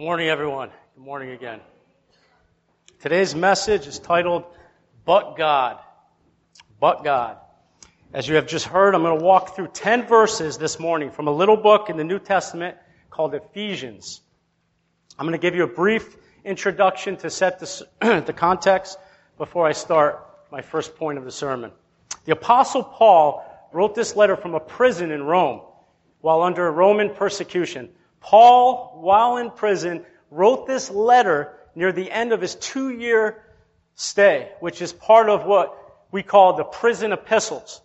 Good 0.00 0.06
morning, 0.06 0.28
everyone. 0.28 0.70
Good 0.94 1.04
morning 1.04 1.30
again. 1.32 1.60
Today's 3.00 3.34
message 3.34 3.86
is 3.86 3.98
titled, 3.98 4.44
But 5.04 5.36
God. 5.36 5.78
But 6.80 7.04
God. 7.04 7.36
As 8.14 8.26
you 8.26 8.36
have 8.36 8.46
just 8.46 8.64
heard, 8.64 8.94
I'm 8.94 9.02
going 9.02 9.18
to 9.18 9.22
walk 9.22 9.54
through 9.54 9.68
10 9.68 10.06
verses 10.06 10.56
this 10.56 10.80
morning 10.80 11.10
from 11.10 11.28
a 11.28 11.30
little 11.30 11.58
book 11.58 11.90
in 11.90 11.98
the 11.98 12.04
New 12.04 12.18
Testament 12.18 12.78
called 13.10 13.34
Ephesians. 13.34 14.22
I'm 15.18 15.26
going 15.26 15.38
to 15.38 15.42
give 15.42 15.54
you 15.54 15.64
a 15.64 15.66
brief 15.66 16.16
introduction 16.46 17.18
to 17.18 17.28
set 17.28 17.58
the, 17.58 17.86
the 18.24 18.32
context 18.32 18.96
before 19.36 19.66
I 19.66 19.72
start 19.72 20.26
my 20.50 20.62
first 20.62 20.96
point 20.96 21.18
of 21.18 21.26
the 21.26 21.30
sermon. 21.30 21.72
The 22.24 22.32
Apostle 22.32 22.84
Paul 22.84 23.44
wrote 23.70 23.94
this 23.94 24.16
letter 24.16 24.36
from 24.36 24.54
a 24.54 24.60
prison 24.60 25.10
in 25.10 25.24
Rome 25.24 25.60
while 26.22 26.40
under 26.40 26.72
Roman 26.72 27.10
persecution. 27.10 27.90
Paul, 28.20 28.98
while 29.00 29.38
in 29.38 29.50
prison, 29.50 30.04
wrote 30.30 30.66
this 30.66 30.90
letter 30.90 31.54
near 31.74 31.92
the 31.92 32.10
end 32.10 32.32
of 32.32 32.40
his 32.40 32.54
two 32.54 32.90
year 32.90 33.42
stay, 33.94 34.50
which 34.60 34.82
is 34.82 34.92
part 34.92 35.28
of 35.28 35.44
what 35.44 35.76
we 36.12 36.22
call 36.22 36.56
the 36.56 36.64
prison 36.64 37.12
epistles. 37.12 37.80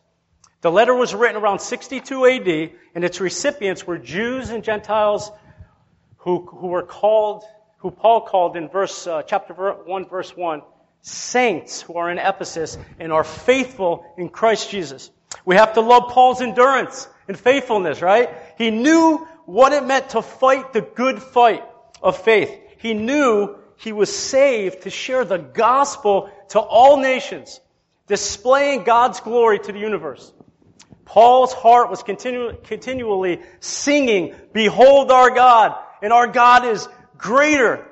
The 0.62 0.72
letter 0.72 0.96
was 0.96 1.14
written 1.14 1.42
around 1.42 1.60
62 1.60 2.26
AD, 2.26 2.72
and 2.96 3.04
its 3.04 3.22
recipients 3.22 3.86
were 3.86 3.98
Jews 3.98 4.50
and 4.50 4.64
Gentiles 4.64 5.32
who, 6.18 6.46
who 6.48 6.68
were 6.68 6.84
called, 6.84 7.44
who 7.78 7.92
Paul 7.92 8.22
called 8.22 8.58
in 8.58 8.68
verse, 8.68 9.06
uh, 9.06 9.22
chapter 9.24 9.54
1, 9.54 10.10
verse 10.10 10.36
1, 10.36 10.64
saints 11.02 11.82
who 11.82 11.98
are 11.98 12.10
in 12.10 12.18
Ephesus 12.18 12.80
and 13.00 13.14
are 13.14 13.24
faithful 13.24 14.12
in 14.18 14.30
Christ 14.30 14.72
Jesus. 14.72 15.12
We 15.46 15.56
have 15.56 15.74
to 15.74 15.82
love 15.82 16.12
Paul's 16.12 16.42
endurance 16.42 17.08
and 17.28 17.38
faithfulness, 17.38 18.02
right? 18.02 18.30
He 18.58 18.72
knew 18.72 19.28
what 19.46 19.74
it 19.74 19.86
meant 19.86 20.10
to 20.10 20.22
fight 20.22 20.74
the 20.74 20.82
good 20.82 21.22
fight 21.22 21.64
of 22.02 22.18
faith. 22.18 22.52
He 22.78 22.94
knew 22.94 23.56
he 23.78 23.92
was 23.92 24.16
saved 24.16 24.84
to 24.84 24.90
share 24.90 25.26
the 25.26 25.38
gospel 25.38 26.30
to 26.50 26.60
all 26.60 26.98
nations, 26.98 27.60
displaying 28.08 28.84
God's 28.84 29.20
glory 29.20 29.60
to 29.60 29.72
the 29.72 29.80
universe. 29.80 30.32
Paul's 31.06 31.54
heart 31.54 31.90
was 31.90 32.04
continu- 32.04 32.64
continually 32.64 33.42
singing, 33.60 34.34
Behold 34.54 35.12
our 35.12 35.30
God, 35.30 35.76
and 36.02 36.12
our 36.12 36.28
God 36.28 36.66
is 36.66 36.88
greater, 37.18 37.86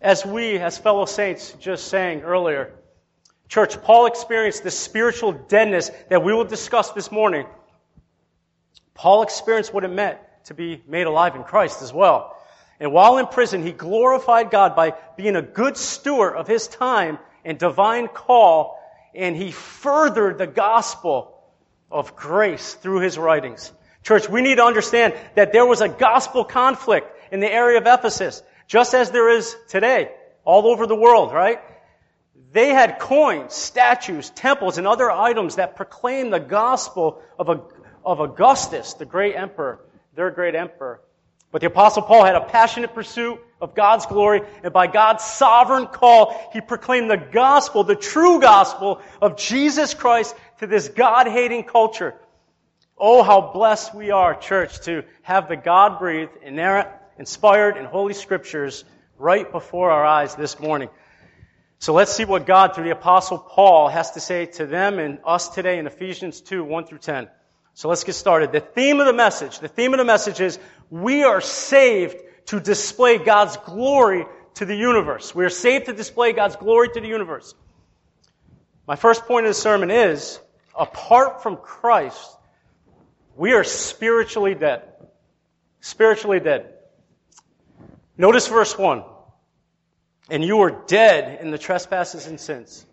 as 0.00 0.26
we, 0.26 0.58
as 0.58 0.78
fellow 0.78 1.04
saints, 1.04 1.52
just 1.60 1.86
sang 1.86 2.22
earlier. 2.22 2.74
Church, 3.48 3.80
Paul 3.82 4.06
experienced 4.06 4.64
this 4.64 4.78
spiritual 4.78 5.32
deadness 5.32 5.90
that 6.08 6.24
we 6.24 6.32
will 6.32 6.44
discuss 6.44 6.90
this 6.92 7.12
morning. 7.12 7.46
Paul 8.94 9.22
experienced 9.22 9.72
what 9.72 9.84
it 9.84 9.88
meant 9.88 10.18
to 10.44 10.54
be 10.54 10.82
made 10.86 11.06
alive 11.06 11.36
in 11.36 11.44
Christ 11.44 11.82
as 11.82 11.92
well. 11.92 12.36
And 12.80 12.92
while 12.92 13.18
in 13.18 13.26
prison, 13.26 13.62
he 13.62 13.72
glorified 13.72 14.50
God 14.50 14.74
by 14.74 14.94
being 15.16 15.36
a 15.36 15.42
good 15.42 15.76
steward 15.76 16.34
of 16.34 16.48
his 16.48 16.66
time 16.66 17.18
and 17.44 17.58
divine 17.58 18.08
call, 18.08 18.78
and 19.14 19.36
he 19.36 19.52
furthered 19.52 20.38
the 20.38 20.46
gospel 20.46 21.38
of 21.90 22.16
grace 22.16 22.74
through 22.74 23.00
his 23.00 23.18
writings. 23.18 23.72
Church, 24.02 24.28
we 24.28 24.42
need 24.42 24.56
to 24.56 24.64
understand 24.64 25.14
that 25.36 25.52
there 25.52 25.66
was 25.66 25.80
a 25.80 25.88
gospel 25.88 26.44
conflict 26.44 27.06
in 27.30 27.40
the 27.40 27.52
area 27.52 27.78
of 27.78 27.86
Ephesus, 27.86 28.42
just 28.66 28.94
as 28.94 29.10
there 29.10 29.28
is 29.28 29.54
today, 29.68 30.10
all 30.44 30.66
over 30.66 30.86
the 30.86 30.96
world, 30.96 31.32
right? 31.32 31.60
They 32.52 32.70
had 32.70 32.98
coins, 32.98 33.54
statues, 33.54 34.30
temples, 34.30 34.76
and 34.76 34.86
other 34.86 35.10
items 35.10 35.56
that 35.56 35.76
proclaimed 35.76 36.32
the 36.32 36.40
gospel 36.40 37.22
of, 37.38 37.48
of 38.04 38.20
Augustus, 38.20 38.94
the 38.94 39.06
great 39.06 39.36
emperor, 39.36 39.80
their 40.14 40.30
great 40.30 40.54
emperor. 40.54 41.00
But 41.50 41.60
the 41.60 41.66
apostle 41.66 42.02
Paul 42.02 42.24
had 42.24 42.34
a 42.34 42.44
passionate 42.44 42.94
pursuit 42.94 43.38
of 43.60 43.74
God's 43.74 44.06
glory, 44.06 44.40
and 44.64 44.72
by 44.72 44.86
God's 44.86 45.22
sovereign 45.22 45.86
call, 45.86 46.50
he 46.52 46.60
proclaimed 46.60 47.10
the 47.10 47.16
gospel, 47.16 47.84
the 47.84 47.94
true 47.94 48.40
gospel 48.40 49.00
of 49.20 49.36
Jesus 49.36 49.94
Christ 49.94 50.34
to 50.60 50.66
this 50.66 50.88
God-hating 50.88 51.64
culture. 51.64 52.14
Oh, 52.96 53.22
how 53.22 53.52
blessed 53.52 53.94
we 53.94 54.10
are, 54.10 54.34
church, 54.34 54.80
to 54.82 55.04
have 55.22 55.48
the 55.48 55.56
God-breathed, 55.56 56.32
inerrant, 56.42 56.88
inspired, 57.18 57.76
and 57.76 57.86
holy 57.86 58.14
scriptures 58.14 58.84
right 59.18 59.50
before 59.50 59.90
our 59.90 60.04
eyes 60.04 60.34
this 60.34 60.58
morning. 60.58 60.88
So 61.78 61.92
let's 61.92 62.12
see 62.12 62.24
what 62.24 62.46
God, 62.46 62.74
through 62.74 62.84
the 62.84 62.90
apostle 62.90 63.38
Paul, 63.38 63.88
has 63.88 64.12
to 64.12 64.20
say 64.20 64.46
to 64.46 64.66
them 64.66 64.98
and 64.98 65.18
us 65.24 65.48
today 65.48 65.78
in 65.78 65.86
Ephesians 65.86 66.40
2, 66.40 66.64
1 66.64 66.86
through 66.86 66.98
10. 66.98 67.28
So 67.74 67.88
let's 67.88 68.04
get 68.04 68.14
started. 68.14 68.52
The 68.52 68.60
theme 68.60 69.00
of 69.00 69.06
the 69.06 69.12
message, 69.12 69.58
the 69.58 69.68
theme 69.68 69.94
of 69.94 69.98
the 69.98 70.04
message 70.04 70.40
is 70.40 70.58
we 70.90 71.24
are 71.24 71.40
saved 71.40 72.16
to 72.46 72.60
display 72.60 73.18
God's 73.18 73.56
glory 73.56 74.26
to 74.54 74.64
the 74.64 74.76
universe. 74.76 75.34
We 75.34 75.44
are 75.44 75.50
saved 75.50 75.86
to 75.86 75.92
display 75.92 76.32
God's 76.32 76.56
glory 76.56 76.88
to 76.90 77.00
the 77.00 77.06
universe. 77.06 77.54
My 78.86 78.96
first 78.96 79.24
point 79.26 79.46
of 79.46 79.50
the 79.50 79.54
sermon 79.54 79.90
is 79.90 80.38
apart 80.78 81.42
from 81.42 81.56
Christ, 81.56 82.36
we 83.36 83.52
are 83.52 83.64
spiritually 83.64 84.54
dead. 84.54 84.82
Spiritually 85.80 86.40
dead. 86.40 86.74
Notice 88.18 88.48
verse 88.48 88.76
1. 88.76 89.04
And 90.30 90.44
you 90.44 90.58
were 90.58 90.82
dead 90.86 91.40
in 91.40 91.50
the 91.50 91.58
trespasses 91.58 92.26
and 92.26 92.38
sins. 92.38 92.86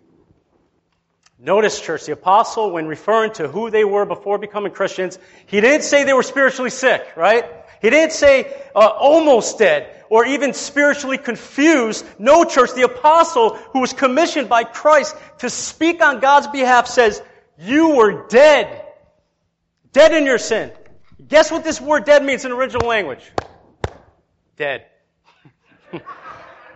Notice, 1.41 1.79
church, 1.79 2.05
the 2.05 2.11
apostle, 2.11 2.71
when 2.71 2.85
referring 2.85 3.31
to 3.33 3.47
who 3.47 3.69
they 3.69 3.85
were 3.85 4.05
before 4.05 4.37
becoming 4.37 4.73
Christians, 4.73 5.17
he 5.45 5.61
didn't 5.61 5.83
say 5.83 6.03
they 6.03 6.13
were 6.13 6.21
spiritually 6.21 6.69
sick, 6.69 7.01
right? 7.15 7.45
He 7.81 7.89
didn't 7.89 8.11
say 8.11 8.53
uh, 8.75 8.79
almost 8.79 9.57
dead 9.57 10.03
or 10.09 10.25
even 10.25 10.53
spiritually 10.53 11.17
confused. 11.17 12.05
No, 12.19 12.43
church, 12.43 12.73
the 12.73 12.81
apostle 12.81 13.55
who 13.55 13.79
was 13.79 13.93
commissioned 13.93 14.49
by 14.49 14.65
Christ 14.65 15.15
to 15.39 15.49
speak 15.49 16.01
on 16.01 16.19
God's 16.19 16.47
behalf 16.47 16.87
says, 16.87 17.21
you 17.57 17.95
were 17.95 18.27
dead. 18.27 18.85
Dead 19.93 20.13
in 20.13 20.25
your 20.25 20.39
sin. 20.39 20.71
Guess 21.25 21.51
what 21.51 21.63
this 21.63 21.79
word 21.79 22.03
dead 22.05 22.23
means 22.23 22.43
in 22.43 22.51
original 22.51 22.85
language? 22.85 23.23
Dead. 24.57 24.85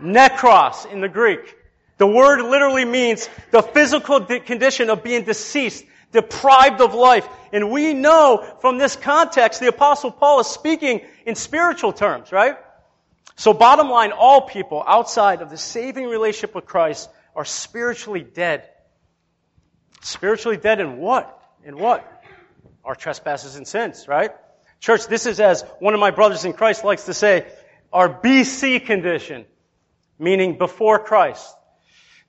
Necros 0.02 0.90
in 0.90 1.02
the 1.02 1.10
Greek. 1.10 1.56
The 1.98 2.08
word 2.08 2.42
literally 2.42 2.86
means 2.86 3.30
the 3.52 3.62
physical 3.62 4.22
condition 4.22 4.90
of 4.90 5.04
being 5.04 5.24
deceased, 5.24 5.86
deprived 6.12 6.82
of 6.82 6.94
life. 6.94 7.28
And 7.52 7.72
we 7.72 7.94
know 7.94 8.58
from 8.62 8.78
this 8.78 8.96
context, 8.96 9.60
the 9.60 9.68
apostle 9.68 10.12
Paul 10.12 10.40
is 10.40 10.48
speaking 10.48 11.02
in 11.26 11.36
spiritual 11.36 11.94
terms, 11.94 12.32
right? 12.32 12.58
So 13.36 13.54
bottom 13.54 13.90
line, 13.90 14.12
all 14.12 14.42
people 14.42 14.84
outside 14.86 15.42
of 15.42 15.50
the 15.50 15.58
saving 15.58 16.06
relationship 16.06 16.56
with 16.56 16.66
Christ 16.66 17.10
are 17.36 17.46
spiritually 17.46 18.22
dead. 18.22 18.70
Spiritually 20.02 20.58
dead 20.58 20.80
in 20.80 20.98
what? 20.98 21.40
In 21.64 21.78
what? 21.78 22.24
Our 22.84 22.96
trespasses 22.96 23.56
and 23.56 23.68
sins, 23.68 24.08
right? 24.08 24.32
Church, 24.80 25.08
this 25.08 25.26
is 25.26 25.40
as 25.40 25.64
one 25.80 25.94
of 25.94 26.00
my 26.00 26.12
brothers 26.12 26.44
in 26.44 26.54
Christ 26.54 26.84
likes 26.84 27.06
to 27.06 27.14
say, 27.14 27.48
our 27.92 28.10
BC 28.10 28.86
condition, 28.86 29.46
meaning 30.20 30.58
before 30.58 31.00
Christ. 31.00 31.56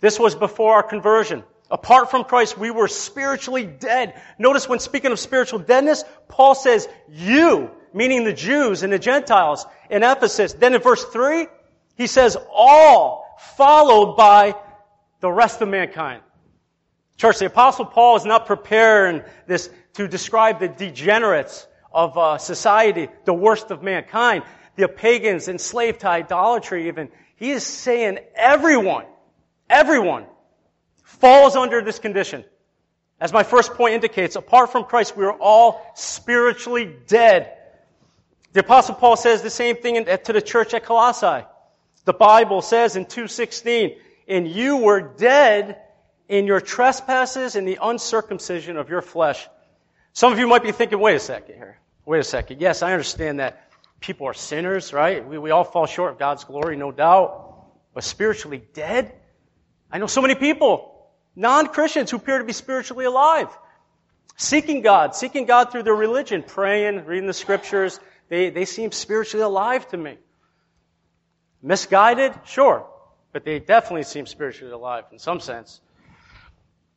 This 0.05 0.21
was 0.21 0.35
before 0.35 0.75
our 0.75 0.83
conversion. 0.83 1.45
Apart 1.71 2.11
from 2.11 2.25
Christ, 2.25 2.59
we 2.59 2.71
were 2.71 2.89
spiritually 2.89 3.65
dead. 3.65 4.21
Notice 4.39 4.69
when 4.69 4.79
speaking 4.79 5.13
of 5.13 5.19
spiritual 5.19 5.61
deadness, 5.61 6.05
Paul 6.29 6.55
says, 6.55 6.87
you, 7.09 7.71
meaning 7.95 8.25
the 8.25 8.35
Jews 8.35 8.83
and 8.83 8.93
the 8.93 8.99
Gentiles 8.99 9.65
in 9.89 10.03
Ephesus. 10.03 10.53
Then 10.53 10.75
in 10.75 10.83
verse 10.83 11.03
3, 11.07 11.47
he 11.97 12.07
says, 12.07 12.37
all, 12.53 13.39
followed 13.57 14.15
by 14.15 14.55
the 15.21 15.33
rest 15.33 15.63
of 15.63 15.69
mankind. 15.69 16.21
Church, 17.17 17.39
the 17.39 17.47
apostle 17.47 17.87
Paul 17.87 18.17
is 18.17 18.27
not 18.27 18.45
preparing 18.45 19.23
this 19.47 19.71
to 19.95 20.07
describe 20.07 20.61
the 20.61 20.69
degenerates 20.69 21.67
of 21.91 22.19
uh, 22.19 22.37
society, 22.37 23.09
the 23.25 23.33
worst 23.33 23.71
of 23.71 23.83
mankind, 23.83 24.43
the 24.77 24.87
pagans 24.87 25.49
enslaved 25.49 26.01
to 26.01 26.09
idolatry 26.09 26.89
even. 26.89 27.09
He 27.37 27.53
is 27.53 27.65
saying 27.65 28.19
everyone, 28.37 29.07
everyone 29.69 30.27
falls 31.03 31.57
under 31.57 31.83
this 31.83 31.99
condition. 31.99 32.45
As 33.21 33.33
my 33.33 33.43
first 33.43 33.75
point 33.75 33.95
indicates, 33.95 34.37
apart 34.37 34.73
from 34.73 34.85
Christ, 34.85 35.17
we 35.17 35.25
are 35.25 35.33
all 35.33 35.81
spiritually 35.95 36.95
dead. 37.07 37.57
The 38.53 38.61
apostle 38.61 38.95
Paul 38.95 39.17
says 39.17 39.43
the 39.43 39.51
same 39.51 39.77
thing 39.77 40.05
to 40.05 40.33
the 40.33 40.43
church 40.43 40.75
at 40.75 40.85
Colossae. 40.85 41.47
The 42.05 42.13
Bible 42.13 42.61
says 42.63 42.97
in 42.97 43.07
2.16, 43.07 43.97
and 44.29 44.49
you 44.49 44.79
were 44.79 45.01
dead 45.01 45.81
in 46.29 46.47
your 46.47 46.61
trespasses 46.61 47.57
and 47.57 47.67
the 47.67 47.79
uncircumcision 47.81 48.77
of 48.77 48.89
your 48.89 49.03
flesh. 49.03 49.47
Some 50.13 50.33
of 50.33 50.39
you 50.39 50.47
might 50.47 50.63
be 50.63 50.73
thinking, 50.73 50.99
wait 50.99 51.17
a 51.17 51.21
second 51.21 51.57
here. 51.57 51.79
Wait 52.07 52.19
a 52.19 52.25
second. 52.25 52.61
Yes, 52.61 52.83
I 52.83 52.93
understand 52.93 53.41
that 53.41 53.71
people 54.01 54.27
are 54.27 54.35
sinners, 54.35 54.93
right? 54.93 55.27
We, 55.27 55.39
we 55.39 55.51
all 55.51 55.65
fall 55.65 55.87
short 55.87 56.13
of 56.13 56.19
God's 56.19 56.45
glory, 56.45 56.77
no 56.77 56.93
doubt. 56.93 57.67
But 57.95 58.05
spiritually 58.05 58.63
dead? 58.75 59.15
I 59.95 59.99
know 59.99 60.09
so 60.09 60.21
many 60.21 60.35
people, 60.35 60.93
non-Christians, 61.37 62.11
who 62.11 62.17
appear 62.17 62.39
to 62.39 62.45
be 62.45 62.53
spiritually 62.53 63.05
alive. 63.05 63.47
Seeking 64.37 64.83
God, 64.83 65.15
seeking 65.15 65.47
God 65.47 65.71
through 65.71 65.85
their 65.85 65.95
religion, 65.95 66.43
praying, 66.43 67.05
reading 67.05 67.29
the 67.29 67.33
scriptures. 67.33 68.01
They, 68.29 68.51
they 68.51 68.65
seem 68.65 68.91
spiritually 68.91 69.45
alive 69.45 69.87
to 69.91 69.97
me. 69.97 70.19
Misguided? 71.63 72.33
Sure. 72.45 72.89
But 73.33 73.45
they 73.45 73.61
definitely 73.61 74.03
seem 74.03 74.27
spiritually 74.27 74.73
alive 74.73 75.05
in 75.13 75.21
some 75.21 75.39
sense. 75.39 75.81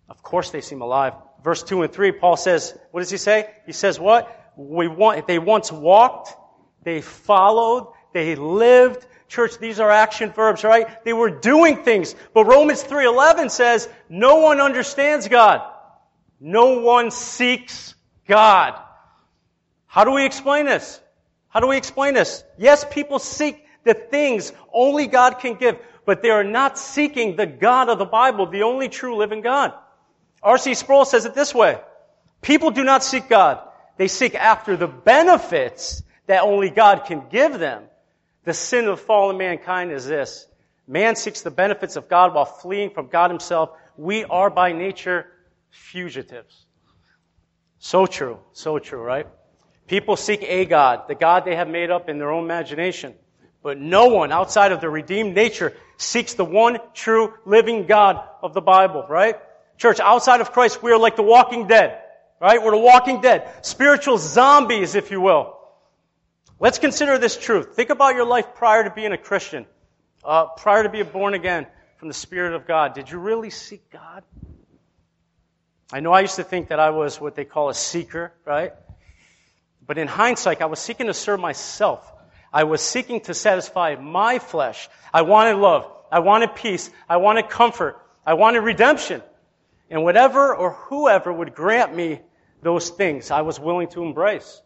Of 0.10 0.24
course 0.24 0.50
they 0.50 0.62
seem 0.62 0.82
alive. 0.82 1.14
Verse 1.44 1.62
2 1.62 1.84
and 1.84 1.94
3, 1.94 2.14
Paul 2.14 2.36
says, 2.36 2.76
what 2.90 3.02
does 3.02 3.12
he 3.12 3.18
say? 3.18 3.48
He 3.68 3.74
says 3.74 4.00
what? 4.00 4.54
We 4.56 4.88
want, 4.88 5.28
they 5.28 5.38
once 5.38 5.72
walked, 5.72 6.34
they 6.82 7.02
followed, 7.02 7.94
they 8.12 8.34
lived. 8.34 9.06
Church, 9.28 9.58
these 9.58 9.80
are 9.80 9.92
action 9.92 10.32
verbs, 10.32 10.64
right? 10.64 11.04
They 11.04 11.14
were 11.14 11.30
doing 11.30 11.84
things. 11.84 12.16
But 12.34 12.46
Romans 12.46 12.84
3.11 12.84 13.52
says, 13.52 13.90
no 14.10 14.38
one 14.38 14.62
understands 14.62 15.28
God. 15.28 15.62
No 16.40 16.80
one 16.80 17.12
seeks 17.12 17.96
God. 18.28 18.80
How 19.86 20.04
do 20.04 20.12
we 20.12 20.26
explain 20.26 20.66
this? 20.66 21.02
How 21.50 21.60
do 21.60 21.68
we 21.68 21.78
explain 21.78 22.14
this? 22.14 22.44
Yes, 22.58 22.86
people 22.90 23.20
seek 23.20 23.66
the 23.84 23.94
things 23.94 24.54
only 24.72 25.08
God 25.08 25.40
can 25.40 25.56
give, 25.56 25.78
but 26.06 26.22
they 26.22 26.30
are 26.30 26.44
not 26.44 26.78
seeking 26.78 27.36
the 27.36 27.46
God 27.46 27.90
of 27.90 27.98
the 27.98 28.06
Bible, 28.06 28.46
the 28.46 28.64
only 28.64 28.90
true 28.90 29.16
living 29.16 29.42
God. 29.42 29.74
R.C. 30.44 30.76
Sproul 30.76 31.06
says 31.06 31.26
it 31.26 31.34
this 31.34 31.54
way. 31.56 31.80
People 32.42 32.72
do 32.72 32.84
not 32.84 33.04
seek 33.04 33.28
God. 33.28 33.60
They 33.98 34.08
seek 34.08 34.36
after 34.36 34.78
the 34.78 34.88
benefits 34.88 36.04
that 36.28 36.44
only 36.44 36.70
God 36.70 37.06
can 37.06 37.24
give 37.30 37.58
them. 37.58 37.84
The 38.48 38.54
sin 38.54 38.88
of 38.88 39.02
fallen 39.02 39.38
mankind 39.38 39.92
is 39.92 40.06
this. 40.06 40.48
Man 40.88 41.18
seeks 41.18 41.42
the 41.42 41.52
benefits 41.52 41.98
of 41.98 42.08
God 42.08 42.34
while 42.34 42.46
fleeing 42.46 42.92
from 42.92 43.08
God 43.08 43.30
himself. 43.30 43.72
We 43.98 44.24
are 44.24 44.50
by 44.50 44.72
nature 44.72 45.26
fugitives. 45.70 46.66
So 47.78 48.06
true. 48.06 48.40
So 48.54 48.80
true, 48.80 49.02
right? 49.02 49.28
People 49.86 50.16
seek 50.16 50.44
a 50.44 50.64
God, 50.64 51.10
the 51.10 51.16
God 51.16 51.44
they 51.44 51.58
have 51.58 51.68
made 51.68 51.92
up 51.92 52.08
in 52.08 52.20
their 52.20 52.32
own 52.32 52.46
imagination. 52.46 53.16
But 53.64 53.82
no 53.82 54.06
one 54.06 54.32
outside 54.32 54.72
of 54.72 54.80
the 54.80 54.90
redeemed 54.90 55.36
nature 55.36 55.74
seeks 55.98 56.36
the 56.36 56.46
one 56.46 56.78
true 56.94 57.34
living 57.46 57.86
God 57.86 58.26
of 58.42 58.54
the 58.54 58.62
Bible, 58.62 59.06
right? 59.10 59.36
Church, 59.78 60.00
outside 60.00 60.40
of 60.40 60.54
Christ, 60.54 60.82
we 60.82 60.94
are 60.94 60.98
like 60.98 61.18
the 61.18 61.22
walking 61.22 61.68
dead, 61.68 62.00
right? 62.40 62.64
We're 62.64 62.72
the 62.72 62.78
walking 62.78 63.20
dead. 63.20 63.66
Spiritual 63.66 64.18
zombies, 64.18 64.96
if 64.96 65.12
you 65.12 65.20
will. 65.20 65.57
Let's 66.60 66.80
consider 66.80 67.20
this 67.20 67.38
truth. 67.38 67.76
Think 67.76 67.92
about 67.92 68.16
your 68.16 68.26
life 68.26 68.56
prior 68.56 68.84
to 68.84 68.90
being 68.90 69.12
a 69.12 69.18
Christian, 69.18 69.68
uh, 70.24 70.48
prior 70.48 70.82
to 70.82 70.90
being 70.90 71.06
born 71.06 71.36
again 71.36 71.68
from 71.98 72.08
the 72.08 72.16
Spirit 72.16 72.54
of 72.54 72.66
God. 72.66 72.96
Did 72.96 73.12
you 73.12 73.20
really 73.20 73.52
seek 73.52 73.92
God? 73.92 74.24
I 75.94 76.00
know 76.00 76.12
I 76.12 76.22
used 76.22 76.38
to 76.38 76.44
think 76.44 76.70
that 76.70 76.80
I 76.80 76.90
was 76.90 77.22
what 77.22 77.36
they 77.36 77.46
call 77.46 77.70
a 77.70 77.76
seeker, 77.76 78.34
right? 78.44 78.74
But 79.86 80.00
in 80.00 80.08
hindsight, 80.08 80.64
I 80.64 80.66
was 80.66 80.80
seeking 80.80 81.06
to 81.06 81.14
serve 81.14 81.40
myself. 81.40 82.12
I 82.52 82.64
was 82.64 82.82
seeking 82.82 83.22
to 83.22 83.36
satisfy 83.36 83.96
my 83.96 84.40
flesh. 84.40 84.90
I 85.14 85.22
wanted 85.22 85.58
love. 85.58 85.92
I 86.12 86.20
wanted 86.20 86.56
peace. 86.56 86.90
I 87.08 87.18
wanted 87.18 87.50
comfort. 87.50 88.02
I 88.26 88.34
wanted 88.34 88.62
redemption. 88.62 89.22
And 89.92 90.04
whatever 90.04 90.56
or 90.56 90.72
whoever 90.72 91.32
would 91.32 91.54
grant 91.54 91.96
me 91.96 92.20
those 92.64 92.90
things, 92.90 93.30
I 93.30 93.42
was 93.42 93.60
willing 93.60 93.90
to 93.90 94.04
embrace. 94.04 94.62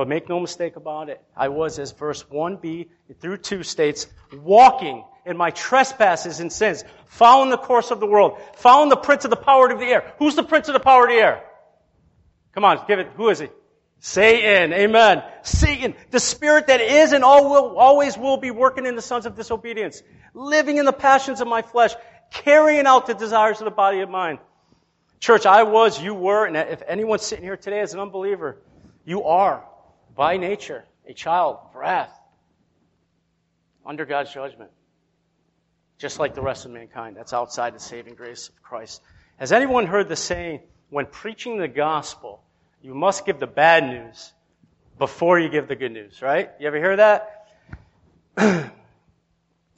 But 0.00 0.08
make 0.08 0.30
no 0.30 0.40
mistake 0.40 0.76
about 0.76 1.10
it. 1.10 1.20
I 1.36 1.48
was, 1.48 1.78
as 1.78 1.92
verse 1.92 2.22
1b 2.22 2.88
through 3.20 3.36
2 3.36 3.62
states, 3.62 4.06
walking 4.32 5.04
in 5.26 5.36
my 5.36 5.50
trespasses 5.50 6.40
and 6.40 6.50
sins, 6.50 6.84
following 7.04 7.50
the 7.50 7.58
course 7.58 7.90
of 7.90 8.00
the 8.00 8.06
world, 8.06 8.38
following 8.54 8.88
the 8.88 8.96
prince 8.96 9.24
of 9.24 9.30
the 9.30 9.36
power 9.36 9.68
of 9.68 9.78
the 9.78 9.84
air. 9.84 10.14
Who's 10.18 10.36
the 10.36 10.42
prince 10.42 10.68
of 10.68 10.72
the 10.72 10.80
power 10.80 11.02
of 11.04 11.10
the 11.10 11.16
air? 11.16 11.44
Come 12.54 12.64
on, 12.64 12.82
give 12.88 12.98
it. 12.98 13.08
Who 13.16 13.28
is 13.28 13.40
he? 13.40 13.48
Satan. 13.98 14.72
Amen. 14.72 15.22
Satan, 15.42 15.94
the 16.10 16.18
spirit 16.18 16.68
that 16.68 16.80
is 16.80 17.12
and 17.12 17.22
all 17.22 17.50
will, 17.50 17.78
always 17.78 18.16
will 18.16 18.38
be 18.38 18.50
working 18.50 18.86
in 18.86 18.96
the 18.96 19.02
sons 19.02 19.26
of 19.26 19.36
disobedience, 19.36 20.02
living 20.32 20.78
in 20.78 20.86
the 20.86 20.94
passions 20.94 21.42
of 21.42 21.46
my 21.46 21.60
flesh, 21.60 21.92
carrying 22.30 22.86
out 22.86 23.06
the 23.06 23.12
desires 23.12 23.60
of 23.60 23.66
the 23.66 23.70
body 23.70 24.00
of 24.00 24.08
mine. 24.08 24.38
Church, 25.18 25.44
I 25.44 25.64
was, 25.64 26.00
you 26.00 26.14
were, 26.14 26.46
and 26.46 26.56
if 26.56 26.80
anyone's 26.88 27.20
sitting 27.20 27.44
here 27.44 27.58
today 27.58 27.80
as 27.80 27.92
an 27.92 28.00
unbeliever, 28.00 28.56
you 29.04 29.24
are, 29.24 29.64
by 30.20 30.36
nature, 30.36 30.84
a 31.08 31.14
child 31.14 31.56
of 31.64 31.74
wrath, 31.74 32.14
under 33.86 34.04
God's 34.04 34.30
judgment. 34.30 34.70
Just 35.96 36.18
like 36.18 36.34
the 36.34 36.42
rest 36.42 36.66
of 36.66 36.72
mankind. 36.72 37.16
That's 37.16 37.32
outside 37.32 37.74
the 37.74 37.80
saving 37.80 38.16
grace 38.16 38.50
of 38.50 38.62
Christ. 38.62 39.00
Has 39.38 39.50
anyone 39.50 39.86
heard 39.86 40.10
the 40.10 40.16
saying, 40.16 40.60
when 40.90 41.06
preaching 41.06 41.56
the 41.56 41.68
gospel, 41.68 42.42
you 42.82 42.94
must 42.94 43.24
give 43.24 43.40
the 43.40 43.46
bad 43.46 43.84
news 43.84 44.34
before 44.98 45.38
you 45.38 45.48
give 45.48 45.68
the 45.68 45.74
good 45.74 45.92
news, 45.92 46.20
right? 46.20 46.50
You 46.60 46.66
ever 46.66 46.76
hear 46.76 46.96
that? 46.96 47.46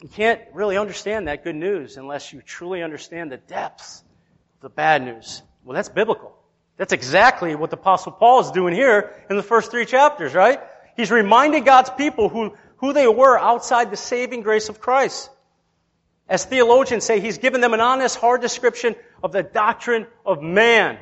you 0.03 0.09
can't 0.11 0.41
really 0.53 0.77
understand 0.77 1.29
that 1.29 1.45
good 1.45 1.55
news 1.55 1.97
unless 1.97 2.33
you 2.33 2.43
truly 2.43 2.83
understand 2.83 3.31
the 3.31 3.37
depths 3.37 4.01
of 4.57 4.63
the 4.63 4.71
bad 4.71 5.05
news. 5.05 5.41
Well, 5.63 5.77
that's 5.77 5.89
biblical. 5.89 6.37
That's 6.83 6.93
exactly 6.93 7.55
what 7.55 7.71
the 7.71 7.77
apostle 7.77 8.11
Paul 8.11 8.41
is 8.41 8.51
doing 8.51 8.75
here 8.75 9.15
in 9.31 9.37
the 9.37 9.43
first 9.45 9.71
three 9.71 9.87
chapters, 9.87 10.35
right? 10.35 10.59
He's 10.97 11.13
reminding 11.13 11.63
God's 11.63 11.91
people 11.91 12.29
who, 12.29 12.55
who 12.79 12.93
they 12.93 13.07
were 13.07 13.39
outside 13.39 13.93
the 13.93 13.97
saving 13.97 14.43
grace 14.43 14.69
of 14.69 14.81
Christ. 14.81 15.31
As 16.29 16.45
theologians 16.45 17.05
say, 17.05 17.21
he's 17.21 17.39
given 17.39 17.61
them 17.61 17.73
an 17.73 17.81
honest, 17.81 18.17
hard 18.17 18.41
description 18.41 18.97
of 19.23 19.31
the 19.31 19.45
doctrine 19.45 20.09
of 20.27 20.43
man. 20.43 20.99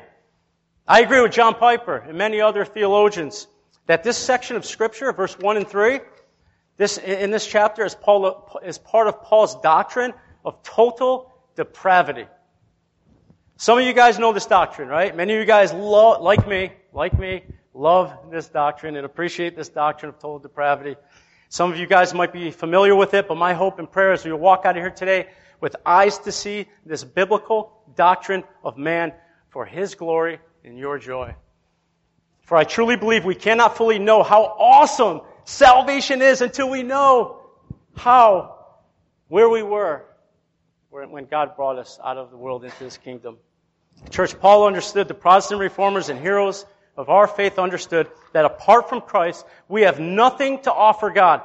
I 0.87 1.01
agree 1.01 1.19
with 1.19 1.31
John 1.31 1.55
Piper 1.55 1.97
and 1.97 2.15
many 2.15 2.41
other 2.41 2.63
theologians 2.63 3.47
that 3.87 4.03
this 4.03 4.19
section 4.19 4.57
of 4.57 4.67
Scripture, 4.67 5.11
verse 5.13 5.33
1 5.39 5.57
and 5.57 5.67
3, 5.67 5.99
this, 6.77 6.99
in 6.99 7.31
this 7.31 7.47
chapter 7.47 7.83
is, 7.83 7.95
Paul, 7.95 8.59
is 8.63 8.77
part 8.77 9.07
of 9.07 9.23
Paul's 9.23 9.59
doctrine 9.61 10.13
of 10.45 10.61
total 10.61 11.33
depravity. 11.55 12.27
Some 13.61 13.77
of 13.77 13.85
you 13.85 13.93
guys 13.93 14.17
know 14.17 14.33
this 14.33 14.47
doctrine, 14.47 14.87
right? 14.87 15.15
Many 15.15 15.35
of 15.35 15.39
you 15.39 15.45
guys, 15.45 15.71
lo- 15.71 16.19
like 16.19 16.47
me, 16.47 16.71
like 16.93 17.19
me, 17.19 17.43
love 17.75 18.11
this 18.31 18.47
doctrine 18.47 18.95
and 18.95 19.05
appreciate 19.05 19.55
this 19.55 19.69
doctrine 19.69 20.09
of 20.09 20.15
total 20.15 20.39
depravity. 20.39 20.95
Some 21.49 21.71
of 21.71 21.77
you 21.77 21.85
guys 21.85 22.11
might 22.11 22.33
be 22.33 22.49
familiar 22.49 22.95
with 22.95 23.13
it, 23.13 23.27
but 23.27 23.37
my 23.37 23.53
hope 23.53 23.77
and 23.77 23.91
prayer 23.91 24.13
is 24.13 24.25
we 24.25 24.33
walk 24.33 24.65
out 24.65 24.77
of 24.77 24.81
here 24.81 24.89
today 24.89 25.27
with 25.59 25.75
eyes 25.85 26.17
to 26.17 26.31
see 26.31 26.65
this 26.87 27.03
biblical 27.03 27.71
doctrine 27.95 28.45
of 28.63 28.79
man 28.79 29.13
for 29.49 29.63
his 29.63 29.93
glory 29.93 30.39
and 30.65 30.75
your 30.75 30.97
joy. 30.97 31.35
For 32.45 32.57
I 32.57 32.63
truly 32.63 32.95
believe 32.95 33.25
we 33.25 33.35
cannot 33.35 33.77
fully 33.77 33.99
know 33.99 34.23
how 34.23 34.41
awesome 34.41 35.21
salvation 35.43 36.23
is 36.23 36.41
until 36.41 36.67
we 36.67 36.81
know 36.81 37.41
how, 37.95 38.57
where 39.27 39.49
we 39.49 39.61
were 39.61 40.03
when 40.89 41.25
God 41.25 41.55
brought 41.55 41.77
us 41.77 41.99
out 42.03 42.17
of 42.17 42.31
the 42.31 42.37
world 42.37 42.65
into 42.65 42.83
his 42.83 42.97
kingdom. 42.97 43.37
Church 44.09 44.39
Paul 44.39 44.67
understood, 44.67 45.07
the 45.07 45.13
Protestant 45.13 45.59
reformers 45.59 46.09
and 46.09 46.19
heroes 46.19 46.65
of 46.97 47.09
our 47.09 47.27
faith 47.27 47.59
understood 47.59 48.07
that 48.33 48.45
apart 48.45 48.89
from 48.89 49.01
Christ, 49.01 49.45
we 49.67 49.83
have 49.83 49.99
nothing 49.99 50.61
to 50.63 50.73
offer 50.73 51.09
God. 51.09 51.41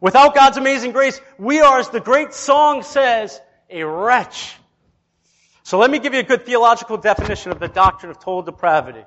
Without 0.00 0.34
God's 0.34 0.56
amazing 0.56 0.92
grace, 0.92 1.20
we 1.38 1.60
are, 1.60 1.78
as 1.78 1.88
the 1.90 2.00
great 2.00 2.32
song 2.32 2.82
says, 2.82 3.40
a 3.70 3.82
wretch 3.84 4.56
so 5.68 5.76
let 5.76 5.90
me 5.90 5.98
give 5.98 6.14
you 6.14 6.20
a 6.20 6.22
good 6.22 6.46
theological 6.46 6.96
definition 6.96 7.52
of 7.52 7.58
the 7.58 7.68
doctrine 7.68 8.10
of 8.10 8.16
total 8.18 8.40
depravity. 8.40 9.04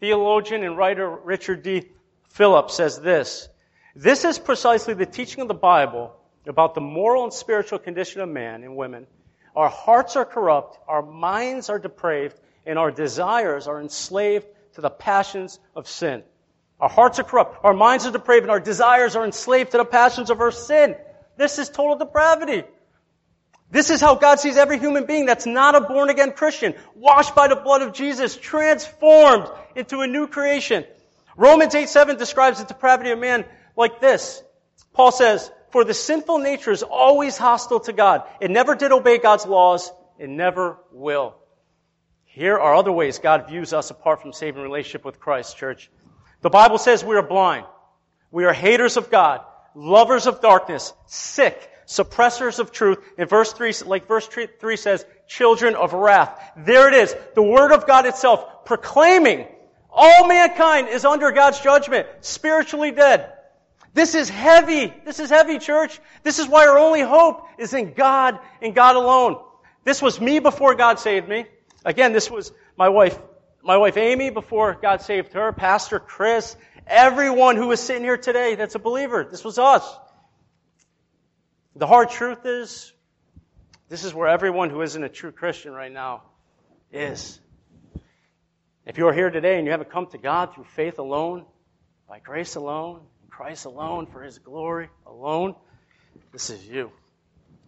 Theologian 0.00 0.64
and 0.64 0.74
writer 0.74 1.06
Richard 1.06 1.62
D. 1.62 1.84
Phillips 2.30 2.76
says 2.76 2.98
this. 2.98 3.46
This 3.94 4.24
is 4.24 4.38
precisely 4.38 4.94
the 4.94 5.04
teaching 5.04 5.42
of 5.42 5.48
the 5.48 5.52
Bible 5.52 6.16
about 6.46 6.74
the 6.74 6.80
moral 6.80 7.24
and 7.24 7.32
spiritual 7.34 7.78
condition 7.78 8.22
of 8.22 8.30
man 8.30 8.64
and 8.64 8.74
women. 8.74 9.06
Our 9.56 9.68
hearts 9.68 10.16
are 10.16 10.24
corrupt, 10.24 10.78
our 10.86 11.02
minds 11.02 11.70
are 11.70 11.78
depraved, 11.78 12.38
and 12.66 12.78
our 12.78 12.90
desires 12.90 13.66
are 13.66 13.80
enslaved 13.80 14.46
to 14.74 14.80
the 14.80 14.90
passions 14.90 15.58
of 15.74 15.88
sin. 15.88 16.22
Our 16.80 16.88
hearts 16.88 17.18
are 17.18 17.24
corrupt, 17.24 17.64
our 17.64 17.74
minds 17.74 18.06
are 18.06 18.12
depraved, 18.12 18.44
and 18.44 18.50
our 18.50 18.60
desires 18.60 19.16
are 19.16 19.24
enslaved 19.24 19.72
to 19.72 19.78
the 19.78 19.84
passions 19.84 20.30
of 20.30 20.40
our 20.40 20.52
sin. 20.52 20.96
This 21.36 21.58
is 21.58 21.68
total 21.68 21.96
depravity. 21.96 22.64
This 23.70 23.90
is 23.90 24.00
how 24.00 24.14
God 24.14 24.40
sees 24.40 24.56
every 24.56 24.78
human 24.78 25.04
being 25.04 25.26
that's 25.26 25.44
not 25.44 25.74
a 25.74 25.80
born 25.82 26.08
again 26.08 26.32
Christian, 26.32 26.74
washed 26.94 27.34
by 27.34 27.48
the 27.48 27.56
blood 27.56 27.82
of 27.82 27.92
Jesus, 27.92 28.36
transformed 28.36 29.48
into 29.76 30.00
a 30.00 30.06
new 30.06 30.26
creation. 30.26 30.84
Romans 31.36 31.74
8 31.74 31.88
7 31.88 32.16
describes 32.16 32.58
the 32.60 32.64
depravity 32.64 33.10
of 33.10 33.18
man 33.18 33.44
like 33.76 34.00
this. 34.00 34.42
Paul 34.92 35.12
says, 35.12 35.50
For 35.70 35.84
the 35.84 35.94
sinful 35.94 36.38
nature 36.38 36.70
is 36.70 36.82
always 36.82 37.36
hostile 37.36 37.80
to 37.80 37.92
God. 37.92 38.22
It 38.40 38.50
never 38.50 38.74
did 38.74 38.92
obey 38.92 39.18
God's 39.18 39.46
laws. 39.46 39.90
It 40.18 40.28
never 40.28 40.78
will. 40.92 41.34
Here 42.24 42.58
are 42.58 42.74
other 42.74 42.92
ways 42.92 43.18
God 43.18 43.48
views 43.48 43.72
us 43.72 43.90
apart 43.90 44.22
from 44.22 44.32
saving 44.32 44.62
relationship 44.62 45.04
with 45.04 45.20
Christ, 45.20 45.56
church. 45.56 45.90
The 46.40 46.50
Bible 46.50 46.78
says 46.78 47.04
we 47.04 47.16
are 47.16 47.22
blind. 47.22 47.66
We 48.30 48.44
are 48.44 48.52
haters 48.52 48.96
of 48.96 49.10
God, 49.10 49.40
lovers 49.74 50.26
of 50.26 50.40
darkness, 50.40 50.92
sick, 51.06 51.70
suppressors 51.86 52.58
of 52.58 52.70
truth. 52.70 52.98
In 53.16 53.26
verse 53.26 53.52
3, 53.52 53.72
like 53.86 54.06
verse 54.06 54.26
3 54.26 54.76
says, 54.76 55.04
children 55.26 55.74
of 55.74 55.92
wrath. 55.94 56.38
There 56.56 56.88
it 56.88 56.94
is. 56.94 57.16
The 57.34 57.42
Word 57.42 57.72
of 57.72 57.86
God 57.86 58.06
itself 58.06 58.64
proclaiming 58.66 59.46
all 59.90 60.28
mankind 60.28 60.88
is 60.88 61.04
under 61.04 61.32
God's 61.32 61.60
judgment, 61.60 62.06
spiritually 62.20 62.90
dead. 62.92 63.32
This 63.94 64.14
is 64.14 64.28
heavy. 64.28 64.92
This 65.04 65.20
is 65.20 65.30
heavy, 65.30 65.58
church. 65.58 66.00
This 66.22 66.38
is 66.38 66.46
why 66.46 66.66
our 66.66 66.78
only 66.78 67.00
hope 67.00 67.46
is 67.58 67.74
in 67.74 67.94
God 67.94 68.38
and 68.62 68.74
God 68.74 68.96
alone. 68.96 69.42
This 69.84 70.02
was 70.02 70.20
me 70.20 70.38
before 70.38 70.74
God 70.74 70.98
saved 70.98 71.28
me. 71.28 71.46
Again, 71.84 72.12
this 72.12 72.30
was 72.30 72.52
my 72.76 72.88
wife, 72.88 73.18
my 73.62 73.76
wife 73.76 73.96
Amy 73.96 74.30
before 74.30 74.78
God 74.80 75.00
saved 75.02 75.32
her, 75.32 75.52
Pastor 75.52 75.98
Chris, 75.98 76.56
everyone 76.86 77.56
who 77.56 77.70
is 77.72 77.80
sitting 77.80 78.02
here 78.02 78.16
today 78.16 78.54
that's 78.54 78.74
a 78.74 78.78
believer. 78.78 79.26
This 79.30 79.44
was 79.44 79.58
us. 79.58 79.84
The 81.76 81.86
hard 81.86 82.10
truth 82.10 82.44
is, 82.44 82.92
this 83.88 84.04
is 84.04 84.12
where 84.12 84.28
everyone 84.28 84.68
who 84.68 84.82
isn't 84.82 85.02
a 85.02 85.08
true 85.08 85.32
Christian 85.32 85.72
right 85.72 85.92
now 85.92 86.24
is. 86.92 87.40
If 88.84 88.98
you're 88.98 89.12
here 89.12 89.30
today 89.30 89.58
and 89.58 89.64
you 89.64 89.70
haven't 89.70 89.90
come 89.90 90.06
to 90.08 90.18
God 90.18 90.54
through 90.54 90.64
faith 90.64 90.98
alone, 90.98 91.44
by 92.08 92.18
grace 92.18 92.56
alone, 92.56 93.02
Christ 93.38 93.66
alone, 93.66 94.06
for 94.06 94.20
His 94.20 94.40
glory 94.40 94.88
alone, 95.06 95.54
this 96.32 96.50
is 96.50 96.66
you. 96.66 96.90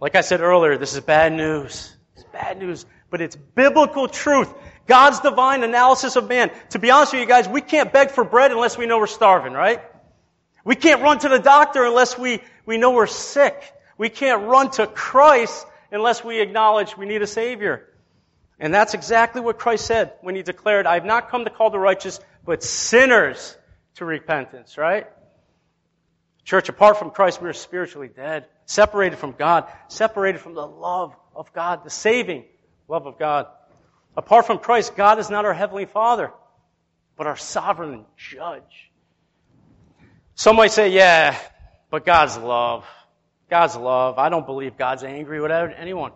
Like 0.00 0.17
I 0.17 0.21
said 0.21 0.41
earlier, 0.41 0.77
this 0.77 0.95
is 0.95 1.00
bad 1.00 1.33
news. 1.33 1.95
It's 2.17 2.25
bad 2.33 2.59
news, 2.59 2.85
but 3.09 3.21
it's 3.21 3.37
biblical 3.37 4.09
truth. 4.09 4.53
God's 4.89 5.21
divine 5.21 5.62
analysis 5.62 6.17
of 6.17 6.29
man. 6.29 6.50
To 6.71 6.81
be 6.81 6.91
honest 6.91 7.12
with 7.12 7.21
you 7.21 7.29
guys, 7.29 7.49
we 7.49 7.61
can't 7.61 7.93
beg 7.93 8.11
for 8.11 8.25
bread 8.25 8.50
unless 8.50 8.77
we 8.77 8.87
know 8.87 8.99
we're 8.99 9.07
starving, 9.07 9.53
right? 9.53 9.81
We 10.65 10.75
can't 10.75 11.03
run 11.03 11.21
to 11.21 11.29
the 11.29 11.39
doctor 11.39 11.85
unless 11.85 12.19
we, 12.19 12.43
we 12.67 12.77
know 12.77 12.91
we're 12.91 13.07
sick. 13.07 13.73
We 13.97 14.09
can't 14.09 14.49
run 14.49 14.73
to 14.73 14.89
Christ 14.89 15.65
unless 15.93 16.25
we 16.25 16.41
acknowledge 16.41 16.97
we 16.97 17.07
need 17.07 17.23
a 17.23 17.29
Savior. 17.29 17.87
And 18.59 18.75
that's 18.75 18.95
exactly 18.95 19.41
what 19.41 19.57
Christ 19.57 19.87
said 19.87 20.15
when 20.23 20.35
He 20.35 20.43
declared, 20.43 20.87
I 20.87 20.95
have 20.95 21.05
not 21.05 21.31
come 21.31 21.45
to 21.45 21.50
call 21.50 21.71
the 21.71 21.79
righteous, 21.79 22.19
but 22.45 22.65
sinners 22.65 23.57
to 23.95 24.05
repentance, 24.05 24.77
right? 24.77 25.07
Church, 26.50 26.69
apart 26.69 26.99
from 26.99 27.12
Christ, 27.12 27.40
we 27.40 27.49
are 27.49 27.52
spiritually 27.52 28.09
dead, 28.09 28.45
separated 28.66 29.21
from 29.21 29.37
God, 29.38 29.71
separated 29.87 30.40
from 30.40 30.54
the 30.54 30.66
love 30.66 31.14
of 31.33 31.52
God, 31.52 31.85
the 31.85 31.90
saving 31.90 32.42
love 32.88 33.07
of 33.07 33.21
God. 33.21 33.47
Apart 34.16 34.47
from 34.49 34.59
Christ, 34.59 34.97
God 34.97 35.21
is 35.21 35.30
not 35.30 35.45
our 35.45 35.54
Heavenly 35.54 35.85
Father, 35.85 36.33
but 37.16 37.28
our 37.28 37.37
sovereign 37.37 38.04
judge. 38.16 38.90
Some 40.35 40.57
might 40.57 40.73
say, 40.73 40.88
yeah, 40.88 41.38
but 41.88 42.04
God's 42.04 42.37
love. 42.37 42.85
God's 43.49 43.76
love. 43.76 44.19
I 44.19 44.28
don't 44.28 44.45
believe 44.45 44.76
God's 44.76 45.04
angry 45.04 45.40
with 45.40 45.52
anyone. 45.52 46.11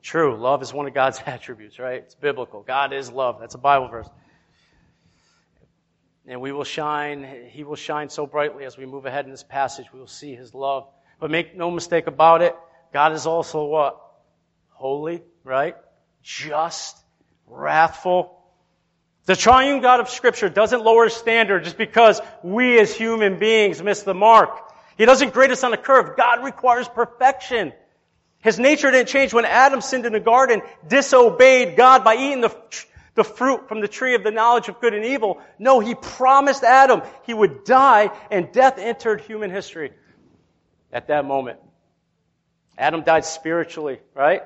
True, 0.00 0.38
love 0.38 0.62
is 0.62 0.72
one 0.72 0.86
of 0.86 0.94
God's 0.94 1.20
attributes, 1.26 1.78
right? 1.78 1.96
It's 1.98 2.14
biblical. 2.14 2.62
God 2.62 2.94
is 2.94 3.12
love. 3.12 3.40
That's 3.40 3.54
a 3.54 3.58
Bible 3.58 3.88
verse. 3.88 4.08
And 6.30 6.40
we 6.40 6.52
will 6.52 6.64
shine, 6.64 7.26
He 7.48 7.64
will 7.64 7.74
shine 7.74 8.08
so 8.08 8.24
brightly 8.24 8.64
as 8.64 8.78
we 8.78 8.86
move 8.86 9.04
ahead 9.04 9.24
in 9.24 9.32
this 9.32 9.42
passage. 9.42 9.86
We 9.92 9.98
will 9.98 10.06
see 10.06 10.36
His 10.36 10.54
love. 10.54 10.86
But 11.18 11.32
make 11.32 11.56
no 11.56 11.72
mistake 11.72 12.06
about 12.06 12.40
it, 12.40 12.56
God 12.92 13.12
is 13.12 13.26
also 13.26 13.64
what? 13.64 14.00
Holy, 14.68 15.22
right? 15.42 15.74
Just, 16.22 16.96
wrathful. 17.48 18.38
The 19.26 19.34
triune 19.34 19.82
God 19.82 19.98
of 19.98 20.08
Scripture 20.08 20.48
doesn't 20.48 20.82
lower 20.82 21.04
his 21.04 21.14
standard 21.14 21.64
just 21.64 21.76
because 21.76 22.20
we 22.42 22.78
as 22.78 22.94
human 22.94 23.38
beings 23.40 23.82
miss 23.82 24.02
the 24.02 24.14
mark. 24.14 24.50
He 24.96 25.06
doesn't 25.06 25.34
grade 25.34 25.50
us 25.50 25.64
on 25.64 25.72
a 25.72 25.76
curve. 25.76 26.16
God 26.16 26.44
requires 26.44 26.88
perfection. 26.88 27.72
His 28.38 28.58
nature 28.58 28.90
didn't 28.90 29.08
change 29.08 29.34
when 29.34 29.44
Adam 29.44 29.80
sinned 29.80 30.06
in 30.06 30.12
the 30.12 30.20
garden, 30.20 30.62
disobeyed 30.88 31.76
God 31.76 32.04
by 32.04 32.14
eating 32.14 32.40
the, 32.40 32.56
the 33.14 33.24
fruit 33.24 33.68
from 33.68 33.80
the 33.80 33.88
tree 33.88 34.14
of 34.14 34.22
the 34.22 34.30
knowledge 34.30 34.68
of 34.68 34.80
good 34.80 34.94
and 34.94 35.04
evil. 35.04 35.40
No, 35.58 35.80
he 35.80 35.94
promised 35.94 36.62
Adam 36.62 37.02
he 37.24 37.34
would 37.34 37.64
die 37.64 38.10
and 38.30 38.52
death 38.52 38.78
entered 38.78 39.20
human 39.22 39.50
history 39.50 39.92
at 40.92 41.08
that 41.08 41.24
moment. 41.24 41.58
Adam 42.78 43.02
died 43.02 43.24
spiritually, 43.24 43.98
right? 44.14 44.42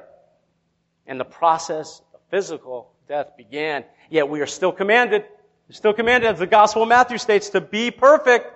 And 1.07 1.21
the 1.21 1.25
process 1.25 2.03
of 2.15 2.21
physical 2.31 2.91
death 3.07 3.37
began. 3.37 3.85
Yet 4.11 4.29
we 4.29 4.41
are 4.41 4.47
still 4.47 4.73
commanded, 4.73 5.25
still 5.71 5.93
commanded, 5.93 6.31
as 6.31 6.39
the 6.39 6.47
Gospel 6.47 6.83
of 6.83 6.89
Matthew 6.89 7.19
states, 7.19 7.51
to 7.51 7.61
be 7.61 7.91
perfect 7.91 8.53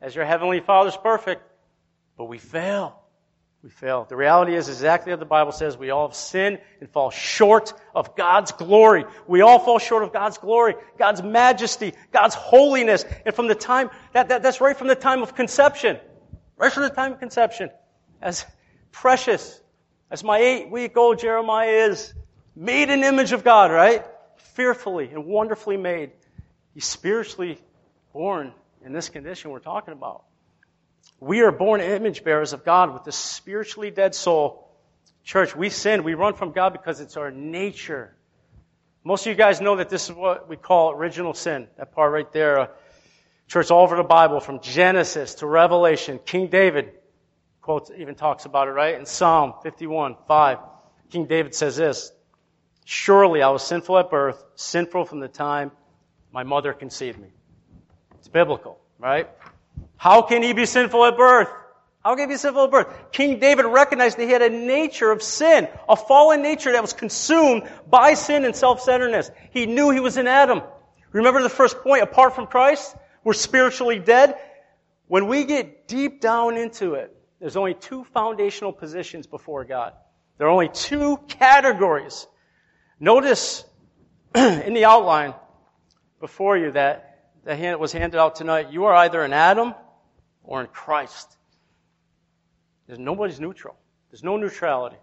as 0.00 0.14
your 0.14 0.24
heavenly 0.24 0.60
Father's 0.60 0.96
perfect, 0.96 1.42
but 2.18 2.24
we 2.24 2.38
fail. 2.38 3.00
We 3.66 3.70
fail. 3.70 4.06
The 4.08 4.14
reality 4.14 4.54
is 4.54 4.68
exactly 4.68 5.12
what 5.12 5.18
the 5.18 5.26
Bible 5.26 5.50
says. 5.50 5.76
We 5.76 5.90
all 5.90 6.06
have 6.06 6.14
sinned 6.14 6.60
and 6.78 6.88
fall 6.88 7.10
short 7.10 7.72
of 7.96 8.14
God's 8.14 8.52
glory. 8.52 9.06
We 9.26 9.40
all 9.40 9.58
fall 9.58 9.80
short 9.80 10.04
of 10.04 10.12
God's 10.12 10.38
glory, 10.38 10.76
God's 10.96 11.20
majesty, 11.20 11.94
God's 12.12 12.36
holiness. 12.36 13.04
And 13.24 13.34
from 13.34 13.48
the 13.48 13.56
time, 13.56 13.90
that, 14.12 14.28
that, 14.28 14.44
that's 14.44 14.60
right 14.60 14.76
from 14.76 14.86
the 14.86 14.94
time 14.94 15.20
of 15.20 15.34
conception. 15.34 15.98
Right 16.56 16.72
from 16.72 16.84
the 16.84 16.90
time 16.90 17.14
of 17.14 17.18
conception. 17.18 17.70
As 18.22 18.46
precious 18.92 19.60
as 20.12 20.22
my 20.22 20.38
eight 20.38 20.70
week 20.70 20.96
old 20.96 21.18
Jeremiah 21.18 21.88
is, 21.88 22.14
made 22.54 22.90
an 22.90 23.02
image 23.02 23.32
of 23.32 23.42
God, 23.42 23.72
right? 23.72 24.06
Fearfully 24.54 25.08
and 25.08 25.26
wonderfully 25.26 25.76
made. 25.76 26.12
He's 26.72 26.84
spiritually 26.84 27.58
born 28.12 28.52
in 28.84 28.92
this 28.92 29.08
condition 29.08 29.50
we're 29.50 29.58
talking 29.58 29.92
about. 29.92 30.25
We 31.20 31.40
are 31.40 31.52
born 31.52 31.80
image 31.80 32.24
bearers 32.24 32.52
of 32.52 32.64
God 32.64 32.92
with 32.92 33.06
a 33.06 33.12
spiritually 33.12 33.90
dead 33.90 34.14
soul. 34.14 34.70
Church, 35.24 35.56
we 35.56 35.70
sin. 35.70 36.04
We 36.04 36.14
run 36.14 36.34
from 36.34 36.52
God 36.52 36.72
because 36.72 37.00
it's 37.00 37.16
our 37.16 37.30
nature. 37.30 38.14
Most 39.02 39.26
of 39.26 39.30
you 39.30 39.34
guys 39.36 39.60
know 39.60 39.76
that 39.76 39.88
this 39.88 40.08
is 40.08 40.14
what 40.14 40.48
we 40.48 40.56
call 40.56 40.92
original 40.92 41.32
sin. 41.32 41.68
That 41.78 41.92
part 41.92 42.12
right 42.12 42.30
there. 42.32 42.60
Uh, 42.60 42.66
church, 43.48 43.70
all 43.70 43.82
over 43.82 43.96
the 43.96 44.02
Bible, 44.02 44.40
from 44.40 44.60
Genesis 44.60 45.36
to 45.36 45.46
Revelation. 45.46 46.20
King 46.24 46.48
David 46.48 46.92
quotes, 47.66 47.90
even 47.96 48.14
talks 48.14 48.44
about 48.44 48.68
it, 48.68 48.72
right? 48.72 48.94
In 48.94 49.06
Psalm 49.06 49.54
51, 49.64 50.14
5, 50.28 50.58
King 51.10 51.26
David 51.26 51.52
says 51.52 51.76
this, 51.76 52.12
Surely 52.84 53.42
I 53.42 53.48
was 53.48 53.66
sinful 53.66 53.98
at 53.98 54.08
birth, 54.08 54.40
sinful 54.54 55.06
from 55.06 55.18
the 55.18 55.26
time 55.26 55.72
my 56.30 56.44
mother 56.44 56.72
conceived 56.72 57.18
me. 57.18 57.28
It's 58.18 58.28
biblical, 58.28 58.78
right? 59.00 59.28
How 59.96 60.22
can 60.22 60.42
he 60.42 60.52
be 60.52 60.66
sinful 60.66 61.04
at 61.04 61.16
birth? 61.16 61.48
How 62.04 62.14
can 62.14 62.28
he 62.28 62.34
be 62.34 62.38
sinful 62.38 62.64
at 62.64 62.70
birth? 62.70 63.12
King 63.12 63.40
David 63.40 63.66
recognized 63.66 64.16
that 64.18 64.24
he 64.24 64.30
had 64.30 64.42
a 64.42 64.50
nature 64.50 65.10
of 65.10 65.22
sin, 65.22 65.68
a 65.88 65.96
fallen 65.96 66.42
nature 66.42 66.72
that 66.72 66.82
was 66.82 66.92
consumed 66.92 67.68
by 67.90 68.14
sin 68.14 68.44
and 68.44 68.54
self-centeredness. 68.54 69.30
He 69.50 69.66
knew 69.66 69.90
he 69.90 70.00
was 70.00 70.16
in 70.16 70.28
Adam. 70.28 70.62
Remember 71.12 71.42
the 71.42 71.48
first 71.48 71.80
point, 71.80 72.02
apart 72.02 72.34
from 72.34 72.46
Christ, 72.46 72.94
we're 73.24 73.32
spiritually 73.32 73.98
dead. 73.98 74.36
When 75.08 75.28
we 75.28 75.44
get 75.44 75.88
deep 75.88 76.20
down 76.20 76.56
into 76.56 76.94
it, 76.94 77.16
there's 77.40 77.56
only 77.56 77.74
two 77.74 78.04
foundational 78.04 78.72
positions 78.72 79.26
before 79.26 79.64
God. 79.64 79.92
There 80.38 80.46
are 80.46 80.50
only 80.50 80.68
two 80.68 81.18
categories. 81.28 82.26
Notice 83.00 83.64
in 84.34 84.74
the 84.74 84.84
outline 84.84 85.34
before 86.20 86.56
you 86.56 86.72
that 86.72 87.05
that 87.46 87.80
was 87.80 87.92
handed 87.92 88.18
out 88.18 88.34
tonight, 88.34 88.72
you 88.72 88.86
are 88.86 88.94
either 88.94 89.24
in 89.24 89.32
Adam 89.32 89.72
or 90.42 90.60
in 90.60 90.66
Christ. 90.66 91.36
There's 92.86 92.98
nobody's 92.98 93.38
neutral. 93.38 93.76
There's 94.10 94.24
no 94.24 94.36
neutrality. 94.36 94.96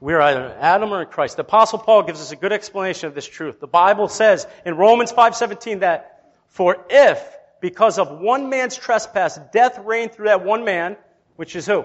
We're 0.00 0.20
either 0.20 0.44
in 0.46 0.52
Adam 0.52 0.92
or 0.92 1.02
in 1.02 1.08
Christ. 1.08 1.36
The 1.36 1.42
apostle 1.42 1.80
Paul 1.80 2.04
gives 2.04 2.20
us 2.20 2.30
a 2.30 2.36
good 2.36 2.52
explanation 2.52 3.08
of 3.08 3.14
this 3.14 3.26
truth. 3.26 3.58
The 3.58 3.66
Bible 3.66 4.08
says 4.08 4.46
in 4.64 4.76
Romans 4.76 5.10
5:17 5.10 5.80
that 5.80 6.32
for 6.46 6.84
if 6.88 7.36
because 7.60 7.98
of 7.98 8.20
one 8.20 8.48
man's 8.48 8.76
trespass 8.76 9.38
death 9.52 9.78
reigned 9.80 10.12
through 10.12 10.26
that 10.26 10.44
one 10.44 10.64
man, 10.64 10.96
which 11.34 11.56
is 11.56 11.66
who? 11.66 11.84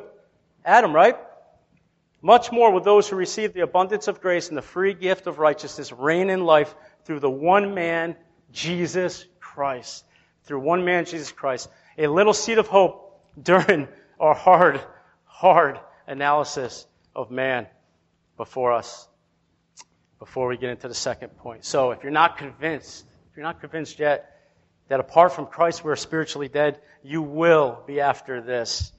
Adam, 0.63 0.93
right? 0.93 1.17
Much 2.21 2.51
more 2.51 2.71
will 2.71 2.81
those 2.81 3.09
who 3.09 3.15
receive 3.15 3.53
the 3.53 3.61
abundance 3.61 4.07
of 4.07 4.21
grace 4.21 4.49
and 4.49 4.57
the 4.57 4.61
free 4.61 4.93
gift 4.93 5.25
of 5.25 5.39
righteousness 5.39 5.91
reign 5.91 6.29
in 6.29 6.45
life 6.45 6.75
through 7.05 7.19
the 7.19 7.31
one 7.31 7.73
man, 7.73 8.15
Jesus 8.51 9.25
Christ. 9.53 10.05
Through 10.43 10.59
one 10.59 10.85
man, 10.85 11.05
Jesus 11.05 11.31
Christ. 11.31 11.69
A 11.97 12.07
little 12.07 12.33
seed 12.33 12.57
of 12.57 12.67
hope 12.67 13.21
during 13.41 13.87
our 14.19 14.33
hard, 14.33 14.81
hard 15.25 15.79
analysis 16.07 16.85
of 17.15 17.31
man 17.31 17.67
before 18.37 18.71
us. 18.71 19.07
Before 20.19 20.47
we 20.47 20.57
get 20.57 20.69
into 20.69 20.87
the 20.87 20.93
second 20.93 21.29
point. 21.37 21.65
So 21.65 21.91
if 21.91 22.03
you're 22.03 22.11
not 22.11 22.37
convinced, 22.37 23.05
if 23.29 23.37
you're 23.37 23.45
not 23.45 23.59
convinced 23.59 23.97
yet 23.99 24.37
that 24.87 24.99
apart 24.99 25.33
from 25.33 25.47
Christ 25.47 25.83
we're 25.83 25.95
spiritually 25.95 26.47
dead, 26.47 26.79
you 27.01 27.21
will 27.21 27.81
be 27.87 28.01
after 28.01 28.41
this. 28.41 28.91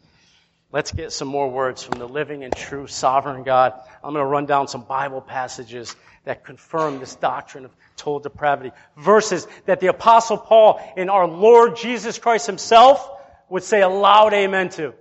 Let's 0.72 0.90
get 0.90 1.12
some 1.12 1.28
more 1.28 1.50
words 1.50 1.82
from 1.82 1.98
the 1.98 2.08
living 2.08 2.44
and 2.44 2.54
true 2.56 2.86
sovereign 2.86 3.44
God. 3.44 3.74
I'm 4.02 4.14
going 4.14 4.24
to 4.24 4.26
run 4.26 4.46
down 4.46 4.68
some 4.68 4.82
Bible 4.84 5.20
passages 5.20 5.94
that 6.24 6.44
confirm 6.44 7.00
this 7.00 7.16
doctrine 7.16 7.64
of 7.64 7.70
total 7.96 8.20
depravity. 8.20 8.70
Verses 8.96 9.46
that 9.66 9.80
the 9.80 9.88
apostle 9.88 10.38
Paul 10.38 10.80
and 10.96 11.10
our 11.10 11.26
Lord 11.26 11.76
Jesus 11.76 12.18
Christ 12.18 12.46
himself 12.46 13.08
would 13.48 13.62
say 13.62 13.82
a 13.82 13.88
loud 13.88 14.32
amen 14.32 14.70
to. 14.70 14.94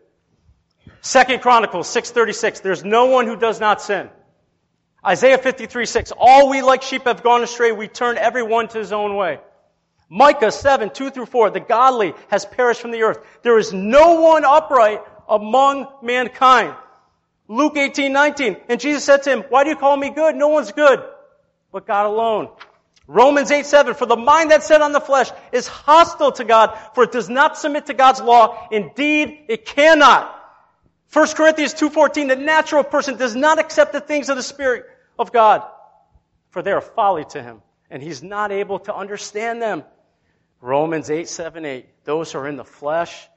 Second 1.01 1.41
Chronicles 1.41 1.87
636, 1.89 2.59
there's 2.59 2.83
no 2.83 3.05
one 3.05 3.25
who 3.25 3.35
does 3.35 3.59
not 3.59 3.81
sin. 3.81 4.09
Isaiah 5.05 5.39
53, 5.39 5.85
6, 5.85 6.13
all 6.15 6.49
we 6.49 6.61
like 6.61 6.83
sheep 6.83 7.05
have 7.05 7.23
gone 7.23 7.41
astray, 7.41 7.71
we 7.71 7.87
turn 7.87 8.17
every 8.17 8.43
one 8.43 8.67
to 8.67 8.77
his 8.77 8.91
own 8.91 9.15
way. 9.15 9.39
Micah 10.09 10.51
7, 10.51 10.89
2 10.89 11.09
through 11.09 11.25
4, 11.25 11.51
the 11.51 11.59
godly 11.59 12.13
has 12.29 12.45
perished 12.45 12.81
from 12.81 12.91
the 12.91 13.03
earth. 13.03 13.19
There 13.41 13.57
is 13.57 13.73
no 13.73 14.21
one 14.21 14.43
upright 14.45 15.01
among 15.27 15.87
mankind. 16.03 16.75
Luke 17.47 17.77
18, 17.77 18.13
19, 18.13 18.57
and 18.69 18.79
Jesus 18.79 19.03
said 19.03 19.23
to 19.23 19.31
him, 19.31 19.43
why 19.49 19.63
do 19.63 19.71
you 19.71 19.75
call 19.75 19.97
me 19.97 20.09
good? 20.09 20.35
No 20.35 20.49
one's 20.49 20.71
good, 20.71 21.01
but 21.71 21.87
God 21.87 22.05
alone. 22.05 22.49
Romans 23.07 23.51
8, 23.51 23.65
7, 23.65 23.93
for 23.95 24.05
the 24.05 24.15
mind 24.15 24.51
that's 24.51 24.67
set 24.67 24.81
on 24.81 24.91
the 24.91 25.01
flesh 25.01 25.29
is 25.51 25.67
hostile 25.67 26.31
to 26.33 26.43
God, 26.43 26.77
for 26.93 27.03
it 27.03 27.11
does 27.11 27.29
not 27.29 27.57
submit 27.57 27.87
to 27.87 27.93
God's 27.93 28.21
law. 28.21 28.67
Indeed, 28.71 29.45
it 29.49 29.65
cannot. 29.65 30.37
1 31.11 31.27
Corinthians 31.29 31.73
2.14, 31.73 32.29
the 32.29 32.35
natural 32.37 32.83
person 32.83 33.17
does 33.17 33.35
not 33.35 33.59
accept 33.59 33.91
the 33.91 33.99
things 33.99 34.29
of 34.29 34.37
the 34.37 34.43
Spirit 34.43 34.85
of 35.19 35.33
God, 35.33 35.63
for 36.51 36.61
they 36.61 36.71
are 36.71 36.81
folly 36.81 37.25
to 37.31 37.43
him, 37.43 37.61
and 37.89 38.01
he's 38.01 38.23
not 38.23 38.51
able 38.51 38.79
to 38.79 38.95
understand 38.95 39.61
them. 39.61 39.83
Romans 40.61 41.09
8, 41.09 41.27
7, 41.27 41.65
8. 41.65 41.85
Those 42.05 42.31
who 42.31 42.39
are 42.39 42.47
in 42.47 42.55
the 42.55 42.63
flesh 42.63 43.27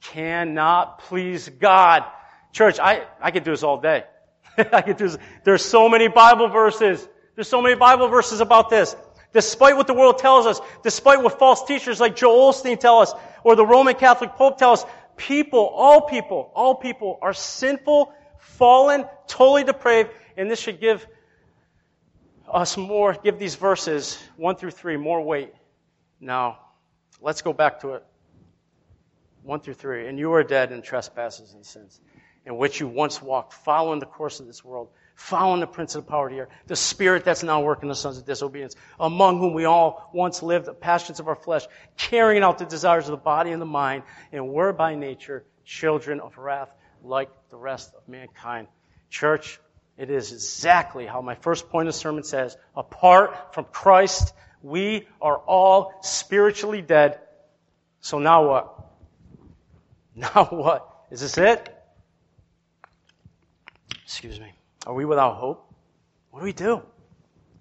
cannot 0.00 1.00
please 1.00 1.48
God. 1.48 2.04
Church, 2.52 2.78
I, 2.80 3.04
I 3.20 3.30
could 3.30 3.44
do 3.44 3.50
this 3.50 3.62
all 3.62 3.80
day. 3.80 4.04
I 4.58 4.80
could 4.82 4.96
do 4.96 5.08
this. 5.08 5.18
There's 5.44 5.64
so 5.64 5.88
many 5.88 6.08
Bible 6.08 6.48
verses. 6.48 7.06
There's 7.38 7.46
so 7.46 7.62
many 7.62 7.76
Bible 7.76 8.08
verses 8.08 8.40
about 8.40 8.68
this. 8.68 8.96
Despite 9.32 9.76
what 9.76 9.86
the 9.86 9.94
world 9.94 10.18
tells 10.18 10.44
us, 10.44 10.60
despite 10.82 11.22
what 11.22 11.38
false 11.38 11.64
teachers 11.64 12.00
like 12.00 12.16
Joel 12.16 12.52
Osteen 12.52 12.80
tell 12.80 12.98
us, 12.98 13.12
or 13.44 13.54
the 13.54 13.64
Roman 13.64 13.94
Catholic 13.94 14.32
Pope 14.32 14.58
tell 14.58 14.72
us, 14.72 14.84
people, 15.16 15.66
all 15.66 16.00
people, 16.00 16.50
all 16.56 16.74
people 16.74 17.16
are 17.22 17.32
sinful, 17.32 18.12
fallen, 18.40 19.04
totally 19.28 19.62
depraved, 19.62 20.10
and 20.36 20.50
this 20.50 20.58
should 20.58 20.80
give 20.80 21.06
us 22.52 22.76
more, 22.76 23.14
give 23.22 23.38
these 23.38 23.54
verses, 23.54 24.18
one 24.36 24.56
through 24.56 24.72
three, 24.72 24.96
more 24.96 25.22
weight. 25.22 25.54
Now, 26.18 26.58
Let's 27.20 27.42
go 27.42 27.52
back 27.52 27.80
to 27.80 27.94
it. 27.94 28.04
1 29.42 29.60
through 29.60 29.74
3. 29.74 30.08
And 30.08 30.18
you 30.18 30.32
are 30.32 30.44
dead 30.44 30.72
in 30.72 30.82
trespasses 30.82 31.52
and 31.52 31.64
sins, 31.64 32.00
in 32.44 32.56
which 32.56 32.80
you 32.80 32.86
once 32.86 33.20
walked, 33.20 33.52
following 33.52 33.98
the 33.98 34.06
course 34.06 34.40
of 34.40 34.46
this 34.46 34.64
world, 34.64 34.88
following 35.18 35.58
the 35.58 35.66
prince 35.66 35.96
of 35.96 36.04
the 36.04 36.10
power 36.10 36.28
of 36.28 36.32
the 36.32 36.38
air, 36.38 36.48
the 36.68 36.76
spirit 36.76 37.24
that's 37.24 37.42
now 37.42 37.60
working 37.60 37.88
the 37.88 37.94
sons 37.94 38.18
of 38.18 38.24
disobedience, 38.24 38.76
among 39.00 39.38
whom 39.40 39.52
we 39.52 39.64
all 39.64 40.08
once 40.14 40.44
lived, 40.44 40.66
the 40.66 40.72
passions 40.72 41.18
of 41.18 41.26
our 41.26 41.34
flesh, 41.34 41.66
carrying 41.96 42.44
out 42.44 42.58
the 42.58 42.64
desires 42.64 43.06
of 43.06 43.10
the 43.10 43.16
body 43.16 43.50
and 43.50 43.60
the 43.60 43.66
mind, 43.66 44.04
and 44.30 44.48
were 44.48 44.72
by 44.72 44.94
nature 44.94 45.44
children 45.64 46.20
of 46.20 46.38
wrath, 46.38 46.70
like 47.02 47.30
the 47.50 47.56
rest 47.56 47.92
of 47.96 48.08
mankind. 48.08 48.68
Church, 49.10 49.58
it 49.96 50.08
is 50.08 50.30
exactly 50.30 51.04
how 51.04 51.20
my 51.20 51.34
first 51.34 51.68
point 51.68 51.88
of 51.88 51.96
sermon 51.96 52.22
says, 52.22 52.56
apart 52.76 53.54
from 53.54 53.64
Christ, 53.64 54.32
we 54.62 55.08
are 55.20 55.36
all 55.36 55.94
spiritually 56.00 56.80
dead. 56.80 57.18
So 58.00 58.20
now 58.20 58.48
what? 58.48 58.74
Now 60.14 60.46
what? 60.46 60.88
Is 61.10 61.20
this 61.20 61.38
it? 61.38 61.74
Excuse 64.04 64.40
me. 64.40 64.52
Are 64.88 64.94
we 64.94 65.04
without 65.04 65.36
hope? 65.36 65.70
What 66.30 66.40
do 66.40 66.44
we 66.46 66.54
do? 66.54 66.80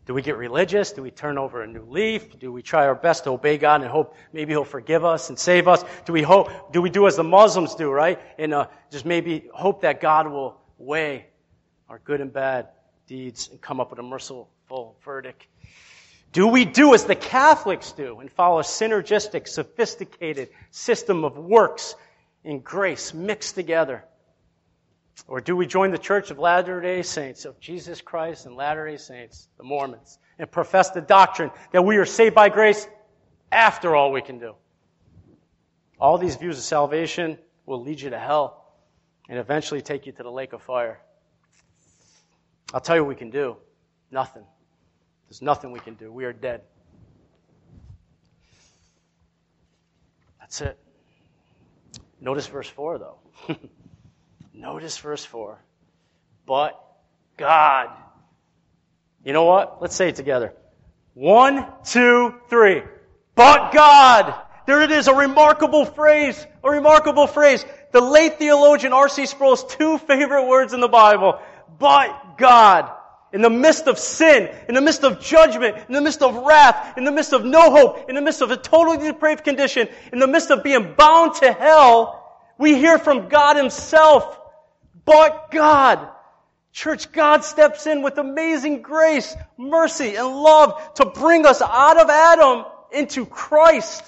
Do 0.05 0.13
we 0.13 0.21
get 0.21 0.37
religious? 0.37 0.93
Do 0.93 1.01
we 1.01 1.11
turn 1.11 1.37
over 1.37 1.61
a 1.61 1.67
new 1.67 1.83
leaf? 1.83 2.39
Do 2.39 2.53
we 2.53 2.61
try 2.61 2.87
our 2.87 2.95
best 2.95 3.25
to 3.25 3.31
obey 3.31 3.57
God 3.57 3.81
and 3.81 3.91
hope 3.91 4.15
maybe 4.31 4.53
He'll 4.53 4.63
forgive 4.63 5.03
us 5.03 5.27
and 5.27 5.37
save 5.37 5.67
us? 5.67 5.83
Do 6.05 6.13
we 6.13 6.21
hope? 6.21 6.71
Do 6.71 6.81
we 6.81 6.89
do 6.89 7.05
as 7.05 7.17
the 7.17 7.25
Muslims 7.25 7.75
do, 7.75 7.91
right? 7.91 8.17
And 8.39 8.53
uh, 8.53 8.67
just 8.91 9.05
maybe 9.05 9.49
hope 9.53 9.81
that 9.81 9.99
God 9.99 10.29
will 10.29 10.55
weigh 10.77 11.25
our 11.89 11.99
good 11.99 12.21
and 12.21 12.31
bad 12.31 12.69
deeds 13.07 13.49
and 13.51 13.59
come 13.59 13.81
up 13.81 13.89
with 13.89 13.99
a 13.99 14.03
merciful 14.03 14.95
verdict? 15.03 15.45
Do 16.31 16.47
we 16.47 16.63
do 16.63 16.93
as 16.93 17.03
the 17.03 17.15
Catholics 17.15 17.91
do 17.91 18.21
and 18.21 18.31
follow 18.31 18.59
a 18.59 18.63
synergistic, 18.63 19.49
sophisticated 19.49 20.47
system 20.71 21.25
of 21.25 21.37
works 21.37 21.93
and 22.45 22.63
grace 22.63 23.13
mixed 23.13 23.55
together? 23.55 24.05
Or 25.25 25.41
do 25.41 25.55
we 25.55 25.65
join 25.65 25.91
the 25.91 25.97
Church 25.97 26.29
of 26.29 26.37
Latter 26.37 26.79
day 26.79 27.01
Saints, 27.01 27.45
of 27.45 27.59
Jesus 27.59 28.01
Christ 28.01 28.45
and 28.45 28.55
Latter 28.55 28.87
day 28.87 28.97
Saints, 28.97 29.47
the 29.57 29.63
Mormons, 29.63 30.19
and 30.37 30.49
profess 30.51 30.91
the 30.91 31.01
doctrine 31.01 31.51
that 31.71 31.83
we 31.83 31.97
are 31.97 32.05
saved 32.05 32.35
by 32.35 32.49
grace 32.49 32.87
after 33.51 33.95
all 33.95 34.11
we 34.11 34.21
can 34.21 34.39
do? 34.39 34.53
All 35.99 36.17
these 36.17 36.35
views 36.35 36.57
of 36.57 36.63
salvation 36.63 37.37
will 37.65 37.81
lead 37.81 37.99
you 37.99 38.11
to 38.11 38.19
hell 38.19 38.75
and 39.27 39.39
eventually 39.39 39.81
take 39.81 40.05
you 40.05 40.11
to 40.11 40.23
the 40.23 40.31
lake 40.31 40.53
of 40.53 40.61
fire. 40.61 40.99
I'll 42.73 42.81
tell 42.81 42.95
you 42.95 43.03
what 43.03 43.09
we 43.09 43.15
can 43.15 43.31
do 43.31 43.57
nothing. 44.11 44.43
There's 45.27 45.41
nothing 45.41 45.71
we 45.71 45.79
can 45.79 45.95
do. 45.95 46.11
We 46.11 46.25
are 46.25 46.33
dead. 46.33 46.61
That's 50.39 50.61
it. 50.61 50.79
Notice 52.21 52.47
verse 52.47 52.69
4, 52.69 52.99
though. 52.99 53.19
Notice 54.57 54.97
verse 54.97 55.23
4. 55.23 55.59
But 56.45 56.81
God. 57.37 57.89
You 59.23 59.33
know 59.33 59.45
what? 59.45 59.81
Let's 59.81 59.95
say 59.95 60.09
it 60.09 60.15
together. 60.15 60.53
One, 61.13 61.65
two, 61.85 62.33
three. 62.49 62.81
But 63.35 63.71
God. 63.71 64.33
There 64.65 64.81
it 64.81 64.91
is, 64.91 65.07
a 65.07 65.13
remarkable 65.13 65.85
phrase. 65.85 66.45
A 66.63 66.69
remarkable 66.71 67.27
phrase. 67.27 67.63
The 67.91 68.01
late 68.01 68.39
theologian 68.39 68.93
R.C. 68.93 69.27
Sproul's 69.27 69.63
two 69.63 69.97
favorite 69.99 70.47
words 70.47 70.73
in 70.73 70.81
the 70.81 70.87
Bible. 70.87 71.39
But 71.79 72.37
God 72.37 72.91
in 73.33 73.41
the 73.41 73.49
midst 73.49 73.87
of 73.87 73.99
sin, 73.99 74.49
in 74.69 74.73
the 74.73 74.81
midst 74.81 75.03
of 75.03 75.19
judgment, 75.19 75.75
in 75.87 75.93
the 75.93 76.01
midst 76.01 76.21
of 76.21 76.35
wrath, 76.35 76.97
in 76.97 77.03
the 77.03 77.11
midst 77.11 77.33
of 77.33 77.43
no 77.43 77.71
hope, 77.71 78.09
in 78.09 78.15
the 78.15 78.21
midst 78.21 78.41
of 78.41 78.51
a 78.51 78.57
totally 78.57 78.97
depraved 78.97 79.43
condition, 79.43 79.87
in 80.13 80.19
the 80.19 80.27
midst 80.27 80.49
of 80.49 80.63
being 80.63 80.95
bound 80.97 81.35
to 81.35 81.51
hell, 81.51 82.23
we 82.57 82.75
hear 82.75 82.97
from 82.97 83.27
God 83.27 83.57
Himself. 83.57 84.39
But 85.07 85.51
God, 85.51 86.05
church, 86.73 87.13
God 87.13 87.45
steps 87.45 87.87
in 87.87 88.01
with 88.01 88.17
amazing 88.17 88.81
grace, 88.81 89.33
mercy, 89.57 90.17
and 90.17 90.27
love 90.27 90.95
to 90.95 91.05
bring 91.05 91.45
us 91.45 91.61
out 91.61 91.97
of 91.97 92.09
Adam 92.09 92.65
into 92.91 93.25
Christ. 93.25 94.03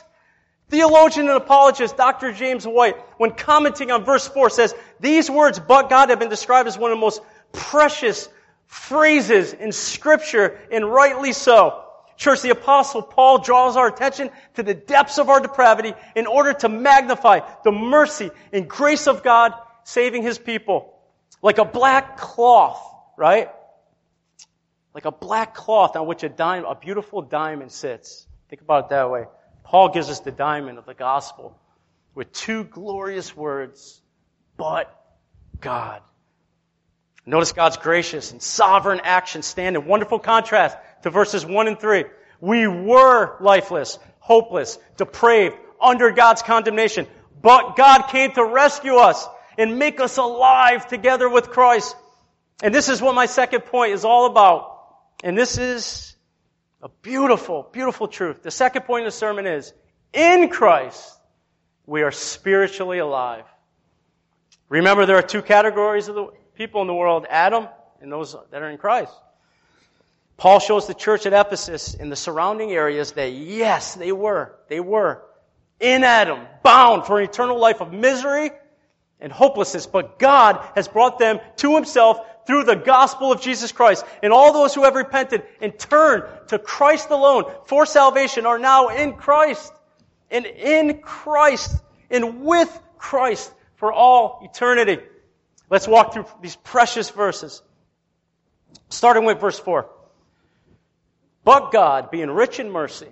Theologian 0.67 1.29
and 1.29 1.38
apologist 1.38 1.95
Dr. 1.95 2.33
James 2.33 2.67
White, 2.67 2.97
when 3.17 3.31
commenting 3.31 3.91
on 3.91 4.03
verse 4.03 4.27
4, 4.27 4.49
says, 4.49 4.75
These 4.99 5.31
words, 5.31 5.57
but 5.57 5.89
God, 5.89 6.09
have 6.09 6.19
been 6.19 6.27
described 6.27 6.67
as 6.67 6.77
one 6.77 6.91
of 6.91 6.97
the 6.97 7.01
most 7.01 7.21
precious 7.53 8.27
phrases 8.65 9.53
in 9.53 9.71
scripture, 9.71 10.59
and 10.69 10.91
rightly 10.91 11.31
so. 11.31 11.85
Church, 12.17 12.41
the 12.41 12.49
apostle 12.49 13.03
Paul 13.03 13.38
draws 13.38 13.77
our 13.77 13.88
attention 13.88 14.31
to 14.55 14.63
the 14.63 14.73
depths 14.73 15.17
of 15.17 15.29
our 15.29 15.39
depravity 15.39 15.93
in 16.13 16.27
order 16.27 16.51
to 16.51 16.67
magnify 16.67 17.39
the 17.63 17.71
mercy 17.71 18.31
and 18.51 18.69
grace 18.69 19.07
of 19.07 19.23
God 19.23 19.53
saving 19.89 20.23
his 20.23 20.38
people. 20.38 20.93
Like 21.41 21.58
a 21.58 21.65
black 21.65 22.17
cloth, 22.17 22.82
right? 23.17 23.49
Like 24.93 25.06
a 25.06 25.12
black 25.12 25.54
cloth 25.54 25.95
on 25.95 26.08
which 26.08 26.23
a 26.23 26.30
diamond, 26.30 26.67
a 26.69 26.75
beautiful 26.75 27.21
diamond 27.21 27.71
sits. 27.71 28.28
Think 28.49 28.62
about 28.62 28.86
it 28.86 28.89
that 28.89 29.10
way. 29.10 29.25
Paul 29.63 29.89
gives 29.89 30.10
us 30.10 30.19
the 30.19 30.32
diamond 30.32 30.78
of 30.78 30.86
the 30.86 30.93
gospel 30.93 31.58
with 32.15 32.32
two 32.34 32.63
glorious 32.63 33.36
words, 33.36 34.02
but 34.58 34.93
God. 35.62 36.02
Notice 37.25 37.52
God's 37.52 37.78
gracious 37.78 38.32
and 38.32 38.41
sovereign 38.41 39.02
action 39.04 39.43
stand 39.43 39.75
in 39.75 39.86
wonderful 39.86 40.19
contrast 40.19 40.78
to 41.04 41.10
verses 41.10 41.45
1 41.45 41.67
and 41.67 41.80
3. 41.80 42.06
We 42.41 42.67
were 42.67 43.38
lifeless, 43.39 43.99
hopeless, 44.19 44.78
depraved, 44.97 45.56
under 45.80 46.12
God's 46.12 46.41
condemnation. 46.41 47.08
But 47.41 47.75
God 47.75 48.04
came 48.10 48.32
to 48.34 48.43
rescue 48.43 48.95
us 48.95 49.28
and 49.59 49.77
make 49.77 49.99
us 49.99 50.15
alive 50.17 50.87
together 50.87 51.27
with 51.27 51.49
Christ. 51.49 51.93
And 52.63 52.73
this 52.73 52.87
is 52.87 53.01
what 53.01 53.13
my 53.13 53.25
second 53.25 53.61
point 53.65 53.91
is 53.91 54.05
all 54.05 54.25
about. 54.25 54.77
And 55.21 55.37
this 55.37 55.57
is 55.57 56.15
a 56.81 56.87
beautiful, 57.01 57.67
beautiful 57.73 58.07
truth. 58.07 58.41
The 58.41 58.51
second 58.51 58.83
point 58.83 59.05
of 59.05 59.11
the 59.11 59.17
sermon 59.17 59.45
is, 59.45 59.73
in 60.13 60.47
Christ, 60.47 61.13
we 61.85 62.03
are 62.03 62.11
spiritually 62.11 62.99
alive. 62.99 63.43
Remember, 64.69 65.05
there 65.05 65.17
are 65.17 65.21
two 65.21 65.41
categories 65.41 66.07
of 66.07 66.15
the, 66.15 66.27
people 66.55 66.79
in 66.79 66.87
the 66.87 66.93
world, 66.93 67.25
Adam 67.29 67.67
and 67.99 68.09
those 68.09 68.35
that 68.51 68.61
are 68.61 68.69
in 68.69 68.77
Christ. 68.77 69.13
Paul 70.37 70.59
shows 70.59 70.87
the 70.87 70.93
church 70.93 71.25
at 71.25 71.33
Ephesus 71.33 71.95
in 71.95 72.09
the 72.09 72.15
surrounding 72.15 72.71
areas 72.71 73.11
that 73.13 73.33
yes, 73.33 73.95
they 73.95 74.13
were, 74.13 74.55
they 74.69 74.79
were 74.79 75.21
in 75.81 76.05
Adam, 76.05 76.47
bound 76.63 77.05
for 77.05 77.19
an 77.19 77.25
eternal 77.25 77.59
life 77.59 77.81
of 77.81 77.91
misery 77.91 78.51
and 79.19 79.32
hopelessness, 79.32 79.86
but 79.86 80.19
God 80.19 80.60
has 80.75 80.88
brought 80.88 81.19
them 81.19 81.39
to 81.58 81.75
himself 81.75 82.19
through 82.45 82.63
the 82.63 82.75
gospel 82.75 83.32
of 83.32 83.41
Jesus 83.41 83.71
Christ. 83.71 84.05
And 84.23 84.34
all 84.34 84.53
those 84.53 84.73
who 84.73 84.84
have 84.84 84.95
repented 84.95 85.43
and 85.62 85.77
turned 85.77 86.23
to 86.47 86.58
Christ 86.58 87.10
alone 87.10 87.43
for 87.65 87.86
salvation 87.86 88.45
are 88.45 88.60
now 88.60 88.88
in 88.88 89.13
Christ. 89.13 89.71
And 90.32 90.45
in 90.45 90.99
Christ 90.99 91.75
and 92.10 92.41
with 92.41 92.82
Christ 92.97 93.53
for 93.75 93.93
all 93.93 94.41
eternity. 94.43 94.99
Let's 95.69 95.88
walk 95.88 96.13
through 96.13 96.25
these 96.41 96.55
precious 96.55 97.10
verses. 97.10 97.62
Starting 98.89 99.25
with 99.25 99.39
verse 99.39 99.60
4. 99.60 99.89
But 101.43 101.71
God, 101.71 102.12
being 102.12 102.29
rich 102.29 102.60
in 102.60 102.71
mercy, 102.71 103.08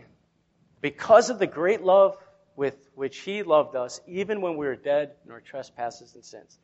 because 0.82 1.30
of 1.30 1.40
the 1.40 1.48
great 1.48 1.82
love 1.82 2.18
with 2.58 2.76
which 2.96 3.20
he 3.20 3.44
loved 3.44 3.76
us, 3.76 4.02
even 4.08 4.42
when 4.42 4.58
we 4.58 4.66
were 4.66 4.76
dead 4.76 5.12
in 5.26 5.32
our 5.32 5.40
trespasses 5.40 6.16
and 6.16 6.26
sins. 6.26 6.58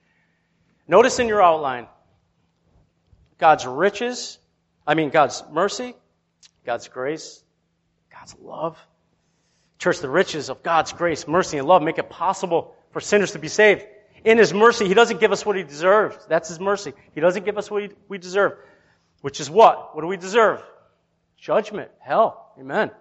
Notice 0.88 1.20
in 1.20 1.28
your 1.30 1.42
outline 1.42 1.88
God's 3.38 3.66
riches, 3.66 4.40
I 4.86 4.96
mean, 4.96 5.12
God's 5.12 5.44
mercy, 5.52 5.94
God's 6.66 6.88
grace, 6.88 7.42
God's 8.12 8.36
love. 8.42 8.78
Church, 9.78 10.00
the 10.00 10.10
riches 10.10 10.50
of 10.50 10.64
God's 10.64 10.94
grace, 10.94 11.28
mercy, 11.28 11.58
and 11.58 11.68
love 11.68 11.84
make 11.84 12.00
it 12.00 12.10
possible 12.10 12.76
for 12.92 13.00
sinners 13.00 13.34
to 13.34 13.40
be 13.40 13.48
saved. 13.48 13.86
In 14.26 14.38
His 14.38 14.54
mercy, 14.54 14.88
He 14.88 14.94
doesn't 14.96 15.20
give 15.20 15.32
us 15.32 15.46
what 15.46 15.56
He 15.56 15.64
deserves. 15.64 16.18
That's 16.28 16.50
His 16.50 16.60
mercy. 16.60 16.94
He 17.14 17.22
doesn't 17.22 17.46
give 17.46 17.58
us 17.58 17.70
what 17.70 17.92
we 18.08 18.18
deserve. 18.18 18.54
Which 19.22 19.40
is 19.40 19.50
what? 19.50 19.96
What 19.96 20.02
do 20.02 20.08
we 20.08 20.18
deserve? 20.18 20.64
Judgment, 21.38 21.92
hell. 22.00 22.54
Amen. 22.60 22.92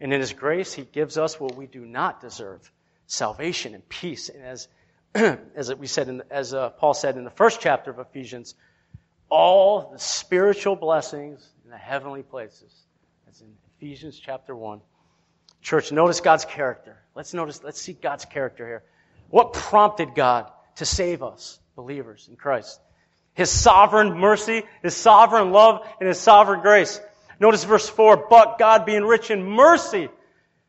And 0.00 0.12
in 0.12 0.20
His 0.20 0.32
grace, 0.32 0.72
He 0.72 0.84
gives 0.84 1.16
us 1.18 1.40
what 1.40 1.56
we 1.56 1.66
do 1.66 1.84
not 1.84 2.20
deserve 2.20 2.70
salvation 3.06 3.74
and 3.74 3.88
peace. 3.88 4.28
And 4.28 4.42
as, 4.44 4.68
as 5.54 5.74
we 5.74 5.86
said, 5.86 6.08
in, 6.08 6.22
as 6.30 6.52
uh, 6.52 6.70
Paul 6.70 6.94
said 6.94 7.16
in 7.16 7.24
the 7.24 7.30
first 7.30 7.60
chapter 7.60 7.90
of 7.90 7.98
Ephesians, 7.98 8.54
all 9.28 9.90
the 9.92 9.98
spiritual 9.98 10.76
blessings 10.76 11.46
in 11.64 11.70
the 11.70 11.76
heavenly 11.76 12.22
places. 12.22 12.72
That's 13.24 13.40
in 13.40 13.48
Ephesians 13.76 14.18
chapter 14.18 14.54
1. 14.54 14.80
Church, 15.62 15.90
notice 15.90 16.20
God's 16.20 16.44
character. 16.44 16.96
Let's 17.14 17.34
notice, 17.34 17.62
let's 17.64 17.80
see 17.80 17.94
God's 17.94 18.24
character 18.24 18.66
here. 18.66 18.82
What 19.30 19.52
prompted 19.52 20.14
God 20.14 20.50
to 20.76 20.84
save 20.84 21.22
us, 21.22 21.58
believers 21.74 22.26
in 22.30 22.36
Christ? 22.36 22.80
His 23.34 23.50
sovereign 23.50 24.16
mercy, 24.16 24.62
His 24.82 24.96
sovereign 24.96 25.50
love, 25.50 25.86
and 25.98 26.08
His 26.08 26.20
sovereign 26.20 26.60
grace. 26.60 27.00
Notice 27.38 27.64
verse 27.64 27.88
4, 27.88 28.28
but 28.28 28.58
God 28.58 28.86
being 28.86 29.04
rich 29.04 29.30
in 29.30 29.44
mercy. 29.44 30.08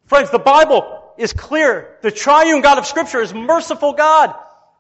Friends, 0.06 0.30
the 0.32 0.40
Bible 0.40 1.14
is 1.18 1.34
clear. 1.34 1.98
The 2.02 2.12
triune 2.12 2.62
God 2.62 2.78
of 2.78 2.86
Scripture 2.86 3.22
is 3.22 3.34
merciful 3.34 3.94
God. 3.94 4.36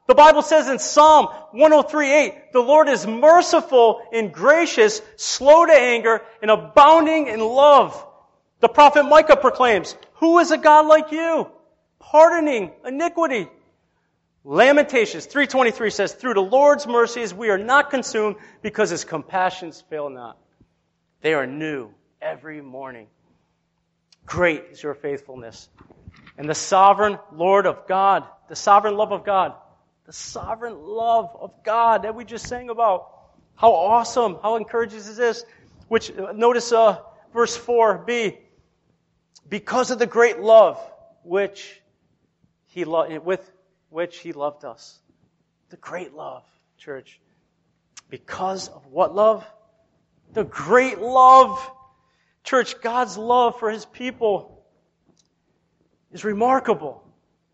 The 0.07 0.15
Bible 0.15 0.41
says 0.41 0.69
in 0.69 0.79
Psalm 0.79 1.27
103:8, 1.53 2.53
the 2.53 2.61
Lord 2.61 2.87
is 2.87 3.05
merciful 3.05 4.01
and 4.13 4.33
gracious, 4.33 5.01
slow 5.17 5.65
to 5.65 5.73
anger, 5.73 6.21
and 6.41 6.49
abounding 6.49 7.27
in 7.27 7.41
love. 7.41 8.05
The 8.61 8.69
prophet 8.69 9.03
Micah 9.03 9.35
proclaims, 9.35 9.95
Who 10.15 10.39
is 10.39 10.51
a 10.51 10.57
God 10.57 10.85
like 10.87 11.11
you? 11.11 11.47
Pardoning 11.99 12.71
iniquity. 12.85 13.49
Lamentations 14.45 15.27
3.23 15.27 15.91
says, 15.91 16.13
Through 16.13 16.35
the 16.35 16.41
Lord's 16.41 16.87
mercies 16.87 17.33
we 17.33 17.49
are 17.49 17.57
not 17.57 17.89
consumed 17.89 18.37
because 18.61 18.89
his 18.89 19.03
compassions 19.03 19.83
fail 19.89 20.09
not. 20.09 20.37
They 21.21 21.33
are 21.33 21.47
new 21.47 21.89
every 22.21 22.61
morning. 22.61 23.07
Great 24.25 24.65
is 24.71 24.83
your 24.83 24.93
faithfulness. 24.93 25.69
And 26.37 26.47
the 26.47 26.55
sovereign 26.55 27.17
Lord 27.33 27.65
of 27.65 27.87
God, 27.87 28.23
the 28.49 28.55
sovereign 28.55 28.95
love 28.95 29.11
of 29.11 29.25
God, 29.25 29.53
the 30.05 30.13
sovereign 30.13 30.77
love 30.79 31.35
of 31.39 31.63
God 31.63 32.03
that 32.03 32.15
we 32.15 32.25
just 32.25 32.47
sang 32.47 32.69
about. 32.69 33.07
How 33.55 33.73
awesome, 33.73 34.37
how 34.41 34.55
encouraging 34.55 34.99
is 34.99 35.17
this? 35.17 35.43
Which, 35.87 36.11
notice 36.35 36.71
uh, 36.71 36.99
verse 37.33 37.57
4b. 37.57 38.37
Because 39.49 39.91
of 39.91 39.99
the 39.99 40.05
great 40.05 40.39
love 40.39 40.79
which 41.23 41.81
he 42.67 42.85
lo- 42.85 43.19
with 43.19 43.51
which 43.89 44.17
he 44.19 44.33
loved 44.33 44.65
us. 44.65 44.99
The 45.69 45.77
great 45.77 46.13
love, 46.13 46.43
church. 46.77 47.19
Because 48.09 48.67
of 48.67 48.85
what 48.87 49.15
love? 49.15 49.45
The 50.33 50.43
great 50.43 50.99
love. 50.99 51.71
Church, 52.43 52.79
God's 52.81 53.17
love 53.17 53.59
for 53.59 53.69
his 53.69 53.85
people 53.85 54.63
is 56.11 56.23
remarkable. 56.23 57.03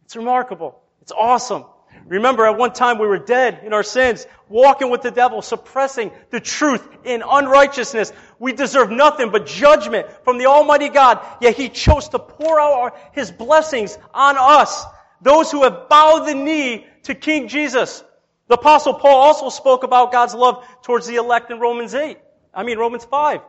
It's 0.05 0.15
remarkable. 0.15 0.79
It's 1.01 1.11
awesome. 1.11 1.65
Remember, 2.05 2.45
at 2.45 2.57
one 2.57 2.73
time 2.73 2.99
we 2.99 3.07
were 3.07 3.17
dead 3.17 3.61
in 3.63 3.73
our 3.73 3.83
sins, 3.83 4.27
walking 4.49 4.89
with 4.89 5.01
the 5.01 5.11
devil, 5.11 5.41
suppressing 5.41 6.11
the 6.31 6.39
truth 6.39 6.85
in 7.05 7.23
unrighteousness. 7.25 8.11
We 8.39 8.53
deserve 8.53 8.91
nothing 8.91 9.31
but 9.31 9.45
judgment 9.45 10.07
from 10.23 10.37
the 10.37 10.47
Almighty 10.47 10.89
God, 10.89 11.25
yet 11.39 11.55
He 11.55 11.69
chose 11.69 12.09
to 12.09 12.19
pour 12.19 12.59
out 12.59 12.73
our, 12.73 12.93
His 13.13 13.31
blessings 13.31 13.97
on 14.13 14.35
us, 14.37 14.85
those 15.21 15.51
who 15.51 15.63
have 15.63 15.87
bowed 15.87 16.25
the 16.27 16.35
knee 16.35 16.85
to 17.03 17.15
King 17.15 17.47
Jesus. 17.47 18.03
The 18.47 18.55
Apostle 18.55 18.95
Paul 18.95 19.17
also 19.17 19.49
spoke 19.49 19.83
about 19.83 20.11
God's 20.11 20.35
love 20.35 20.65
towards 20.83 21.07
the 21.07 21.15
elect 21.15 21.51
in 21.51 21.59
Romans 21.59 21.95
8. 21.95 22.17
I 22.53 22.63
mean, 22.63 22.77
Romans 22.77 23.05
5, 23.05 23.41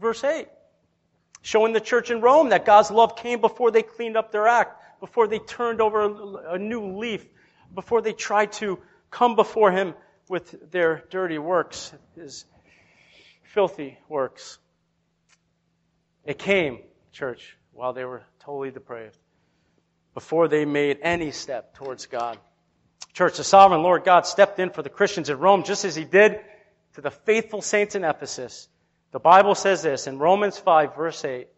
verse 0.00 0.22
8. 0.22 0.48
Showing 1.42 1.72
the 1.72 1.80
church 1.80 2.10
in 2.10 2.20
Rome 2.20 2.50
that 2.50 2.64
God's 2.64 2.90
love 2.90 3.16
came 3.16 3.40
before 3.40 3.70
they 3.70 3.82
cleaned 3.82 4.16
up 4.16 4.32
their 4.32 4.46
act, 4.48 4.82
before 5.00 5.26
they 5.26 5.38
turned 5.38 5.80
over 5.80 6.54
a 6.54 6.58
new 6.58 6.98
leaf 6.98 7.26
before 7.74 8.00
they 8.00 8.12
tried 8.12 8.52
to 8.52 8.78
come 9.10 9.36
before 9.36 9.70
him 9.70 9.94
with 10.28 10.70
their 10.70 11.04
dirty 11.10 11.38
works, 11.38 11.92
his 12.14 12.44
filthy 13.42 13.98
works. 14.08 14.58
It 16.24 16.38
came, 16.38 16.78
church, 17.12 17.56
while 17.72 17.92
they 17.92 18.04
were 18.04 18.22
totally 18.40 18.70
depraved, 18.70 19.18
before 20.14 20.48
they 20.48 20.64
made 20.64 20.98
any 21.02 21.30
step 21.30 21.74
towards 21.74 22.06
God. 22.06 22.38
Church, 23.12 23.36
the 23.36 23.44
sovereign 23.44 23.82
Lord 23.82 24.04
God 24.04 24.26
stepped 24.26 24.58
in 24.58 24.70
for 24.70 24.82
the 24.82 24.88
Christians 24.88 25.28
in 25.28 25.38
Rome 25.38 25.64
just 25.64 25.84
as 25.84 25.94
he 25.94 26.04
did 26.04 26.40
to 26.94 27.00
the 27.00 27.10
faithful 27.10 27.62
saints 27.62 27.94
in 27.94 28.04
Ephesus. 28.04 28.68
The 29.12 29.20
Bible 29.20 29.54
says 29.54 29.82
this 29.82 30.06
in 30.06 30.18
Romans 30.18 30.58
5, 30.58 30.96
verse 30.96 31.24
8. 31.24 31.48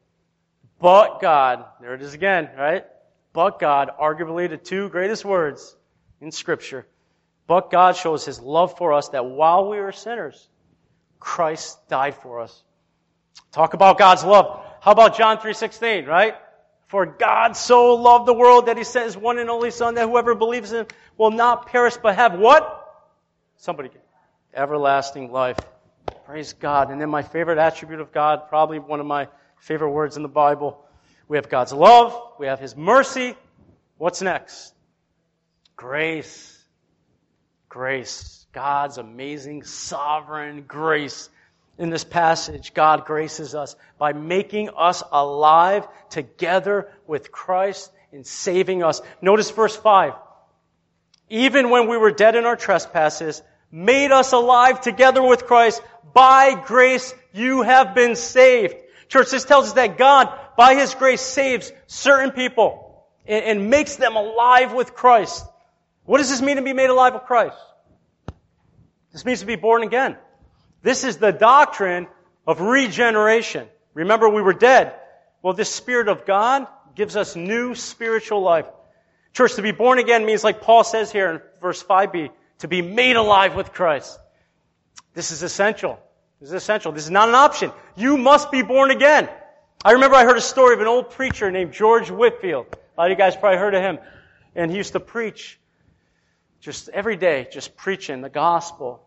But 0.79 1.20
God, 1.20 1.64
there 1.81 1.94
it 1.94 2.03
is 2.03 2.14
again, 2.14 2.51
right? 2.57 2.85
But 3.33 3.59
God, 3.59 3.90
arguably 4.01 4.49
the 4.49 4.57
two 4.57 4.88
greatest 4.88 5.25
words 5.25 5.77
in 6.20 6.33
Scripture. 6.33 6.87
But 7.46 7.70
God 7.70 7.96
shows 7.96 8.25
His 8.25 8.40
love 8.40 8.77
for 8.77 8.92
us 8.92 9.11
that 9.11 9.25
while 9.25 9.70
we 9.70 9.79
were 9.79 9.92
sinners, 9.92 10.49
Christ 11.20 11.88
died 11.88 12.16
for 12.16 12.40
us. 12.40 12.62
Talk 13.53 13.75
about 13.75 13.99
God's 13.99 14.25
love. 14.25 14.62
How 14.81 14.92
about 14.92 15.16
John 15.16 15.38
3.16, 15.38 16.07
right? 16.07 16.35
For 16.87 17.07
God 17.07 17.57
so 17.57 17.94
loved 17.94 18.27
the 18.27 18.35
world 18.35 18.66
that 18.66 18.77
He 18.77 18.85
sent 18.85 19.07
His 19.07 19.16
one 19.16 19.38
and 19.38 19.51
only 19.51 19.70
Son 19.70 19.94
that 19.94 20.09
whoever 20.09 20.35
believes 20.35 20.72
in 20.72 20.81
Him 20.81 20.87
will 21.16 21.31
not 21.31 21.66
perish 21.66 21.96
but 21.96 22.16
have 22.16 22.38
what? 22.38 22.83
Somebody 23.57 23.88
get 23.88 24.06
everlasting 24.57 25.31
life. 25.31 25.59
Praise 26.25 26.55
God. 26.55 26.90
And 26.90 27.01
then 27.01 27.11
my 27.11 27.23
favorite 27.23 27.59
attribute 27.59 28.01
of 28.01 28.12
God, 28.12 28.49
probably 28.49 28.79
one 28.79 29.01
of 29.01 29.07
my 29.07 29.29
favorite 29.61 29.90
words 29.90 30.16
in 30.16 30.23
the 30.23 30.29
Bible. 30.29 30.85
We 31.29 31.37
have 31.37 31.49
God's 31.49 31.73
love. 31.73 32.19
We 32.38 32.47
have 32.47 32.59
His 32.59 32.77
mercy. 32.77 33.35
What's 33.99 34.23
next? 34.23 34.75
Grace. 35.77 36.59
Grace. 37.69 38.47
God's 38.53 38.99
amazing 38.99 39.64
sovereign 39.64 40.64
grace. 40.66 41.29
In 41.79 41.90
this 41.90 42.05
passage, 42.05 42.73
God 42.73 43.05
graces 43.05 43.55
us 43.55 43.77
by 43.99 44.14
making 44.14 44.71
us 44.71 45.03
alive 45.12 45.87
together 46.09 46.90
with 47.07 47.31
Christ 47.31 47.92
in 48.12 48.25
saving 48.25 48.83
us. 48.83 49.03
Notice 49.21 49.51
verse 49.51 49.77
5. 49.77 50.14
Even 51.29 51.69
when 51.69 51.88
we 51.88 51.99
were 51.99 52.12
dead 52.12 52.35
in 52.35 52.47
our 52.47 52.57
trespasses, 52.57 53.42
made 53.70 54.12
us 54.12 54.33
alive 54.33 54.81
together 54.81 55.22
with 55.22 55.46
Christ. 55.46 55.83
By 56.12 56.55
grace 56.55 57.14
you 57.33 57.62
have 57.62 57.94
been 57.94 58.16
saved. 58.16 58.74
Church, 59.09 59.31
this 59.31 59.44
tells 59.44 59.66
us 59.66 59.72
that 59.74 59.98
God, 59.98 60.33
by 60.57 60.74
His 60.74 60.94
grace, 60.94 61.20
saves 61.20 61.72
certain 61.87 62.31
people 62.31 63.07
and, 63.26 63.44
and 63.44 63.70
makes 63.70 63.96
them 63.96 64.16
alive 64.16 64.72
with 64.72 64.94
Christ. 64.94 65.44
What 66.05 66.18
does 66.18 66.31
this 66.31 66.40
mean 66.40 66.57
to 66.57 66.62
be 66.62 66.72
made 66.72 66.90
alive 66.90 67.14
with 67.14 67.24
Christ? 67.24 67.57
This 69.12 69.24
means 69.24 69.40
to 69.40 69.46
be 69.46 69.57
born 69.57 69.83
again. 69.83 70.16
This 70.83 71.05
is 71.05 71.16
the 71.16 71.33
doctrine 71.33 72.07
of 72.46 72.61
regeneration. 72.61 73.66
Remember, 73.94 74.29
we 74.29 74.42
were 74.42 74.52
dead. 74.52 74.94
Well, 75.42 75.55
this 75.55 75.72
Spirit 75.72 76.09
of 76.09 76.26
God 76.26 76.66
gives 76.94 77.16
us 77.16 77.37
new 77.37 77.74
spiritual 77.74 78.42
life. 78.42 78.66
Church, 79.33 79.55
to 79.55 79.62
be 79.62 79.72
born 79.72 79.98
again 79.98 80.24
means, 80.24 80.42
like 80.42 80.62
Paul 80.62 80.85
says 80.85 81.12
here 81.12 81.31
in 81.31 81.40
verse 81.61 81.83
5b, 81.83 82.31
to 82.59 82.69
be 82.69 82.83
made 82.83 83.16
alive 83.16 83.55
with 83.55 83.73
Christ. 83.73 84.19
This 85.14 85.31
is 85.31 85.42
essential. 85.42 85.99
This 86.40 86.51
is 86.51 86.55
essential. 86.55 86.92
This 86.92 87.05
is 87.05 87.11
not 87.11 87.29
an 87.29 87.35
option. 87.35 87.73
You 87.97 88.19
must 88.19 88.51
be 88.51 88.62
born 88.62 88.90
again. 88.90 89.29
I 89.85 89.92
remember 89.92 90.16
I 90.16 90.25
heard 90.25 90.37
a 90.37 90.42
story 90.42 90.75
of 90.75 90.81
an 90.81 90.87
old 90.87 91.11
preacher 91.11 91.51
named 91.51 91.73
George 91.73 92.11
Whitefield. 92.11 92.66
A 92.73 93.01
lot 93.01 93.11
of 93.11 93.11
you 93.11 93.16
guys 93.16 93.37
probably 93.37 93.59
heard 93.59 93.75
of 93.75 93.83
him. 93.83 93.99
And 94.55 94.71
he 94.71 94.77
used 94.77 94.92
to 94.92 95.01
preach 95.01 95.61
just 96.61 96.88
every 96.88 97.16
day, 97.16 97.47
just 97.51 97.77
preaching 97.77 98.21
the 98.21 98.29
gospel. 98.29 99.03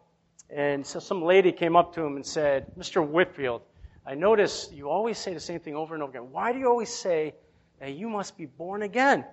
And 0.50 0.86
so 0.86 1.00
some 1.00 1.24
lady 1.24 1.52
came 1.52 1.76
up 1.76 1.96
to 1.96 2.02
him 2.02 2.16
and 2.16 2.26
said, 2.26 2.68
Mr. 2.78 3.06
Whitefield, 3.06 3.62
I 4.06 4.16
notice 4.16 4.70
you 4.74 4.90
always 4.90 5.18
say 5.18 5.34
the 5.34 5.40
same 5.40 5.60
thing 5.60 5.76
over 5.76 5.94
and 5.94 6.02
over 6.02 6.12
again. 6.12 6.32
Why 6.32 6.54
do 6.54 6.60
you 6.60 6.68
always 6.68 6.94
say 6.94 7.36
that 7.80 7.94
you 7.94 8.10
must 8.10 8.38
be 8.38 8.46
born 8.46 8.82
again? 8.82 9.26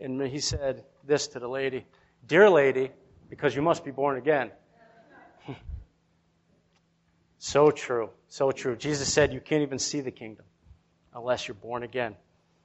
And 0.00 0.20
he 0.22 0.40
said 0.40 0.84
this 1.06 1.28
to 1.28 1.38
the 1.38 1.48
lady 1.48 1.84
Dear 2.26 2.50
lady, 2.50 2.90
because 3.30 3.54
you 3.54 3.62
must 3.62 3.84
be 3.84 3.92
born 3.92 4.18
again. 4.18 4.50
so 7.38 7.70
true. 7.70 8.10
So 8.28 8.50
true. 8.50 8.76
Jesus 8.76 9.10
said 9.10 9.32
you 9.32 9.40
can't 9.40 9.62
even 9.62 9.78
see 9.78 10.00
the 10.00 10.10
kingdom 10.10 10.44
unless 11.14 11.48
you're 11.48 11.54
born 11.54 11.84
again. 11.84 12.16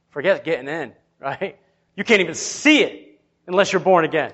Forget 0.10 0.44
getting 0.44 0.68
in, 0.68 0.92
right? 1.22 1.58
You 1.96 2.04
can't 2.04 2.22
even 2.22 2.34
see 2.34 2.84
it 2.84 3.22
unless 3.48 3.72
you're 3.72 3.80
born 3.80 4.04
again. 4.04 4.34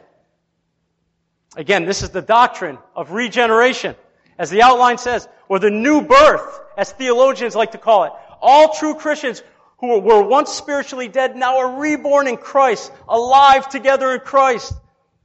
Again, 1.55 1.85
this 1.85 2.01
is 2.01 2.09
the 2.09 2.21
doctrine 2.21 2.77
of 2.95 3.11
regeneration. 3.11 3.95
As 4.39 4.49
the 4.49 4.63
outline 4.63 4.97
says, 4.97 5.27
or 5.49 5.59
the 5.59 5.69
new 5.69 6.01
birth, 6.01 6.59
as 6.77 6.91
theologians 6.93 7.55
like 7.55 7.73
to 7.73 7.77
call 7.77 8.05
it. 8.05 8.13
All 8.41 8.73
true 8.73 8.95
Christians 8.95 9.43
who 9.79 9.99
were 9.99 10.23
once 10.23 10.51
spiritually 10.51 11.09
dead 11.09 11.35
now 11.35 11.57
are 11.57 11.79
reborn 11.79 12.27
in 12.27 12.37
Christ, 12.37 12.91
alive 13.09 13.67
together 13.67 14.13
in 14.13 14.21
Christ. 14.21 14.73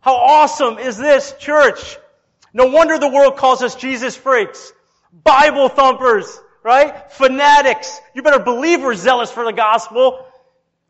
How 0.07 0.15
awesome 0.15 0.79
is 0.79 0.97
this, 0.97 1.35
church? 1.41 1.99
No 2.55 2.67
wonder 2.67 2.97
the 2.97 3.09
world 3.09 3.37
calls 3.37 3.61
us 3.61 3.75
Jesus 3.75 4.15
freaks, 4.15 4.73
Bible 5.13 5.69
thumpers, 5.69 6.41
right? 6.63 7.11
Fanatics. 7.11 8.01
You 8.15 8.23
better 8.23 8.39
believe 8.39 8.83
we're 8.83 8.95
zealous 8.95 9.33
for 9.33 9.45
the 9.45 9.53
gospel. 9.53 10.25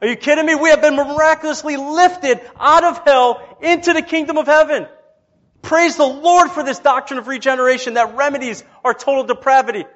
Are 0.03 0.07
you 0.07 0.17
kidding 0.17 0.45
me? 0.45 0.55
We 0.55 0.69
have 0.69 0.83
been 0.83 0.97
miraculously 0.97 1.79
lifted 1.79 2.43
out 2.61 2.85
of 2.85 3.01
hell 3.07 3.41
into 3.63 3.95
the 3.95 4.03
kingdom 4.03 4.37
of 4.37 4.45
heaven. 4.49 4.87
Praise 5.63 5.97
the 5.97 6.05
Lord 6.05 6.51
for 6.51 6.63
this 6.63 6.79
doctrine 6.79 7.19
of 7.19 7.27
regeneration 7.27 7.95
that 7.95 8.17
remedies 8.17 8.63
our 8.85 8.93
total 8.93 9.25
depravity. 9.25 9.87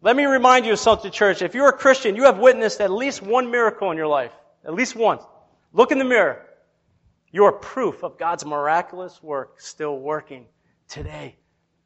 Let 0.00 0.14
me 0.14 0.26
remind 0.26 0.64
you 0.64 0.74
of 0.74 0.78
something, 0.78 1.10
church. 1.10 1.42
If 1.42 1.56
you're 1.56 1.70
a 1.70 1.76
Christian, 1.76 2.14
you 2.14 2.26
have 2.26 2.38
witnessed 2.38 2.80
at 2.80 2.92
least 2.92 3.20
one 3.20 3.50
miracle 3.50 3.90
in 3.90 3.96
your 3.96 4.06
life. 4.06 4.30
At 4.64 4.74
least 4.74 4.94
one. 4.94 5.18
Look 5.72 5.90
in 5.90 5.98
the 5.98 6.04
mirror. 6.04 6.46
You 7.36 7.44
are 7.44 7.52
proof 7.52 8.02
of 8.02 8.16
God's 8.16 8.46
miraculous 8.46 9.22
work 9.22 9.60
still 9.60 9.98
working 9.98 10.46
today. 10.88 11.36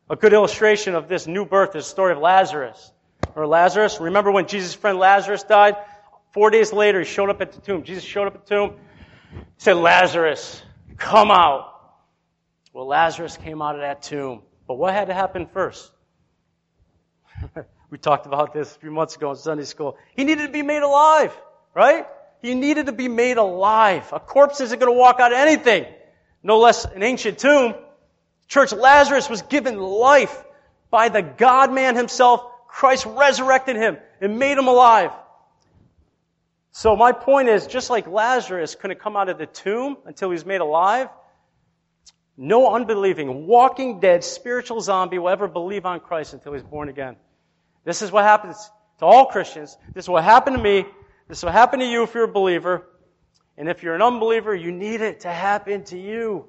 A 0.09 0.15
good 0.15 0.33
illustration 0.33 0.95
of 0.95 1.09
this 1.09 1.27
new 1.27 1.45
birth 1.45 1.75
is 1.75 1.87
the 1.87 1.91
story 1.91 2.13
of 2.13 2.19
Lazarus. 2.19 2.93
Or 3.35 3.49
Lazarus, 3.49 3.99
remember 4.01 4.31
when 4.31 4.47
Jesus' 4.47 4.77
friend 4.77 4.97
Lazarus 4.97 5.43
died? 5.43 5.75
Four 6.31 6.51
days 6.51 6.73
later, 6.73 7.01
he 7.01 7.05
showed 7.05 7.31
up 7.31 7.41
at 7.41 7.51
the 7.51 7.61
tomb. 7.61 7.83
Jesus 7.83 8.05
showed 8.05 8.29
up 8.29 8.37
at 8.37 8.47
the 8.47 8.55
tomb. 8.55 8.77
He 9.33 9.41
said, 9.57 9.73
Lazarus, 9.73 10.63
come 10.97 11.33
out. 11.33 11.75
Well, 12.73 12.87
Lazarus 12.87 13.37
came 13.37 13.61
out 13.61 13.75
of 13.75 13.81
that 13.81 14.03
tomb. 14.03 14.43
But 14.69 14.75
what 14.75 14.95
had 14.95 15.09
to 15.09 15.15
happen 15.15 15.49
first? 15.49 15.91
we 17.91 17.99
talked 17.99 18.27
about 18.27 18.55
this 18.55 18.77
a 18.77 18.79
few 18.79 18.93
months 18.93 19.17
ago 19.17 19.31
in 19.31 19.37
Sunday 19.37 19.65
school. 19.65 19.99
He 20.15 20.23
needed 20.23 20.47
to 20.47 20.53
be 20.53 20.63
made 20.63 20.83
alive, 20.83 21.37
right? 21.75 22.07
He 22.43 22.55
needed 22.55 22.87
to 22.87 22.93
be 22.93 23.09
made 23.09 23.37
alive. 23.37 24.09
A 24.13 24.21
corpse 24.21 24.61
isn't 24.61 24.79
going 24.79 24.93
to 24.93 24.99
walk 24.99 25.21
out 25.21 25.33
of 25.33 25.39
anything, 25.39 25.87
no 26.43 26.59
less 26.59 26.85
an 26.85 27.03
ancient 27.03 27.39
tomb. 27.39 27.75
Church, 28.49 28.73
Lazarus 28.73 29.29
was 29.29 29.43
given 29.43 29.79
life 29.79 30.45
by 30.91 31.09
the 31.09 31.23
God 31.23 31.73
man 31.73 31.97
himself. 31.97 32.45
Christ 32.67 33.07
resurrected 33.07 33.77
him 33.77 33.99
and 34.21 34.39
made 34.39 34.57
him 34.57 34.69
alive. 34.69 35.13
So 36.73 36.97
my 36.97 37.13
point 37.13 37.49
is, 37.49 37.67
just 37.67 37.91
like 37.91 38.07
Lazarus 38.07 38.75
couldn't 38.75 39.01
come 39.01 39.17
out 39.17 39.29
of 39.29 39.39
the 39.39 39.47
tomb 39.47 39.97
until 40.07 40.31
he 40.31 40.35
was 40.35 40.47
made 40.47 40.61
alive, 40.61 41.09
no 42.37 42.75
unbelieving, 42.75 43.47
walking 43.47 44.01
dead, 44.01 44.25
spiritual 44.25 44.81
zombie 44.81 45.19
will 45.19 45.29
ever 45.29 45.47
believe 45.47 45.85
on 45.85 46.01
Christ 46.01 46.33
until 46.33 46.55
he's 46.55 46.63
born 46.63 46.89
again. 46.89 47.17
This 47.85 48.03
is 48.03 48.11
what 48.11 48.25
happens 48.25 48.57
to 48.99 49.05
all 49.05 49.27
Christians. 49.27 49.77
This 49.95 50.05
is 50.05 50.09
what 50.09 50.25
happened 50.25 50.57
to 50.57 50.63
me. 50.63 50.87
This 51.31 51.45
will 51.45 51.53
happen 51.53 51.79
to 51.79 51.87
you 51.87 52.03
if 52.03 52.13
you're 52.13 52.25
a 52.25 52.29
believer. 52.29 52.85
And 53.57 53.69
if 53.69 53.85
you're 53.85 53.95
an 53.95 54.03
unbeliever, 54.03 54.53
you 54.53 54.73
need 54.73 55.01
it 55.01 55.21
to 55.21 55.29
happen 55.29 55.85
to 55.85 55.97
you. 55.97 56.47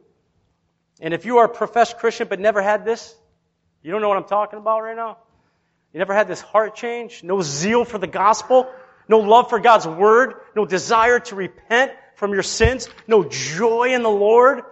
And 1.00 1.14
if 1.14 1.24
you 1.24 1.38
are 1.38 1.46
a 1.46 1.50
professed 1.50 2.00
Christian 2.00 2.28
but 2.28 2.40
never 2.40 2.64
had 2.64 2.84
this, 2.84 3.16
you 3.84 3.92
don't 3.92 4.02
know 4.02 4.10
what 4.10 4.18
I'm 4.18 4.24
talking 4.24 4.58
about 4.58 4.82
right 4.82 4.96
now? 4.96 5.20
You 5.94 6.00
never 6.00 6.16
had 6.16 6.28
this 6.28 6.42
heart 6.42 6.74
change? 6.74 7.22
No 7.24 7.44
zeal 7.44 7.86
for 7.86 8.00
the 8.00 8.08
gospel? 8.08 8.68
No 9.08 9.20
love 9.20 9.52
for 9.52 9.60
God's 9.60 9.86
word? 9.86 10.34
No 10.56 10.66
desire 10.66 11.20
to 11.20 11.36
repent 11.36 11.92
from 12.16 12.34
your 12.34 12.42
sins? 12.42 12.90
No 13.08 13.24
joy 13.24 13.94
in 13.94 14.02
the 14.02 14.10
Lord? 14.10 14.64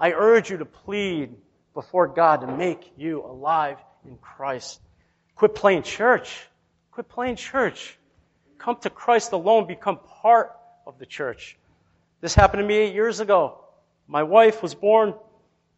I 0.00 0.12
urge 0.12 0.48
you 0.48 0.56
to 0.56 0.64
plead 0.64 1.34
before 1.74 2.08
God 2.08 2.40
to 2.40 2.46
make 2.46 2.92
you 2.96 3.22
alive 3.22 3.76
in 4.06 4.16
Christ. 4.16 4.80
Quit 5.36 5.54
playing 5.54 5.82
church. 5.82 6.34
Quit 6.92 7.10
playing 7.10 7.36
church. 7.36 7.98
Come 8.64 8.76
to 8.76 8.88
Christ 8.88 9.32
alone. 9.32 9.66
Become 9.66 9.98
part 10.22 10.56
of 10.86 10.98
the 10.98 11.04
church. 11.04 11.58
This 12.22 12.34
happened 12.34 12.62
to 12.62 12.66
me 12.66 12.76
eight 12.76 12.94
years 12.94 13.20
ago. 13.20 13.58
My 14.08 14.22
wife 14.22 14.62
was 14.62 14.74
born 14.74 15.12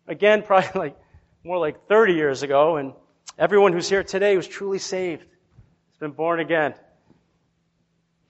again, 0.07 0.43
probably 0.47 0.71
like 0.79 0.97
more 1.43 1.59
like 1.59 1.89
30 1.89 2.13
years 2.13 2.45
ago, 2.45 2.77
and 2.77 2.93
everyone 3.37 3.73
who's 3.73 3.89
here 3.89 4.05
today 4.05 4.37
was 4.37 4.47
truly 4.47 4.79
saved. 4.79 5.23
Has 5.23 5.99
been 5.99 6.13
born 6.13 6.39
again. 6.39 6.75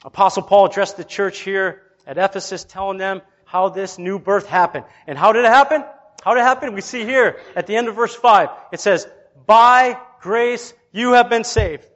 Apostle 0.03 0.43
Paul 0.43 0.71
addressed 0.71 0.97
the 0.97 1.05
church 1.05 1.41
here 1.41 1.83
at 2.07 2.17
Ephesus, 2.17 2.65
telling 2.65 2.97
them 2.97 3.21
how 3.45 3.69
this 3.69 3.99
new 3.99 4.19
birth 4.19 4.47
happened. 4.47 4.87
And 5.07 5.19
how 5.19 5.33
did 5.33 5.45
it 5.45 5.49
happen? 5.49 5.85
How 6.25 6.33
did 6.33 6.41
it 6.41 6.45
happen? 6.45 6.73
We 6.73 6.81
see 6.81 7.05
here 7.05 7.41
at 7.55 7.67
the 7.67 7.77
end 7.77 7.89
of 7.89 7.95
verse 7.95 8.15
5. 8.15 8.49
It 8.73 8.81
says, 8.81 9.07
By 9.45 9.99
grace 10.23 10.73
you 10.93 11.13
have 11.13 11.29
been 11.29 11.45
saved. 11.45 11.87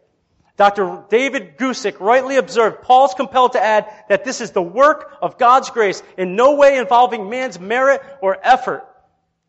Dr. 0.61 1.05
David 1.09 1.57
Guzik 1.57 2.01
rightly 2.01 2.37
observed, 2.37 2.83
Paul's 2.83 3.15
compelled 3.15 3.53
to 3.53 3.65
add 3.65 3.91
that 4.11 4.27
this 4.27 4.43
is 4.43 4.51
the 4.51 4.61
work 4.61 5.17
of 5.23 5.39
God's 5.39 5.71
grace, 5.71 6.03
in 6.19 6.37
no 6.37 6.57
way 6.57 6.77
involving 6.77 7.31
man's 7.31 7.59
merit 7.59 8.03
or 8.21 8.37
effort. 8.43 8.87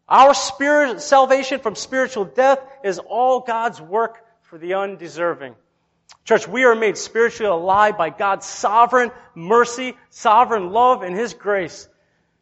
Our 0.08 0.34
spirit, 0.34 1.02
salvation 1.02 1.60
from 1.60 1.76
spiritual 1.76 2.24
death 2.24 2.60
is 2.82 2.98
all 2.98 3.42
God's 3.42 3.82
work 3.82 4.24
for 4.44 4.58
the 4.58 4.76
undeserving. 4.76 5.56
Church, 6.24 6.48
we 6.48 6.64
are 6.64 6.76
made 6.76 6.98
spiritually 6.98 7.52
alive 7.52 7.98
by 7.98 8.10
God's 8.10 8.46
sovereign 8.46 9.12
mercy, 9.36 9.98
sovereign 10.12 10.72
love, 10.72 11.02
and 11.02 11.14
His 11.14 11.34
grace. 11.34 11.90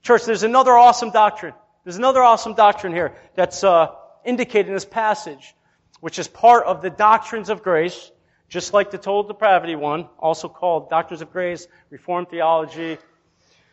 Church, 0.04 0.26
there's 0.26 0.44
another 0.44 0.78
awesome 0.78 1.10
doctrine. 1.10 1.56
There's 1.86 1.98
another 1.98 2.22
awesome 2.22 2.54
doctrine 2.54 2.94
here 2.94 3.16
that's 3.34 3.64
uh, 3.64 3.96
indicated 4.24 4.68
in 4.68 4.76
this 4.76 4.86
passage, 4.86 5.56
which 6.02 6.20
is 6.20 6.28
part 6.28 6.68
of 6.68 6.84
the 6.84 6.92
doctrines 6.92 7.50
of 7.50 7.64
grace, 7.64 8.12
just 8.50 8.74
like 8.74 8.92
the 8.92 8.98
total 8.98 9.24
depravity 9.24 9.76
one, 9.76 10.10
also 10.20 10.50
called 10.50 10.90
doctrines 10.90 11.22
of 11.22 11.32
grace, 11.32 11.68
Reformed 11.90 12.30
theology, 12.30 12.98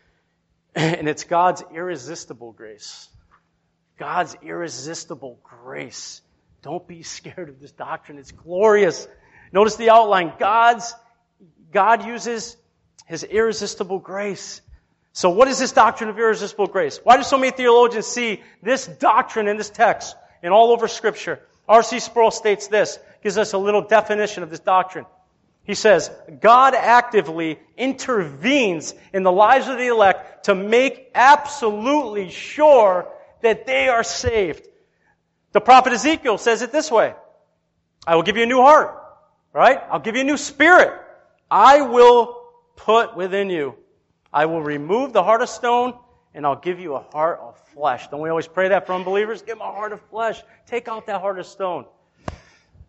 and 0.75 1.09
it's 1.09 1.25
God's 1.25 1.63
irresistible 1.75 2.53
grace. 2.53 3.09
God's 3.99 4.37
irresistible 4.43 5.41
grace. 5.43 6.21
Don't 6.63 6.87
be 6.87 7.03
scared 7.03 7.49
of 7.49 7.61
this 7.61 7.73
doctrine. 7.73 8.19
It's 8.19 8.33
glorious. 8.33 9.09
Notice 9.53 9.77
the 9.77 9.91
outline. 9.91 10.33
God's, 10.39 10.95
God 11.73 12.07
uses 12.07 12.57
His 13.07 13.25
irresistible 13.25 13.99
grace 13.99 14.61
so 15.17 15.31
what 15.31 15.49
is 15.49 15.59
this 15.59 15.73
doctrine 15.73 16.11
of 16.11 16.19
irresistible 16.19 16.67
grace? 16.67 17.01
Why 17.03 17.17
do 17.17 17.23
so 17.23 17.39
many 17.39 17.51
theologians 17.51 18.07
see 18.07 18.43
this 18.63 18.87
doctrine 18.87 19.49
in 19.49 19.57
this 19.57 19.71
text 19.71 20.15
and 20.43 20.53
all 20.53 20.73
over 20.73 20.89
scripture? 20.89 21.41
R.C. 21.67 22.01
Sproul 22.01 22.31
states 22.31 22.69
this, 22.69 22.99
gives 23.27 23.39
us 23.39 23.55
a 23.55 23.59
little 23.59 23.83
definition 23.83 24.45
of 24.45 24.51
this 24.51 24.61
doctrine. 24.61 25.05
He 25.65 25.75
says, 25.75 26.13
God 26.41 26.77
actively 26.77 27.59
intervenes 27.77 28.95
in 29.13 29.25
the 29.25 29.33
lives 29.33 29.67
of 29.67 29.79
the 29.79 29.89
elect 29.89 30.45
to 30.45 30.55
make 30.55 31.11
absolutely 31.13 32.31
sure 32.31 33.09
that 33.43 33.67
they 33.67 33.89
are 33.89 34.05
saved. 34.05 34.69
The 35.51 35.61
prophet 35.61 35.93
Ezekiel 35.93 36.39
says 36.39 36.63
it 36.63 36.71
this 36.71 36.89
way. 36.89 37.15
I 38.07 38.15
will 38.15 38.23
give 38.23 38.37
you 38.37 38.45
a 38.45 38.47
new 38.47 38.61
heart, 38.61 38.95
right? 39.53 39.81
I'll 39.91 39.99
give 39.99 40.15
you 40.15 40.21
a 40.21 40.25
new 40.25 40.37
spirit. 40.37 40.93
I 41.51 41.81
will 41.81 42.41
put 42.77 43.17
within 43.17 43.51
you 43.51 43.75
I 44.33 44.47
will 44.47 44.63
remove 44.63 45.13
the 45.13 45.25
heart 45.25 45.43
of 45.43 45.49
stone 45.49 45.99
and 46.33 46.47
I'll 46.47 46.61
give 46.61 46.79
you 46.79 46.95
a 46.95 47.01
heart 47.01 47.41
of 47.41 47.59
flesh. 47.75 48.07
Don't 48.09 48.21
we 48.21 48.29
always 48.29 48.47
pray 48.47 48.69
that 48.69 48.87
for 48.87 48.93
unbelievers? 48.93 49.41
Give 49.41 49.59
them 49.59 49.67
a 49.67 49.73
heart 49.73 49.93
of 49.93 50.01
flesh. 50.11 50.41
Take 50.67 50.87
out 50.87 51.07
that 51.07 51.21
heart 51.21 51.41
of 51.41 51.47
stone. 51.47 51.87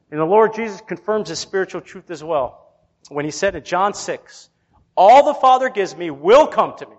And 0.09 0.19
the 0.19 0.25
Lord 0.25 0.53
Jesus 0.53 0.81
confirms 0.81 1.29
his 1.29 1.39
spiritual 1.39 1.81
truth 1.81 2.09
as 2.11 2.23
well. 2.23 2.73
When 3.09 3.25
he 3.25 3.31
said 3.31 3.55
in 3.55 3.63
John 3.63 3.93
6, 3.93 4.49
All 4.95 5.25
the 5.25 5.33
Father 5.33 5.69
gives 5.69 5.95
me 5.95 6.09
will 6.09 6.47
come 6.47 6.75
to 6.77 6.85
me, 6.85 6.95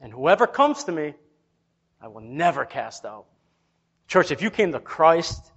and 0.00 0.12
whoever 0.12 0.46
comes 0.46 0.84
to 0.84 0.92
me, 0.92 1.14
I 2.00 2.08
will 2.08 2.20
never 2.20 2.64
cast 2.64 3.04
out. 3.04 3.26
Church, 4.08 4.30
if 4.30 4.42
you 4.42 4.50
came 4.50 4.72
to 4.72 4.80
Christ, 4.80 5.52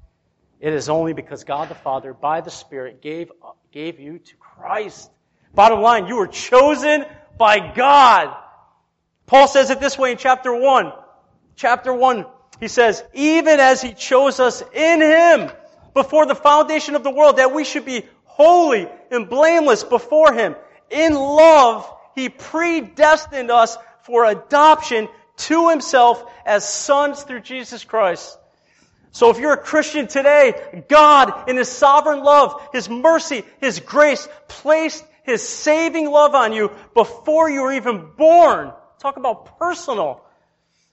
it 0.59 0.73
is 0.73 0.89
only 0.89 1.13
because 1.13 1.43
God 1.43 1.69
the 1.69 1.75
Father, 1.75 2.13
by 2.13 2.41
the 2.41 2.51
Spirit, 2.51 3.01
gave, 3.01 3.31
gave 3.71 3.99
you 3.99 4.19
to 4.19 4.35
Christ. 4.37 5.11
Bottom 5.53 5.81
line, 5.81 6.07
you 6.07 6.17
were 6.17 6.27
chosen 6.27 7.05
by 7.37 7.73
God. 7.73 8.35
Paul 9.25 9.47
says 9.47 9.69
it 9.69 9.79
this 9.79 9.97
way 9.97 10.11
in 10.11 10.17
chapter 10.17 10.53
1. 10.53 10.91
Chapter 11.55 11.93
1, 11.93 12.25
he 12.59 12.67
says, 12.67 13.03
even 13.13 13.59
as 13.59 13.81
he 13.81 13.93
chose 13.93 14.39
us 14.39 14.61
in 14.73 15.01
him 15.01 15.51
before 15.95 16.27
the 16.27 16.35
foundation 16.35 16.95
of 16.95 17.01
the 17.01 17.09
world, 17.09 17.37
that 17.37 17.55
we 17.55 17.63
should 17.63 17.85
be 17.85 18.03
holy 18.25 18.87
and 19.09 19.27
blameless 19.27 19.83
before 19.83 20.31
him. 20.31 20.55
In 20.91 21.15
love, 21.15 21.91
he 22.13 22.29
predestined 22.29 23.49
us 23.49 23.75
for 24.03 24.25
adoption 24.25 25.07
to 25.37 25.69
himself 25.69 26.23
as 26.45 26.67
sons 26.69 27.23
through 27.23 27.41
Jesus 27.41 27.83
Christ. 27.83 28.37
So 29.15 29.29
if 29.29 29.39
you're 29.39 29.53
a 29.53 29.57
Christian 29.57 30.07
today, 30.07 30.83
God, 30.89 31.47
in 31.47 31.55
His 31.55 31.69
sovereign 31.69 32.21
love, 32.21 32.61
His 32.73 32.89
mercy, 32.89 33.43
His 33.61 33.79
grace, 33.79 34.27
placed 34.49 35.05
His 35.23 35.41
saving 35.41 36.11
love 36.11 36.35
on 36.35 36.51
you 36.51 36.69
before 36.93 37.49
you 37.49 37.61
were 37.61 37.71
even 37.71 38.09
born. 38.17 38.73
Talk 38.99 39.15
about 39.15 39.57
personal. 39.57 40.21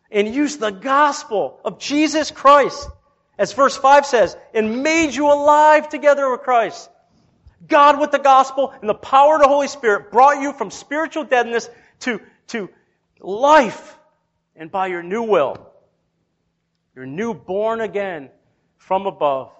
And 0.08 0.32
use 0.32 0.56
the 0.56 0.70
gospel 0.70 1.58
of 1.64 1.80
Jesus 1.80 2.30
Christ, 2.30 2.88
as 3.38 3.52
verse 3.52 3.76
5 3.76 4.06
says, 4.06 4.36
and 4.54 4.82
made 4.82 5.14
you 5.14 5.26
alive 5.26 5.88
together 5.88 6.30
with 6.30 6.42
Christ. 6.42 6.90
God 7.66 8.00
with 8.00 8.10
the 8.10 8.18
gospel 8.18 8.72
and 8.80 8.88
the 8.88 8.94
power 8.94 9.36
of 9.36 9.40
the 9.40 9.48
Holy 9.48 9.68
Spirit 9.68 10.10
brought 10.10 10.40
you 10.42 10.52
from 10.52 10.70
spiritual 10.70 11.24
deadness 11.24 11.68
to, 12.00 12.20
to 12.48 12.68
life 13.20 13.96
and 14.56 14.70
by 14.70 14.88
your 14.88 15.02
new 15.02 15.22
will. 15.22 15.68
Your 16.94 17.06
new 17.06 17.32
born 17.34 17.80
again 17.80 18.30
from 18.76 19.06
above 19.06 19.52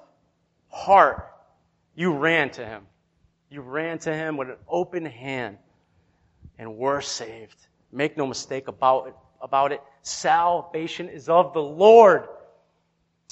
heart, 0.69 1.29
you 1.95 2.13
ran 2.13 2.51
to 2.51 2.65
him. 2.65 2.83
You 3.51 3.61
ran 3.61 3.99
to 4.01 4.15
him 4.15 4.37
with 4.37 4.49
an 4.49 4.57
open 4.69 5.05
hand 5.05 5.59
and 6.59 6.77
were 6.77 7.01
saved. 7.01 7.57
Make 7.93 8.17
no 8.17 8.27
mistake 8.27 8.69
about 8.69 9.09
it. 9.09 9.15
About 9.41 9.73
it. 9.73 9.83
Salvation 10.03 11.09
is 11.09 11.29
of 11.29 11.53
the 11.53 11.63
Lord. 11.63 12.27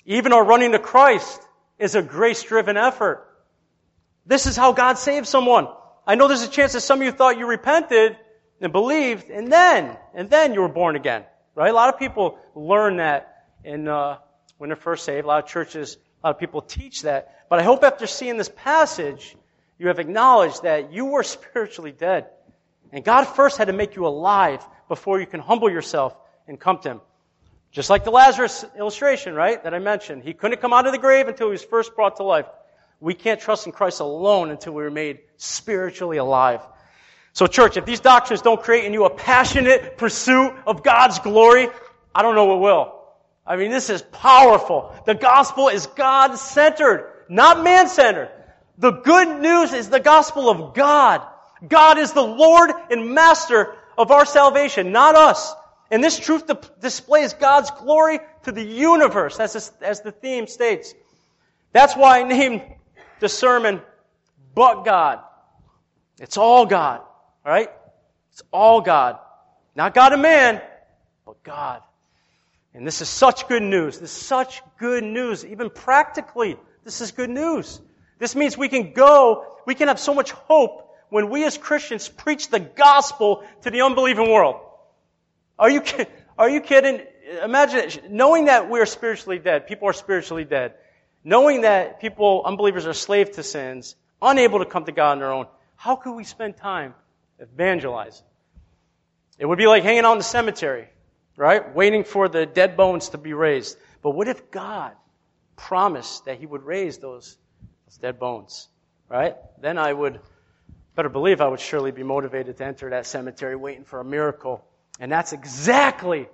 Even 0.07 0.33
our 0.33 0.45
running 0.45 0.73
to 0.73 0.79
Christ 0.79 1.41
is 1.79 1.95
a 1.95 2.03
grace 2.03 2.43
driven 2.43 2.77
effort. 2.77 3.27
This 4.27 4.47
is 4.47 4.57
how 4.57 4.73
God 4.73 4.99
saves 4.99 5.29
someone. 5.29 5.69
I 6.07 6.15
know 6.15 6.29
there's 6.29 6.43
a 6.43 6.49
chance 6.49 6.73
that 6.73 6.81
some 6.81 7.01
of 7.01 7.05
you 7.05 7.13
thought 7.13 7.39
you 7.39 7.47
repented 7.47 8.17
and 8.61 8.73
believed, 8.73 9.31
and 9.31 9.51
then, 9.51 9.97
and 10.15 10.29
then 10.29 10.55
you 10.55 10.61
were 10.61 10.69
born 10.69 10.97
again. 10.97 11.25
Right? 11.55 11.71
A 11.71 11.75
lot 11.75 11.93
of 11.93 11.99
people 11.99 12.39
learn 12.55 12.97
that 12.97 13.47
in, 13.65 13.89
uh, 13.89 14.19
when 14.59 14.69
they're 14.69 14.77
first 14.77 15.05
saved. 15.05 15.25
A 15.25 15.29
lot 15.29 15.45
of 15.45 15.49
churches, 15.51 15.97
a 16.23 16.29
lot 16.29 16.35
of 16.35 16.41
people 16.41 16.61
teach 16.63 17.03
that. 17.03 17.47
But 17.49 17.59
I 17.59 17.63
hope 17.63 17.83
after 17.83 18.07
seeing 18.07 18.37
this 18.37 18.51
passage, 18.55 19.37
you 19.79 19.89
have 19.89 19.99
acknowledged 19.99 20.63
that 20.63 20.93
you 20.93 21.07
were 21.07 21.23
spiritually 21.39 21.93
dead. 21.93 22.27
And 22.93 23.05
God 23.05 23.25
first 23.25 23.57
had 23.57 23.67
to 23.67 23.73
make 23.73 23.97
you 23.97 24.07
alive 24.07 24.65
before 24.89 25.21
you 25.21 25.27
can 25.27 25.41
humble 25.41 25.71
yourself 25.71 26.17
and 26.47 26.59
come 26.59 26.79
to 26.79 26.91
Him. 26.91 27.01
Just 27.73 27.89
like 27.89 28.05
the 28.05 28.11
Lazarus 28.11 28.65
illustration, 28.77 29.35
right, 29.35 29.63
that 29.63 29.75
I 29.75 29.79
mentioned. 29.79 30.25
He 30.25 30.33
couldn't 30.33 30.61
come 30.61 30.73
out 30.73 30.87
of 30.87 30.93
the 30.93 30.99
grave 30.99 31.29
until 31.29 31.47
he 31.49 31.53
was 31.53 31.65
first 31.65 31.95
brought 31.95 32.17
to 32.17 32.25
life. 32.25 32.47
We 32.99 33.15
can't 33.15 33.41
trust 33.41 33.67
in 33.67 33.73
Christ 33.73 34.01
alone 34.01 34.51
until 34.51 34.73
we 34.73 34.83
are 34.83 34.91
made 34.91 35.21
spiritually 35.37 36.19
alive. 36.19 36.61
So 37.33 37.47
church, 37.47 37.77
if 37.77 37.87
these 37.87 38.01
doctrines 38.01 38.43
don't 38.43 38.61
create 38.61 38.85
in 38.85 38.93
you 38.93 39.05
a 39.05 39.11
passionate 39.11 39.97
pursuit 39.97 40.53
of 40.67 40.83
God's 40.83 41.21
glory, 41.21 41.69
I 42.13 42.23
don't 42.23 42.35
know 42.35 42.47
what 42.47 42.61
will. 42.61 42.97
I 43.47 43.57
mean, 43.57 43.71
this 43.71 43.89
is 43.89 44.03
powerful. 44.03 44.93
The 45.07 45.15
gospel 45.15 45.69
is 45.69 45.87
God-centered, 45.87 47.25
not 47.29 47.63
man-centered. 47.63 48.31
The 48.79 48.91
good 48.91 49.41
news 49.41 49.73
is 49.73 49.89
the 49.89 50.01
gospel 50.01 50.51
of 50.51 50.75
God. 50.75 51.23
God 51.67 51.99
is 51.99 52.13
the 52.13 52.23
Lord 52.23 52.71
and 52.91 53.15
Master 53.15 53.77
of 53.97 54.11
our 54.11 54.27
salvation, 54.27 54.93
not 54.93 55.15
us. 55.15 55.55
And 55.91 56.05
this 56.05 56.19
truth 56.19 56.45
displays 56.81 57.33
God's 57.33 57.71
glory 57.73 58.21
to 58.45 58.53
the 58.53 58.63
universe, 58.63 59.41
as, 59.41 59.73
as 59.81 60.01
the 60.03 60.13
theme 60.13 60.47
states. 60.47 60.95
That's 61.73 61.97
why 61.97 62.21
I 62.21 62.23
named 62.23 62.63
the 63.19 63.29
sermon, 63.29 63.81
But 64.55 64.85
God. 64.85 65.21
It's 66.21 66.37
all 66.37 66.67
God, 66.67 67.01
right? 67.45 67.71
It's 68.33 68.43
all 68.53 68.81
God. 68.81 69.19
Not 69.75 69.95
God 69.95 70.13
and 70.13 70.23
man, 70.23 70.61
but 71.25 71.43
God. 71.43 71.83
And 72.75 72.87
this 72.87 73.01
is 73.01 73.09
such 73.09 73.49
good 73.49 73.63
news. 73.63 73.99
This 73.99 74.11
is 74.11 74.27
such 74.27 74.63
good 74.79 75.03
news. 75.03 75.45
Even 75.45 75.71
practically, 75.71 76.57
this 76.85 77.01
is 77.01 77.11
good 77.11 77.31
news. 77.31 77.81
This 78.19 78.37
means 78.37 78.57
we 78.57 78.69
can 78.69 78.93
go, 78.93 79.57
we 79.67 79.75
can 79.75 79.89
have 79.89 79.99
so 79.99 80.15
much 80.15 80.31
hope 80.31 80.95
when 81.09 81.31
we 81.31 81.45
as 81.45 81.59
Christians 81.59 82.09
preach 82.09 82.49
the 82.49 82.61
gospel 82.61 83.43
to 83.63 83.71
the 83.71 83.83
unbelieving 83.83 84.31
world. 84.31 84.61
Are 85.61 85.69
you, 85.69 85.83
are 86.39 86.49
you 86.49 86.63
kidding? 86.63 87.03
Imagine 87.45 88.17
knowing 88.17 88.47
that 88.47 88.71
we 88.71 88.81
are 88.81 88.87
spiritually 88.87 89.39
dead, 89.39 89.67
people 89.67 89.89
are 89.89 89.93
spiritually 89.93 90.45
dead, 90.45 90.75
knowing 91.23 91.61
that 91.61 92.01
people, 92.01 92.43
unbelievers 92.47 92.87
are 92.87 92.95
slaves 92.95 93.37
to 93.37 93.43
sins, 93.43 93.95
unable 94.23 94.61
to 94.61 94.65
come 94.65 94.87
to 94.87 94.93
God 94.93 95.13
on 95.13 95.19
their 95.19 95.33
own. 95.33 95.47
How 95.77 95.97
could 95.97 96.15
we 96.15 96.25
spend 96.25 96.57
time 96.57 96.95
evangelizing? 97.41 98.25
It 99.39 99.45
would 99.45 99.59
be 99.59 99.67
like 99.67 99.83
hanging 99.83 100.05
out 100.05 100.13
in 100.13 100.19
the 100.19 100.25
cemetery, 100.25 100.89
right? 101.37 101.75
Waiting 101.75 102.05
for 102.05 102.29
the 102.29 102.47
dead 102.47 102.77
bones 102.77 103.11
to 103.11 103.19
be 103.19 103.35
raised. 103.35 103.77
But 104.03 104.13
what 104.13 104.29
if 104.29 104.51
God 104.51 104.93
promised 105.57 106.25
that 106.25 106.39
He 106.39 106.47
would 106.47 106.63
raise 106.63 106.99
those 106.99 107.37
it's 107.87 107.99
dead 107.99 108.19
bones, 108.19 108.69
right? 109.09 109.35
Then 109.61 109.77
I 109.77 109.93
would, 109.93 110.21
better 110.95 111.09
believe 111.09 111.41
I 111.41 111.49
would 111.49 111.61
surely 111.61 111.91
be 111.91 112.05
motivated 112.05 112.57
to 112.59 112.65
enter 112.65 112.91
that 112.91 113.05
cemetery 113.05 113.57
waiting 113.57 113.85
for 113.85 114.01
a 114.01 114.05
miracle. 114.05 114.65
And 115.01 115.11
that's 115.11 115.33
exactly, 115.33 116.29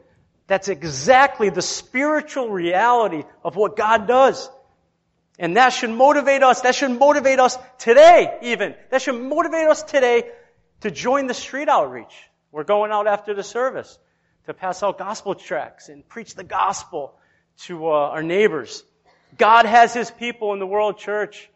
that's 0.49 0.69
exactly 0.69 1.51
the 1.51 1.63
spiritual 1.63 2.51
reality 2.51 3.23
of 3.45 3.55
what 3.55 3.77
God 3.77 4.09
does. 4.09 4.51
And 5.39 5.57
that 5.57 5.71
should 5.71 5.91
motivate 5.91 6.43
us, 6.43 6.63
that 6.63 6.75
should 6.75 6.91
motivate 6.91 7.39
us 7.39 7.57
today 7.79 8.39
even. 8.43 8.75
That 8.91 9.03
should 9.03 9.23
motivate 9.23 9.69
us 9.69 9.85
today 9.85 10.25
to 10.81 10.91
join 10.91 11.29
the 11.29 11.35
street 11.35 11.69
outreach. 11.69 12.15
We're 12.51 12.65
going 12.65 12.91
out 12.91 13.07
after 13.07 13.35
the 13.35 13.45
service 13.45 13.99
to 14.47 14.55
pass 14.55 14.83
out 14.83 14.99
gospel 14.99 15.35
tracts 15.35 15.89
and 15.89 16.07
preach 16.09 16.35
the 16.35 16.45
gospel 16.45 17.15
to 17.65 17.87
uh, 17.87 17.91
our 17.91 18.23
neighbors. 18.23 18.83
God 19.39 19.67
has 19.67 19.95
His 19.95 20.11
people 20.11 20.55
in 20.55 20.59
the 20.59 20.67
world 20.67 20.99
church. 20.99 21.49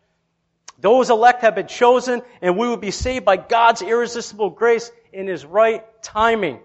Those 0.79 1.11
elect 1.11 1.43
have 1.43 1.55
been 1.55 1.67
chosen 1.67 2.23
and 2.41 2.57
we 2.57 2.69
will 2.69 2.77
be 2.77 2.91
saved 2.91 3.25
by 3.25 3.37
God's 3.37 3.83
irresistible 3.83 4.51
grace 4.51 4.91
in 5.13 5.27
His 5.27 5.45
right 5.45 5.85
timing. 6.03 6.61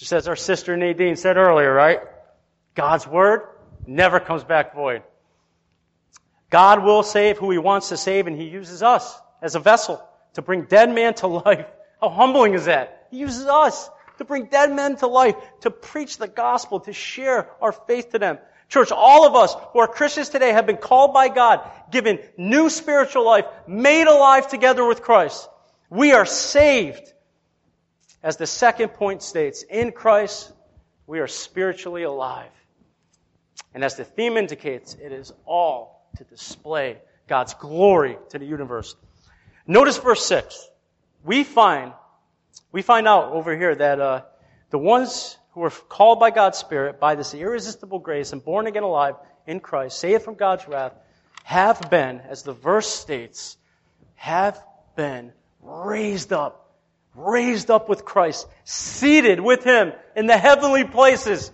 Just 0.00 0.14
as 0.14 0.28
our 0.28 0.36
sister 0.36 0.78
Nadine 0.78 1.14
said 1.14 1.36
earlier, 1.36 1.70
right? 1.70 2.00
God's 2.74 3.06
word 3.06 3.42
never 3.86 4.18
comes 4.18 4.42
back 4.42 4.74
void. 4.74 5.02
God 6.48 6.82
will 6.82 7.02
save 7.02 7.36
who 7.36 7.50
He 7.50 7.58
wants 7.58 7.90
to 7.90 7.98
save 7.98 8.26
and 8.26 8.34
He 8.34 8.48
uses 8.48 8.82
us 8.82 9.14
as 9.42 9.56
a 9.56 9.60
vessel 9.60 10.02
to 10.34 10.42
bring 10.42 10.64
dead 10.64 10.88
man 10.90 11.12
to 11.16 11.26
life. 11.44 11.66
How 12.00 12.08
humbling 12.08 12.54
is 12.54 12.64
that? 12.64 13.08
He 13.10 13.18
uses 13.18 13.44
us 13.44 13.90
to 14.16 14.24
bring 14.24 14.46
dead 14.46 14.72
men 14.72 14.96
to 14.96 15.06
life, 15.06 15.34
to 15.60 15.70
preach 15.70 16.16
the 16.16 16.28
gospel, 16.28 16.80
to 16.80 16.94
share 16.94 17.50
our 17.60 17.72
faith 17.72 18.12
to 18.12 18.18
them. 18.18 18.38
Church, 18.70 18.92
all 18.92 19.26
of 19.26 19.34
us 19.34 19.54
who 19.74 19.80
are 19.80 19.86
Christians 19.86 20.30
today 20.30 20.52
have 20.52 20.64
been 20.64 20.78
called 20.78 21.12
by 21.12 21.28
God, 21.28 21.60
given 21.90 22.20
new 22.38 22.70
spiritual 22.70 23.26
life, 23.26 23.44
made 23.68 24.06
alive 24.06 24.48
together 24.48 24.82
with 24.82 25.02
Christ. 25.02 25.46
We 25.90 26.12
are 26.12 26.24
saved. 26.24 27.12
As 28.22 28.36
the 28.36 28.46
second 28.46 28.90
point 28.90 29.22
states, 29.22 29.62
in 29.62 29.92
Christ, 29.92 30.52
we 31.06 31.20
are 31.20 31.26
spiritually 31.26 32.02
alive. 32.02 32.50
And 33.74 33.84
as 33.84 33.96
the 33.96 34.04
theme 34.04 34.36
indicates, 34.36 34.94
it 34.94 35.12
is 35.12 35.32
all 35.46 36.10
to 36.16 36.24
display 36.24 36.98
God's 37.28 37.54
glory 37.54 38.18
to 38.30 38.38
the 38.38 38.44
universe. 38.44 38.96
Notice 39.66 39.98
verse 39.98 40.24
6. 40.26 40.68
We 41.24 41.44
find 41.44 41.92
we 42.72 42.82
find 42.82 43.08
out 43.08 43.32
over 43.32 43.56
here 43.56 43.74
that 43.74 44.00
uh, 44.00 44.22
the 44.70 44.78
ones 44.78 45.36
who 45.52 45.60
were 45.60 45.70
called 45.70 46.20
by 46.20 46.30
God's 46.30 46.58
Spirit 46.58 47.00
by 47.00 47.14
this 47.16 47.34
irresistible 47.34 47.98
grace 47.98 48.32
and 48.32 48.44
born 48.44 48.66
again 48.66 48.84
alive 48.84 49.16
in 49.46 49.60
Christ, 49.60 49.98
saved 49.98 50.22
from 50.22 50.34
God's 50.34 50.68
wrath, 50.68 50.92
have 51.42 51.90
been, 51.90 52.20
as 52.20 52.42
the 52.42 52.52
verse 52.52 52.88
states, 52.88 53.56
have 54.14 54.62
been 54.94 55.32
raised 55.62 56.32
up, 56.32 56.59
raised 57.14 57.70
up 57.70 57.88
with 57.88 58.04
Christ, 58.04 58.46
seated 58.64 59.40
with 59.40 59.64
Him 59.64 59.92
in 60.16 60.26
the 60.26 60.36
heavenly 60.36 60.84
places. 60.84 61.50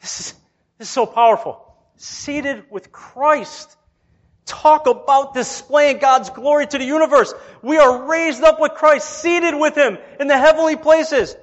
This 0.00 0.20
is, 0.20 0.34
this 0.78 0.88
is 0.88 0.92
so 0.92 1.06
powerful. 1.06 1.60
Seated 1.96 2.64
with 2.70 2.90
Christ 2.90 3.76
Talk 4.46 4.86
about 4.86 5.32
displaying 5.32 5.98
God's 5.98 6.28
glory 6.28 6.66
to 6.66 6.78
the 6.78 6.84
universe. 6.84 7.32
We 7.62 7.78
are 7.78 8.06
raised 8.06 8.42
up 8.42 8.60
with 8.60 8.72
Christ, 8.72 9.08
seated 9.08 9.54
with 9.54 9.74
Him 9.74 9.96
in 10.20 10.26
the 10.26 10.36
heavenly 10.36 10.76
places. 10.76 11.34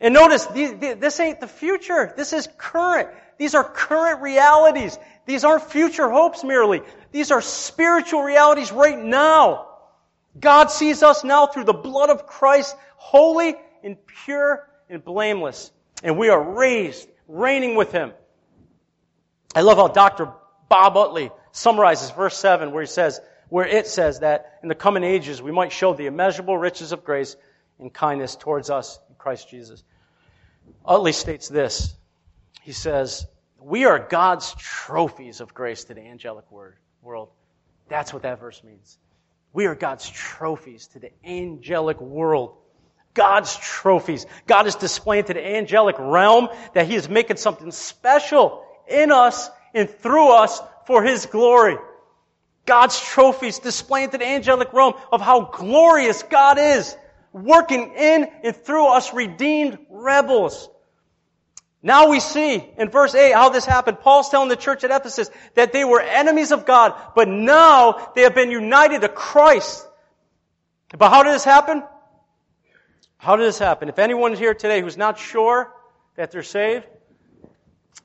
And 0.00 0.14
notice, 0.14 0.46
this 0.46 1.18
ain't 1.18 1.40
the 1.40 1.48
future. 1.48 2.12
This 2.16 2.32
is 2.32 2.48
current. 2.58 3.08
These 3.38 3.56
are 3.56 3.64
current 3.64 4.22
realities. 4.22 4.96
These 5.26 5.44
aren't 5.44 5.64
future 5.64 6.08
hopes 6.08 6.44
merely. 6.44 6.82
These 7.10 7.32
are 7.32 7.40
spiritual 7.40 8.22
realities 8.22 8.70
right 8.70 8.98
now. 8.98 9.66
God 10.38 10.70
sees 10.70 11.02
us 11.02 11.24
now 11.24 11.46
through 11.46 11.64
the 11.64 11.72
blood 11.72 12.10
of 12.10 12.26
Christ, 12.26 12.76
holy 12.96 13.54
and 13.82 13.96
pure 14.24 14.68
and 14.90 15.04
blameless. 15.04 15.70
And 16.02 16.18
we 16.18 16.28
are 16.28 16.42
raised, 16.42 17.08
reigning 17.28 17.74
with 17.74 17.92
Him. 17.92 18.12
I 19.54 19.62
love 19.62 19.78
how 19.78 19.88
Dr. 19.88 20.32
Bob 20.68 20.96
Utley 20.96 21.30
summarizes 21.52 22.10
verse 22.10 22.36
7 22.36 22.72
where 22.72 22.82
he 22.82 22.88
says, 22.88 23.20
where 23.48 23.66
it 23.66 23.86
says 23.86 24.20
that 24.20 24.58
in 24.62 24.68
the 24.68 24.74
coming 24.74 25.04
ages 25.04 25.40
we 25.40 25.52
might 25.52 25.72
show 25.72 25.94
the 25.94 26.06
immeasurable 26.06 26.58
riches 26.58 26.92
of 26.92 27.04
grace 27.04 27.36
and 27.78 27.92
kindness 27.92 28.36
towards 28.36 28.68
us 28.68 28.98
in 29.08 29.14
Christ 29.14 29.48
Jesus. 29.48 29.82
Utley 30.84 31.12
states 31.12 31.48
this. 31.48 31.94
He 32.62 32.72
says, 32.72 33.26
we 33.60 33.84
are 33.84 33.98
God's 33.98 34.54
trophies 34.58 35.40
of 35.40 35.54
grace 35.54 35.84
to 35.84 35.94
the 35.94 36.02
angelic 36.02 36.50
word, 36.50 36.76
world. 37.00 37.30
That's 37.88 38.12
what 38.12 38.22
that 38.22 38.40
verse 38.40 38.62
means. 38.62 38.98
We 39.56 39.64
are 39.64 39.74
God's 39.74 40.06
trophies 40.10 40.88
to 40.88 40.98
the 40.98 41.10
angelic 41.24 41.98
world. 41.98 42.58
God's 43.14 43.56
trophies. 43.56 44.26
God 44.46 44.66
is 44.66 44.74
displaying 44.74 45.24
to 45.24 45.32
the 45.32 45.56
angelic 45.56 45.96
realm 45.98 46.50
that 46.74 46.86
He 46.86 46.94
is 46.94 47.08
making 47.08 47.38
something 47.38 47.70
special 47.70 48.62
in 48.86 49.10
us 49.10 49.48
and 49.72 49.88
through 49.88 50.30
us 50.30 50.60
for 50.86 51.02
His 51.02 51.24
glory. 51.24 51.78
God's 52.66 53.00
trophies 53.00 53.58
displaying 53.58 54.10
to 54.10 54.18
the 54.18 54.26
angelic 54.26 54.74
realm 54.74 54.92
of 55.10 55.22
how 55.22 55.44
glorious 55.44 56.22
God 56.24 56.58
is, 56.58 56.94
working 57.32 57.94
in 57.96 58.28
and 58.44 58.54
through 58.54 58.88
us 58.88 59.14
redeemed 59.14 59.78
rebels. 59.88 60.68
Now 61.86 62.08
we 62.08 62.18
see 62.18 62.68
in 62.76 62.90
verse 62.90 63.14
8 63.14 63.32
how 63.32 63.50
this 63.50 63.64
happened. 63.64 64.00
Paul's 64.00 64.28
telling 64.28 64.48
the 64.48 64.56
church 64.56 64.82
at 64.82 64.90
Ephesus 64.90 65.30
that 65.54 65.72
they 65.72 65.84
were 65.84 66.00
enemies 66.00 66.50
of 66.50 66.66
God, 66.66 67.00
but 67.14 67.28
now 67.28 68.10
they 68.16 68.22
have 68.22 68.34
been 68.34 68.50
united 68.50 69.02
to 69.02 69.08
Christ. 69.08 69.86
But 70.98 71.10
how 71.10 71.22
did 71.22 71.32
this 71.32 71.44
happen? 71.44 71.84
How 73.18 73.36
did 73.36 73.46
this 73.46 73.60
happen? 73.60 73.88
If 73.88 74.00
anyone 74.00 74.34
here 74.34 74.52
today 74.52 74.80
who's 74.80 74.96
not 74.96 75.16
sure 75.20 75.72
that 76.16 76.32
they're 76.32 76.42
saved 76.42 76.86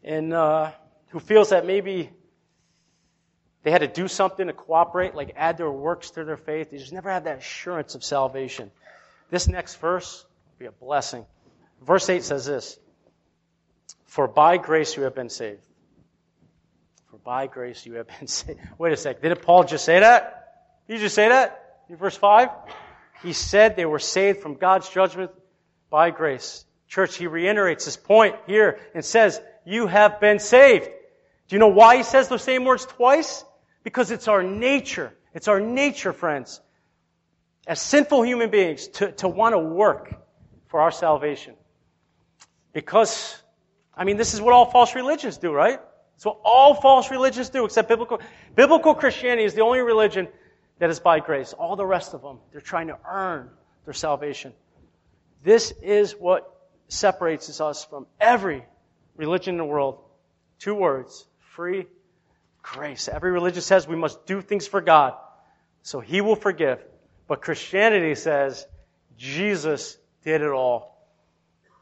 and 0.04 0.32
uh, 0.32 0.74
who 1.08 1.20
feels 1.20 1.50
that 1.50 1.66
maybe 1.66 2.12
they 3.64 3.72
had 3.72 3.82
to 3.82 3.88
do 3.88 4.08
something 4.08 4.46
to 4.46 4.54
cooperate, 4.54 5.16
like 5.16 5.34
add 5.36 5.58
their 5.58 5.72
works 5.72 6.12
to 6.12 6.24
their 6.24 6.38
faith, 6.38 6.70
they 6.70 6.78
just 6.78 6.94
never 6.94 7.10
had 7.10 7.24
that 7.24 7.40
assurance 7.40 7.96
of 7.96 8.04
salvation. 8.04 8.70
This 9.32 9.48
next 9.48 9.78
verse 9.78 10.24
will 10.46 10.60
be 10.60 10.66
a 10.68 10.72
blessing. 10.72 11.26
Verse 11.82 12.08
8 12.08 12.22
says 12.22 12.46
this 12.46 12.78
for 14.12 14.28
by 14.28 14.58
grace 14.58 14.98
you 14.98 15.04
have 15.04 15.16
been 15.16 15.30
saved. 15.30 15.62
For 17.10 17.18
by 17.18 17.48
grace 17.48 17.86
you 17.86 17.94
have 17.94 18.08
been 18.08 18.28
saved. 18.40 18.60
Wait 18.78 18.92
a 18.92 18.98
sec. 18.98 19.22
Didn't 19.22 19.42
Paul 19.42 19.64
just 19.64 19.86
say 19.86 20.02
that? 20.02 20.84
Did 20.86 20.96
he 20.98 21.00
just 21.00 21.16
say 21.16 21.30
that? 21.30 21.78
In 21.88 21.96
verse 21.96 22.18
5? 22.18 22.50
He 23.24 23.32
said 23.32 23.78
they 23.78 23.86
were 23.86 24.00
saved 24.00 24.42
from 24.42 24.56
God's 24.56 24.90
judgment 24.90 25.32
by 25.90 26.12
grace. 26.12 26.66
Church, 26.90 27.16
he 27.16 27.28
reiterates 27.28 27.86
his 27.86 27.96
point 27.96 28.36
here 28.48 28.82
and 28.94 29.06
says, 29.06 29.40
you 29.66 29.88
have 29.88 30.20
been 30.20 30.40
saved. 30.40 30.90
Do 31.48 31.56
you 31.56 31.60
know 31.60 31.70
why 31.70 31.96
he 31.96 32.04
says 32.04 32.28
those 32.28 32.44
same 32.44 32.66
words 32.66 32.86
twice? 32.86 33.46
Because 33.86 34.12
it's 34.12 34.28
our 34.28 34.44
nature. 34.44 35.14
It's 35.34 35.48
our 35.48 35.62
nature, 35.62 36.12
friends, 36.12 36.60
as 37.66 37.80
sinful 37.80 38.24
human 38.24 38.50
beings, 38.50 38.90
to, 38.90 39.14
to 39.14 39.30
want 39.30 39.54
to 39.54 39.60
work 39.60 40.14
for 40.68 40.82
our 40.82 40.92
salvation. 40.92 41.54
Because 42.74 43.41
I 44.02 44.04
mean, 44.04 44.18
this 44.18 44.34
is 44.34 44.42
what 44.42 44.52
all 44.52 44.66
false 44.66 44.96
religions 44.96 45.38
do, 45.38 45.54
right? 45.54 45.80
It's 46.16 46.26
what 46.26 46.40
all 46.44 46.74
false 46.74 47.12
religions 47.12 47.50
do, 47.50 47.66
except 47.66 47.88
biblical. 47.88 48.20
Biblical 48.56 48.96
Christianity 48.96 49.44
is 49.44 49.54
the 49.54 49.62
only 49.62 49.82
religion 49.82 50.28
that 50.80 50.90
is 50.90 51.00
by 51.00 51.20
grace. 51.20 51.54
All 51.54 51.76
the 51.76 51.86
rest 51.86 52.16
of 52.16 52.24
them, 52.24 52.40
they're 52.52 52.62
trying 52.62 52.88
to 52.88 52.98
earn 53.08 53.52
their 53.86 53.94
salvation. 53.94 54.54
This 55.44 55.72
is 55.84 56.14
what 56.14 56.52
separates 56.88 57.62
us 57.62 57.86
from 57.86 58.08
every 58.20 58.66
religion 59.18 59.54
in 59.54 59.58
the 59.60 59.66
world. 59.66 60.00
Two 60.58 60.74
words 60.74 61.24
free 61.52 61.86
grace. 62.64 63.08
Every 63.08 63.30
religion 63.30 63.62
says 63.62 63.88
we 63.88 63.96
must 63.96 64.26
do 64.26 64.42
things 64.42 64.66
for 64.66 64.82
God, 64.82 65.14
so 65.84 66.00
He 66.00 66.22
will 66.22 66.36
forgive. 66.36 66.84
But 67.28 67.44
Christianity 67.44 68.16
says 68.16 68.66
Jesus 69.16 69.96
did 70.24 70.42
it 70.42 70.50
all. 70.50 70.91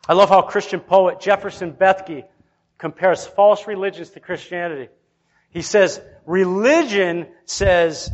I 0.09 0.13
love 0.13 0.29
how 0.29 0.41
Christian 0.41 0.79
poet 0.79 1.19
Jefferson 1.19 1.71
Bethke 1.71 2.23
compares 2.79 3.27
false 3.27 3.67
religions 3.67 4.09
to 4.09 4.19
Christianity. 4.19 4.89
He 5.51 5.61
says, 5.61 6.01
religion 6.25 7.27
says 7.45 8.11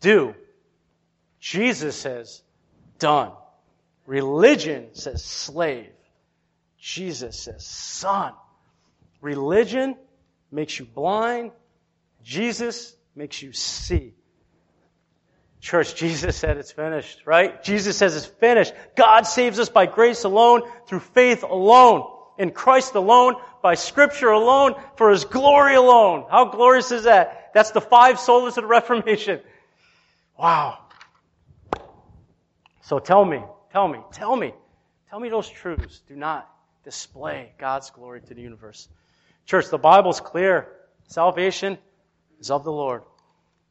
do. 0.00 0.34
Jesus 1.38 1.94
says 1.94 2.42
done. 2.98 3.30
Religion 4.06 4.88
says 4.94 5.24
slave. 5.24 5.92
Jesus 6.80 7.38
says 7.38 7.64
son. 7.64 8.32
Religion 9.20 9.94
makes 10.50 10.80
you 10.80 10.84
blind. 10.84 11.52
Jesus 12.24 12.92
makes 13.14 13.40
you 13.40 13.52
see. 13.52 14.14
Church, 15.62 15.94
Jesus 15.94 16.36
said 16.36 16.56
it's 16.56 16.72
finished, 16.72 17.22
right? 17.24 17.62
Jesus 17.62 17.96
says 17.96 18.16
it's 18.16 18.26
finished. 18.26 18.74
God 18.96 19.28
saves 19.28 19.60
us 19.60 19.68
by 19.68 19.86
grace 19.86 20.24
alone, 20.24 20.62
through 20.88 20.98
faith 20.98 21.44
alone, 21.44 22.04
in 22.36 22.50
Christ 22.50 22.96
alone, 22.96 23.36
by 23.62 23.74
scripture 23.74 24.30
alone, 24.30 24.74
for 24.96 25.10
his 25.10 25.24
glory 25.24 25.76
alone. 25.76 26.26
How 26.28 26.46
glorious 26.46 26.90
is 26.90 27.04
that? 27.04 27.52
That's 27.54 27.70
the 27.70 27.80
five 27.80 28.16
solas 28.16 28.48
of 28.48 28.64
the 28.64 28.66
Reformation. 28.66 29.40
Wow. 30.36 30.78
So 32.80 32.98
tell 32.98 33.24
me, 33.24 33.40
tell 33.70 33.86
me, 33.86 34.00
tell 34.10 34.34
me, 34.34 34.52
tell 35.10 35.20
me 35.20 35.28
those 35.28 35.48
truths. 35.48 36.00
Do 36.08 36.16
not 36.16 36.50
display 36.82 37.52
God's 37.58 37.90
glory 37.90 38.20
to 38.22 38.34
the 38.34 38.42
universe. 38.42 38.88
Church, 39.46 39.68
the 39.68 39.78
Bible's 39.78 40.20
clear. 40.20 40.66
Salvation 41.06 41.78
is 42.40 42.50
of 42.50 42.64
the 42.64 42.72
Lord. 42.72 43.02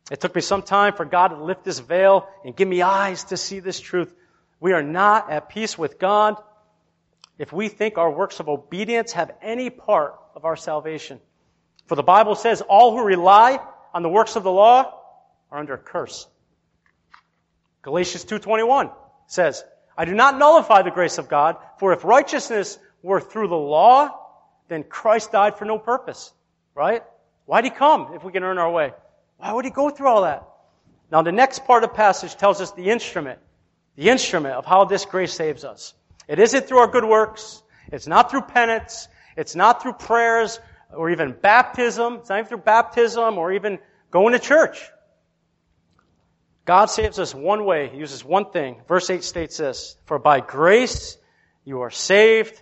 It 0.10 0.20
took 0.20 0.34
me 0.36 0.41
some 0.41 0.62
time 0.62 0.93
for 0.93 1.06
God 1.06 1.30
to 1.30 1.43
lift 1.43 1.64
this 1.64 1.80
veil 1.80 2.28
and 2.43 2.56
give 2.56 2.68
me 2.68 2.82
eyes 2.82 3.26
to 3.26 3.38
see 3.38 3.60
this 3.60 3.80
truth. 3.80 4.14
We 4.60 4.74
are 4.74 4.84
not 4.84 5.30
at 5.32 5.49
peace 5.49 5.78
with 5.78 5.99
God 5.99 6.36
if 7.38 7.52
we 7.52 7.70
think 7.70 7.97
our 7.97 8.12
works 8.12 8.39
of 8.39 8.49
obedience 8.49 9.14
have 9.14 9.32
any 9.41 9.70
part 9.70 10.16
of 10.36 10.45
our 10.45 10.56
salvation. 10.56 11.20
For 11.88 11.95
the 11.95 12.04
Bible 12.04 12.36
says 12.36 12.62
all 12.62 12.95
who 12.95 13.04
rely 13.04 13.60
on 13.93 14.04
the 14.04 14.10
works 14.10 14.36
of 14.36 14.43
the 14.43 14.52
law 14.52 14.99
are 15.49 15.60
under 15.60 15.74
a 15.74 15.78
curse. 15.78 16.28
Galatians 17.82 18.26
2:21 18.26 18.91
says, 19.28 19.64
I 19.97 20.06
do 20.06 20.14
not 20.14 20.38
nullify 20.38 20.84
the 20.84 20.91
grace 20.91 21.18
of 21.18 21.28
God, 21.28 21.58
for 21.80 21.93
if 21.93 22.04
righteousness 22.04 22.78
were 23.02 23.20
through 23.20 23.47
the 23.47 23.56
law, 23.56 24.10
then 24.68 24.84
Christ 24.84 25.32
died 25.32 25.58
for 25.58 25.66
no 25.66 25.80
purpose. 25.80 26.32
Right? 26.76 27.04
Why'd 27.45 27.66
he 27.66 27.70
come 27.70 28.14
if 28.14 28.24
we 28.24 28.32
can 28.32 28.43
earn 28.43 28.58
our 28.58 28.72
way? 28.72 28.93
Why 29.42 29.54
would 29.54 29.66
he 29.66 29.72
go 29.72 29.89
through 29.89 30.08
all 30.08 30.22
that? 30.22 30.48
Now, 31.12 31.24
the 31.24 31.32
next 31.32 31.66
part 31.66 31.84
of 31.84 31.96
passage 31.96 32.36
tells 32.36 32.62
us 32.62 32.72
the 32.74 32.92
instrument, 32.92 33.39
the 33.96 34.10
instrument 34.10 34.54
of 34.54 34.66
how 34.66 34.86
this 34.86 35.04
grace 35.04 35.34
saves 35.34 35.64
us. 35.64 35.96
It 36.28 36.38
isn't 36.38 36.68
through 36.68 36.78
our 36.78 36.88
good 36.88 37.04
works. 37.04 37.64
It's 37.92 38.06
not 38.06 38.30
through 38.30 38.42
penance. 38.42 39.08
It's 39.36 39.56
not 39.56 39.82
through 39.82 39.94
prayers 39.94 40.60
or 40.94 41.10
even 41.10 41.32
baptism. 41.32 42.18
It's 42.18 42.30
not 42.30 42.38
even 42.38 42.50
through 42.50 42.58
baptism 42.60 43.39
or 43.39 43.52
even 43.52 43.80
going 44.12 44.34
to 44.34 44.39
church. 44.39 44.80
God 46.66 46.86
saves 46.86 47.18
us 47.18 47.34
one 47.34 47.66
way. 47.66 47.89
He 47.89 47.98
uses 47.98 48.24
one 48.24 48.52
thing. 48.52 48.78
Verse 48.88 49.10
8 49.10 49.24
states 49.24 49.58
this, 49.58 49.98
For 50.06 50.20
by 50.20 50.39
grace 50.39 51.18
you 51.66 51.82
are 51.82 51.89
saved 51.89 52.62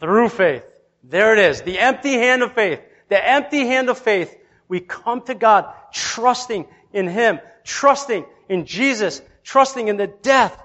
through 0.00 0.30
faith. 0.30 0.64
There 1.04 1.34
it 1.34 1.50
is. 1.50 1.60
The 1.60 1.78
empty 1.78 2.14
hand 2.14 2.42
of 2.42 2.54
faith. 2.54 2.80
The 3.10 3.22
empty 3.22 3.66
hand 3.66 3.90
of 3.90 3.98
faith 3.98 4.34
we 4.68 4.80
come 4.80 5.22
to 5.22 5.34
God 5.34 5.72
trusting 5.92 6.66
in 6.92 7.08
Him, 7.08 7.40
trusting 7.64 8.24
in 8.48 8.66
Jesus, 8.66 9.22
trusting 9.44 9.88
in 9.88 9.96
the 9.96 10.06
death, 10.06 10.60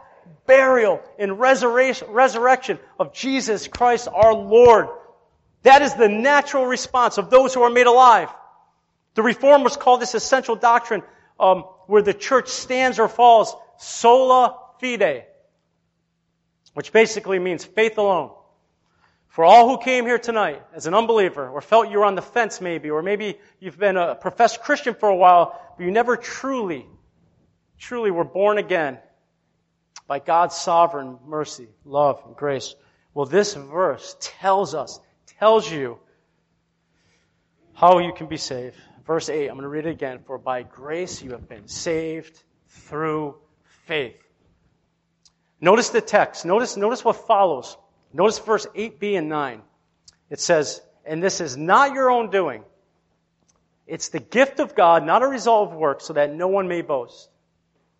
burial, 0.45 1.02
and 1.20 1.39
resurrection 1.39 2.80
of 2.99 3.14
Jesus 3.14 3.68
Christ 3.68 4.08
our 4.12 4.34
Lord. 4.34 4.88
That 5.64 5.82
is 5.82 5.93
the 5.93 6.10
natural 6.10 6.66
response 6.66 7.18
of 7.18 7.30
those 7.30 7.54
who 7.54 7.62
are 7.62 7.70
made 7.70 7.88
alive. 7.88 8.30
The 9.14 9.24
reformers 9.24 9.78
call 9.78 9.97
this 9.97 10.16
essential 10.16 10.56
doctrine 10.56 11.04
um, 11.39 11.64
where 11.88 12.02
the 12.02 12.14
church 12.14 12.47
stands 12.47 12.99
or 12.99 13.08
falls 13.08 13.56
sola 13.78 14.58
fide, 14.80 15.26
which 16.74 16.91
basically 16.91 17.39
means 17.39 17.66
faith 17.66 17.97
alone. 17.97 18.32
For 19.32 19.45
all 19.45 19.69
who 19.69 19.82
came 19.82 20.05
here 20.05 20.19
tonight 20.19 20.61
as 20.73 20.88
an 20.88 20.93
unbeliever, 20.93 21.47
or 21.47 21.61
felt 21.61 21.89
you 21.89 21.99
were 21.99 22.05
on 22.05 22.15
the 22.15 22.21
fence 22.21 22.59
maybe, 22.59 22.89
or 22.89 23.01
maybe 23.01 23.39
you've 23.61 23.79
been 23.79 23.95
a 23.95 24.13
professed 24.13 24.61
Christian 24.61 24.93
for 24.93 25.07
a 25.07 25.15
while, 25.15 25.57
but 25.77 25.86
you 25.86 25.91
never 25.91 26.17
truly, 26.17 26.86
truly 27.79 28.11
were 28.11 28.25
born 28.25 28.57
again 28.57 28.99
by 30.05 30.19
God's 30.19 30.57
sovereign 30.57 31.17
mercy, 31.25 31.69
love, 31.86 32.21
and 32.25 32.36
grace. 32.36 32.75
Well, 33.13 33.25
this 33.25 33.53
verse 33.53 34.17
tells 34.19 34.75
us, 34.75 34.99
tells 35.39 35.71
you 35.71 35.97
how 37.73 37.99
you 37.99 38.11
can 38.11 38.27
be 38.27 38.36
saved. 38.36 38.75
Verse 39.07 39.29
8, 39.29 39.47
I'm 39.47 39.55
going 39.55 39.61
to 39.61 39.69
read 39.69 39.86
it 39.86 39.91
again. 39.91 40.19
For 40.25 40.38
by 40.38 40.63
grace 40.63 41.23
you 41.23 41.32
have 41.32 41.47
been 41.47 41.69
saved 41.69 42.38
through 42.67 43.38
faith. 43.88 44.21
Notice 45.61 45.89
the 45.89 46.01
text. 46.01 46.43
Notice, 46.43 46.75
notice 46.75 47.05
what 47.05 47.15
follows. 47.15 47.77
Notice 48.14 48.39
verse 48.39 48.68
8b 48.76 49.18
and 49.18 49.30
9. 49.30 49.62
It 50.30 50.39
says, 50.39 50.82
And 51.05 51.22
this 51.22 51.41
is 51.41 51.57
not 51.57 51.93
your 51.93 52.09
own 52.09 52.30
doing. 52.30 52.64
It's 53.88 54.09
the 54.09 54.20
gift 54.20 54.59
of 54.59 54.76
God, 54.76 55.05
not 55.05 55.22
a 55.22 55.28
result 55.28 55.70
of 55.72 55.76
work, 55.76 56.01
so 56.01 56.14
that 56.14 56.34
no 56.34 56.47
one 56.47 56.68
may 56.68 56.82
boast. 56.82 57.30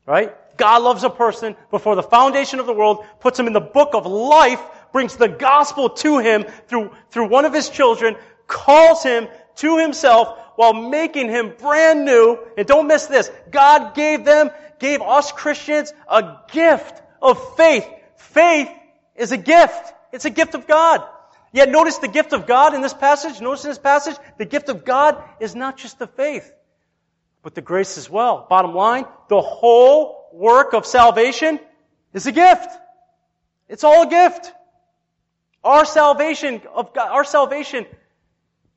Right? 0.06 0.34
God 0.58 0.82
loves 0.82 1.04
a 1.04 1.10
person 1.10 1.56
before 1.70 1.96
the 1.96 2.04
foundation 2.04 2.60
of 2.60 2.66
the 2.66 2.74
world, 2.74 3.06
puts 3.20 3.40
him 3.40 3.48
in 3.48 3.54
the 3.54 3.60
book 3.60 3.90
of 3.94 4.06
life, 4.06 4.62
brings 4.92 5.16
the 5.16 5.28
gospel 5.28 5.90
to 5.90 6.20
him 6.20 6.46
through, 6.68 6.92
through 7.10 7.30
one 7.30 7.46
of 7.46 7.54
his 7.54 7.70
children, 7.70 8.16
calls 8.48 9.04
him 9.04 9.28
to 9.58 9.78
himself 9.78 10.38
while 10.56 10.74
making 10.74 11.30
him 11.30 11.54
brand 11.58 12.06
new. 12.06 12.38
And 12.58 12.68
don't 12.68 12.88
miss 12.88 13.06
this. 13.08 13.32
God 13.50 13.96
gave 13.96 14.26
them, 14.26 14.50
gave 14.80 15.02
us 15.02 15.32
Christians 15.32 15.94
a 16.10 16.38
gift 16.52 17.02
of 17.22 17.56
faith. 17.56 17.88
Faith 18.16 18.70
is 19.16 19.32
a 19.32 19.38
gift. 19.38 19.94
It's 20.12 20.26
a 20.26 20.30
gift 20.30 20.56
of 20.56 20.68
God. 20.68 21.08
Yet 21.54 21.70
notice 21.70 21.98
the 21.98 22.08
gift 22.08 22.34
of 22.34 22.48
God 22.48 22.74
in 22.74 22.82
this 22.82 22.94
passage. 22.94 23.42
Notice 23.42 23.66
in 23.66 23.72
this 23.72 23.78
passage, 23.78 24.16
the 24.38 24.46
gift 24.46 24.70
of 24.70 24.86
God 24.86 25.22
is 25.40 25.56
not 25.56 25.78
just 25.78 26.00
the 26.00 26.08
faith, 26.08 26.50
but 27.44 27.56
the 27.56 27.62
grace 27.62 27.98
as 27.98 28.10
well. 28.10 28.46
Bottom 28.50 28.74
line, 28.74 29.06
the 29.28 29.42
whole 29.42 30.30
work 30.34 30.74
of 30.74 30.86
salvation 30.86 31.60
is 32.14 32.26
a 32.26 32.32
gift. 32.32 32.70
It's 33.68 33.84
all 33.84 34.04
a 34.04 34.10
gift. 34.10 34.54
Our 35.64 35.86
salvation 35.86 36.62
of 36.74 36.94
God, 36.94 37.10
our 37.10 37.24
salvation 37.24 37.86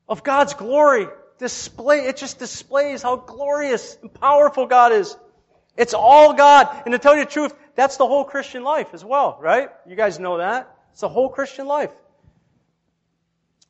of 0.07 0.23
God's 0.23 0.53
glory 0.53 1.07
display, 1.39 2.07
it 2.07 2.17
just 2.17 2.39
displays 2.39 3.01
how 3.01 3.15
glorious 3.17 3.97
and 4.01 4.13
powerful 4.13 4.67
God 4.67 4.91
is. 4.91 5.17
It's 5.77 5.93
all 5.93 6.33
God. 6.33 6.83
And 6.85 6.93
to 6.93 6.99
tell 6.99 7.15
you 7.15 7.25
the 7.25 7.31
truth, 7.31 7.53
that's 7.75 7.97
the 7.97 8.05
whole 8.05 8.23
Christian 8.23 8.63
life 8.63 8.89
as 8.93 9.03
well, 9.03 9.37
right? 9.41 9.69
You 9.87 9.95
guys 9.95 10.19
know 10.19 10.37
that. 10.37 10.74
It's 10.95 11.01
the 11.01 11.09
whole 11.09 11.27
Christian 11.27 11.67
life. 11.67 11.91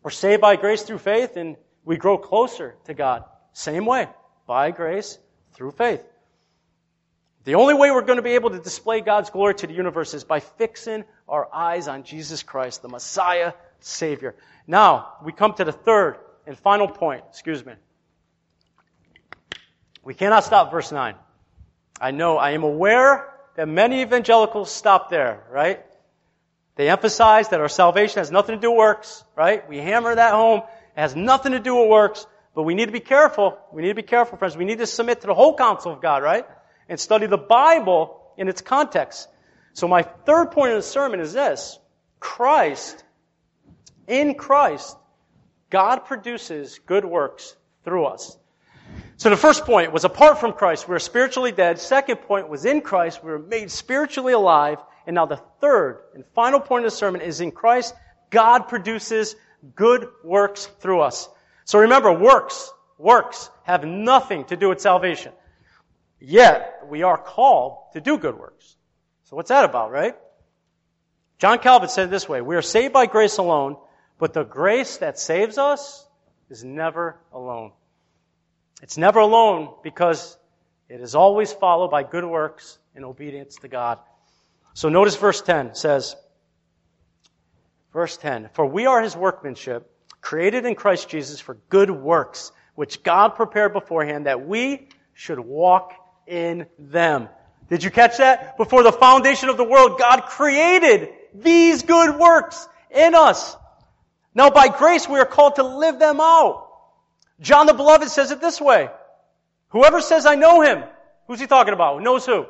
We're 0.03 0.11
saved 0.11 0.43
by 0.43 0.57
grace 0.57 0.83
through 0.83 0.99
faith 0.99 1.37
and 1.37 1.55
we 1.83 1.97
grow 1.97 2.19
closer 2.19 2.75
to 2.83 2.93
God. 2.93 3.23
Same 3.51 3.87
way. 3.87 4.07
By 4.45 4.69
grace 4.69 5.17
through 5.55 5.71
faith. 5.71 6.03
The 7.45 7.55
only 7.55 7.73
way 7.73 7.89
we're 7.89 8.03
going 8.03 8.17
to 8.17 8.21
be 8.21 8.35
able 8.35 8.51
to 8.51 8.59
display 8.59 9.01
God's 9.01 9.31
glory 9.31 9.55
to 9.55 9.65
the 9.65 9.73
universe 9.73 10.13
is 10.13 10.23
by 10.23 10.39
fixing 10.39 11.03
our 11.27 11.49
eyes 11.51 11.87
on 11.87 12.03
Jesus 12.03 12.43
Christ, 12.43 12.83
the 12.83 12.89
Messiah, 12.89 13.53
Savior. 13.79 14.35
Now, 14.67 15.13
we 15.23 15.31
come 15.31 15.55
to 15.55 15.63
the 15.63 15.71
third 15.71 16.19
and 16.45 16.55
final 16.55 16.87
point. 16.87 17.23
Excuse 17.31 17.65
me. 17.65 17.73
We 20.03 20.13
cannot 20.13 20.43
stop 20.43 20.69
verse 20.69 20.91
9. 20.91 21.15
I 21.99 22.11
know, 22.11 22.37
I 22.37 22.51
am 22.51 22.61
aware 22.61 23.33
that 23.55 23.67
many 23.67 24.03
evangelicals 24.03 24.71
stop 24.71 25.09
there, 25.09 25.41
right? 25.49 25.83
They 26.75 26.89
emphasize 26.89 27.49
that 27.49 27.61
our 27.61 27.69
salvation 27.69 28.19
has 28.19 28.31
nothing 28.31 28.55
to 28.55 28.61
do 28.61 28.71
with 28.71 28.77
works, 28.77 29.23
right? 29.35 29.67
We 29.67 29.77
hammer 29.77 30.13
that 30.13 30.33
home. 30.33 30.61
It 30.95 30.99
has 30.99 31.15
nothing 31.15 31.53
to 31.53 31.59
do 31.59 31.75
with 31.75 31.89
works, 31.89 32.27
but 32.53 32.63
we 32.63 32.75
need 32.75 32.87
to 32.87 32.91
be 32.91 32.99
careful. 32.99 33.57
We 33.71 33.81
need 33.81 33.89
to 33.89 33.95
be 33.95 34.03
careful, 34.03 34.37
friends. 34.37 34.57
We 34.57 34.65
need 34.65 34.79
to 34.79 34.87
submit 34.87 35.21
to 35.21 35.27
the 35.27 35.33
whole 35.33 35.55
counsel 35.55 35.93
of 35.93 36.01
God, 36.01 36.21
right? 36.21 36.45
And 36.89 36.99
study 36.99 37.27
the 37.27 37.37
Bible 37.37 38.21
in 38.37 38.49
its 38.49 38.61
context. 38.61 39.27
So 39.73 39.87
my 39.87 40.03
third 40.03 40.51
point 40.51 40.71
of 40.71 40.77
the 40.77 40.83
sermon 40.83 41.19
is 41.19 41.33
this. 41.33 41.79
Christ, 42.19 43.03
in 44.07 44.35
Christ, 44.35 44.97
God 45.69 46.05
produces 46.05 46.79
good 46.85 47.05
works 47.05 47.55
through 47.83 48.05
us. 48.05 48.37
So 49.17 49.29
the 49.29 49.37
first 49.37 49.65
point 49.65 49.93
was 49.93 50.03
apart 50.03 50.39
from 50.39 50.53
Christ, 50.53 50.87
we 50.87 50.95
are 50.95 50.99
spiritually 50.99 51.51
dead. 51.51 51.79
Second 51.79 52.17
point 52.17 52.49
was 52.49 52.65
in 52.65 52.81
Christ, 52.81 53.23
we 53.23 53.31
were 53.31 53.39
made 53.39 53.71
spiritually 53.71 54.33
alive. 54.33 54.77
And 55.07 55.15
now 55.15 55.25
the 55.25 55.41
third 55.61 56.01
and 56.13 56.23
final 56.33 56.59
point 56.59 56.85
of 56.85 56.91
the 56.91 56.97
sermon 56.97 57.21
is 57.21 57.41
in 57.41 57.51
Christ, 57.51 57.93
God 58.29 58.67
produces 58.67 59.35
good 59.75 60.07
works 60.23 60.65
through 60.79 61.01
us. 61.01 61.29
So 61.65 61.79
remember, 61.79 62.11
works, 62.11 62.71
works 62.97 63.49
have 63.63 63.85
nothing 63.85 64.45
to 64.45 64.55
do 64.55 64.69
with 64.69 64.81
salvation. 64.81 65.31
Yet, 66.19 66.83
we 66.87 67.03
are 67.03 67.17
called 67.17 67.77
to 67.93 68.01
do 68.01 68.17
good 68.17 68.37
works. 68.37 68.75
So 69.25 69.35
what's 69.35 69.49
that 69.49 69.65
about, 69.65 69.91
right? 69.91 70.15
John 71.37 71.59
Calvin 71.59 71.89
said 71.89 72.07
it 72.07 72.11
this 72.11 72.29
way, 72.29 72.41
we 72.41 72.55
are 72.55 72.61
saved 72.61 72.93
by 72.93 73.07
grace 73.07 73.37
alone, 73.37 73.77
but 74.17 74.33
the 74.33 74.43
grace 74.43 74.97
that 74.97 75.19
saves 75.19 75.57
us 75.57 76.07
is 76.49 76.63
never 76.63 77.17
alone. 77.33 77.71
It's 78.81 78.97
never 78.97 79.19
alone 79.19 79.73
because 79.83 80.37
it 80.89 81.01
is 81.01 81.15
always 81.15 81.51
followed 81.51 81.89
by 81.89 82.03
good 82.03 82.23
works 82.23 82.77
and 82.95 83.03
obedience 83.03 83.57
to 83.57 83.67
God. 83.67 83.99
So 84.75 84.89
notice 84.89 85.15
verse 85.15 85.41
10 85.41 85.73
says, 85.73 86.17
verse 87.93 88.17
10, 88.17 88.49
For 88.53 88.65
we 88.65 88.85
are 88.87 89.01
his 89.01 89.15
workmanship, 89.15 89.89
created 90.19 90.65
in 90.65 90.75
Christ 90.75 91.07
Jesus 91.07 91.39
for 91.39 91.57
good 91.69 91.89
works, 91.89 92.51
which 92.75 93.01
God 93.01 93.29
prepared 93.29 93.71
beforehand 93.71 94.25
that 94.25 94.45
we 94.45 94.89
should 95.13 95.39
walk 95.39 95.93
in 96.27 96.65
them. 96.77 97.29
Did 97.69 97.85
you 97.85 97.89
catch 97.89 98.17
that? 98.17 98.57
Before 98.57 98.83
the 98.83 98.91
foundation 98.91 99.47
of 99.47 99.55
the 99.55 99.63
world, 99.63 99.97
God 99.97 100.23
created 100.23 101.07
these 101.33 101.83
good 101.83 102.19
works 102.19 102.67
in 102.91 103.15
us. 103.15 103.55
Now 104.33 104.49
by 104.49 104.67
grace 104.67 105.07
we 105.07 105.19
are 105.19 105.25
called 105.25 105.55
to 105.55 105.63
live 105.63 105.99
them 105.99 106.19
out. 106.19 106.67
John 107.39 107.65
the 107.65 107.73
Beloved 107.73 108.09
says 108.09 108.31
it 108.31 108.41
this 108.41 108.59
way. 108.59 108.89
Whoever 109.69 110.01
says 110.01 110.25
I 110.25 110.35
know 110.35 110.59
him, 110.59 110.83
who's 111.27 111.39
he 111.39 111.47
talking 111.47 111.73
about? 111.73 112.01
Knows 112.03 112.25
who? 112.25 112.45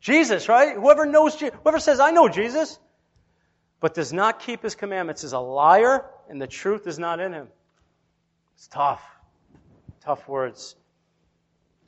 Jesus, 0.00 0.48
right? 0.48 0.74
Whoever 0.76 1.06
knows, 1.06 1.36
Jesus, 1.36 1.56
whoever 1.62 1.80
says, 1.80 2.00
I 2.00 2.10
know 2.10 2.28
Jesus, 2.28 2.78
but 3.80 3.94
does 3.94 4.12
not 4.12 4.40
keep 4.40 4.62
his 4.62 4.74
commandments 4.74 5.24
is 5.24 5.32
a 5.32 5.38
liar 5.38 6.04
and 6.28 6.40
the 6.40 6.46
truth 6.46 6.86
is 6.86 6.98
not 6.98 7.20
in 7.20 7.32
him. 7.32 7.48
It's 8.54 8.68
tough. 8.68 9.02
Tough 10.02 10.26
words. 10.28 10.74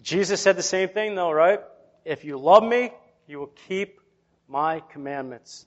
Jesus 0.02 0.40
said 0.40 0.56
the 0.56 0.62
same 0.62 0.88
thing 0.88 1.14
though, 1.14 1.32
right? 1.32 1.60
If 2.04 2.24
you 2.24 2.38
love 2.38 2.62
me, 2.62 2.92
you 3.26 3.38
will 3.38 3.52
keep 3.68 4.00
my 4.48 4.80
commandments. 4.92 5.66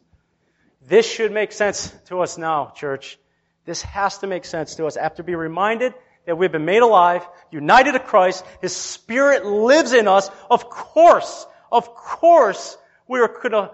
This 0.87 1.09
should 1.09 1.31
make 1.31 1.51
sense 1.51 1.93
to 2.07 2.21
us 2.21 2.37
now, 2.37 2.73
church. 2.75 3.17
This 3.65 3.81
has 3.83 4.17
to 4.19 4.27
make 4.27 4.43
sense 4.43 4.75
to 4.75 4.85
us. 4.85 4.97
After 4.97 5.23
being 5.23 5.37
reminded 5.37 5.93
that 6.25 6.37
we've 6.37 6.51
been 6.51 6.65
made 6.65 6.81
alive, 6.81 7.25
united 7.51 7.93
to 7.93 7.99
Christ, 7.99 8.43
His 8.61 8.75
Spirit 8.75 9.45
lives 9.45 9.93
in 9.93 10.07
us. 10.07 10.29
Of 10.49 10.69
course, 10.69 11.45
of 11.73 11.95
course, 11.95 12.77
we 13.07 13.19
are 13.19 13.27
going 13.27 13.51
to 13.51 13.71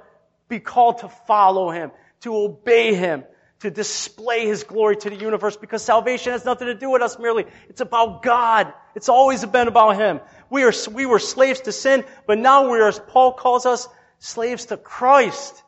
be 0.47 0.59
called 0.59 0.99
to 0.99 1.09
follow 1.09 1.69
Him, 1.69 1.91
to 2.21 2.35
obey 2.35 2.95
Him, 2.95 3.25
to 3.59 3.69
display 3.69 4.47
His 4.47 4.63
glory 4.63 4.95
to 4.95 5.09
the 5.09 5.17
universe 5.17 5.57
because 5.57 5.83
salvation 5.83 6.31
has 6.31 6.45
nothing 6.45 6.67
to 6.67 6.75
do 6.75 6.89
with 6.89 7.01
us 7.01 7.19
merely. 7.19 7.45
It's 7.67 7.81
about 7.81 8.23
God. 8.23 8.73
It's 8.95 9.09
always 9.09 9.45
been 9.45 9.67
about 9.67 9.97
Him. 9.97 10.21
We 10.49 10.63
are, 10.63 10.71
we 10.91 11.05
were 11.05 11.19
slaves 11.19 11.59
to 11.61 11.73
sin, 11.73 12.05
but 12.25 12.39
now 12.39 12.71
we 12.71 12.79
are, 12.79 12.87
as 12.87 12.99
Paul 12.99 13.33
calls 13.33 13.65
us, 13.65 13.87
slaves 14.19 14.67
to 14.67 14.77
Christ. 14.77 15.61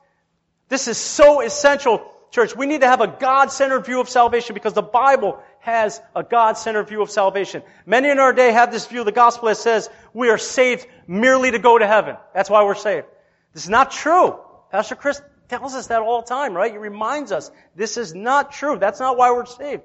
This 0.69 0.87
is 0.87 0.97
so 0.97 1.41
essential, 1.41 2.01
church. 2.31 2.55
We 2.55 2.65
need 2.65 2.81
to 2.81 2.87
have 2.87 3.01
a 3.01 3.07
God-centered 3.07 3.85
view 3.85 3.99
of 3.99 4.09
salvation 4.09 4.53
because 4.53 4.73
the 4.73 4.81
Bible 4.81 5.39
has 5.59 6.01
a 6.15 6.23
God-centered 6.23 6.87
view 6.87 7.01
of 7.01 7.11
salvation. 7.11 7.61
Many 7.85 8.09
in 8.09 8.19
our 8.19 8.33
day 8.33 8.51
have 8.51 8.71
this 8.71 8.87
view 8.87 9.01
of 9.01 9.05
the 9.05 9.11
gospel 9.11 9.49
that 9.49 9.57
says 9.57 9.89
we 10.13 10.29
are 10.29 10.37
saved 10.37 10.87
merely 11.07 11.51
to 11.51 11.59
go 11.59 11.77
to 11.77 11.85
heaven. 11.85 12.17
That's 12.33 12.49
why 12.49 12.63
we're 12.63 12.75
saved. 12.75 13.05
This 13.53 13.63
is 13.63 13.69
not 13.69 13.91
true. 13.91 14.39
Pastor 14.71 14.95
Chris 14.95 15.21
tells 15.49 15.75
us 15.75 15.87
that 15.87 16.01
all 16.01 16.21
the 16.21 16.27
time, 16.27 16.53
right? 16.53 16.71
He 16.71 16.77
reminds 16.77 17.31
us 17.31 17.51
this 17.75 17.97
is 17.97 18.15
not 18.15 18.53
true. 18.53 18.79
That's 18.79 18.99
not 18.99 19.17
why 19.17 19.31
we're 19.31 19.45
saved. 19.45 19.83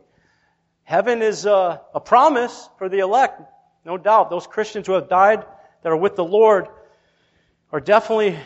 Heaven 0.84 1.20
is 1.20 1.46
a, 1.46 1.80
a 1.92 2.00
promise 2.00 2.68
for 2.78 2.88
the 2.88 3.00
elect, 3.00 3.42
no 3.84 3.98
doubt. 3.98 4.30
Those 4.30 4.46
Christians 4.46 4.86
who 4.86 4.92
have 4.92 5.08
died 5.08 5.44
that 5.82 5.88
are 5.90 5.96
with 5.96 6.14
the 6.14 6.24
Lord 6.24 6.68
are 7.72 7.80
definitely, 7.80 8.38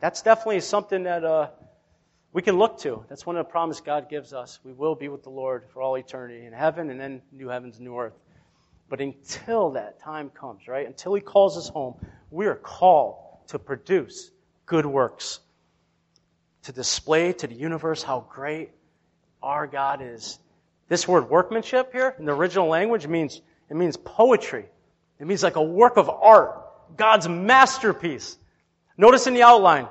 that's 0.00 0.22
definitely 0.22 0.60
something 0.60 1.02
that 1.02 1.24
uh, 1.24 1.48
we 2.32 2.42
can 2.42 2.56
look 2.56 2.78
to. 2.80 3.04
That's 3.08 3.26
one 3.26 3.36
of 3.36 3.46
the 3.46 3.50
promises 3.50 3.82
God 3.82 4.08
gives 4.08 4.32
us. 4.32 4.58
We 4.64 4.72
will 4.72 4.94
be 4.94 5.08
with 5.08 5.22
the 5.22 5.30
Lord 5.30 5.64
for 5.72 5.82
all 5.82 5.96
eternity 5.96 6.46
in 6.46 6.52
heaven 6.52 6.90
and 6.90 6.98
then 6.98 7.22
new 7.30 7.48
heavens, 7.48 7.76
and 7.76 7.84
new 7.84 7.98
earth. 7.98 8.14
But 8.88 9.00
until 9.00 9.72
that 9.72 10.00
time 10.00 10.30
comes, 10.30 10.66
right? 10.66 10.86
Until 10.86 11.14
He 11.14 11.20
calls 11.20 11.58
us 11.58 11.68
home, 11.68 11.94
we 12.30 12.46
are 12.46 12.54
called 12.54 13.16
to 13.48 13.58
produce 13.58 14.30
good 14.64 14.86
works, 14.86 15.40
to 16.62 16.72
display 16.72 17.32
to 17.34 17.46
the 17.46 17.54
universe 17.54 18.02
how 18.02 18.26
great 18.30 18.70
our 19.42 19.66
God 19.66 20.00
is. 20.02 20.38
This 20.88 21.06
word 21.06 21.28
workmanship 21.28 21.92
here 21.92 22.14
in 22.18 22.24
the 22.24 22.34
original 22.34 22.68
language 22.68 23.06
means 23.06 23.40
it 23.68 23.76
means 23.76 23.96
poetry. 23.96 24.66
It 25.18 25.26
means 25.26 25.42
like 25.42 25.56
a 25.56 25.62
work 25.62 25.96
of 25.96 26.08
art, 26.08 26.58
God's 26.96 27.28
masterpiece. 27.28 28.36
Notice 28.96 29.26
in 29.26 29.34
the 29.34 29.42
outline, 29.42 29.88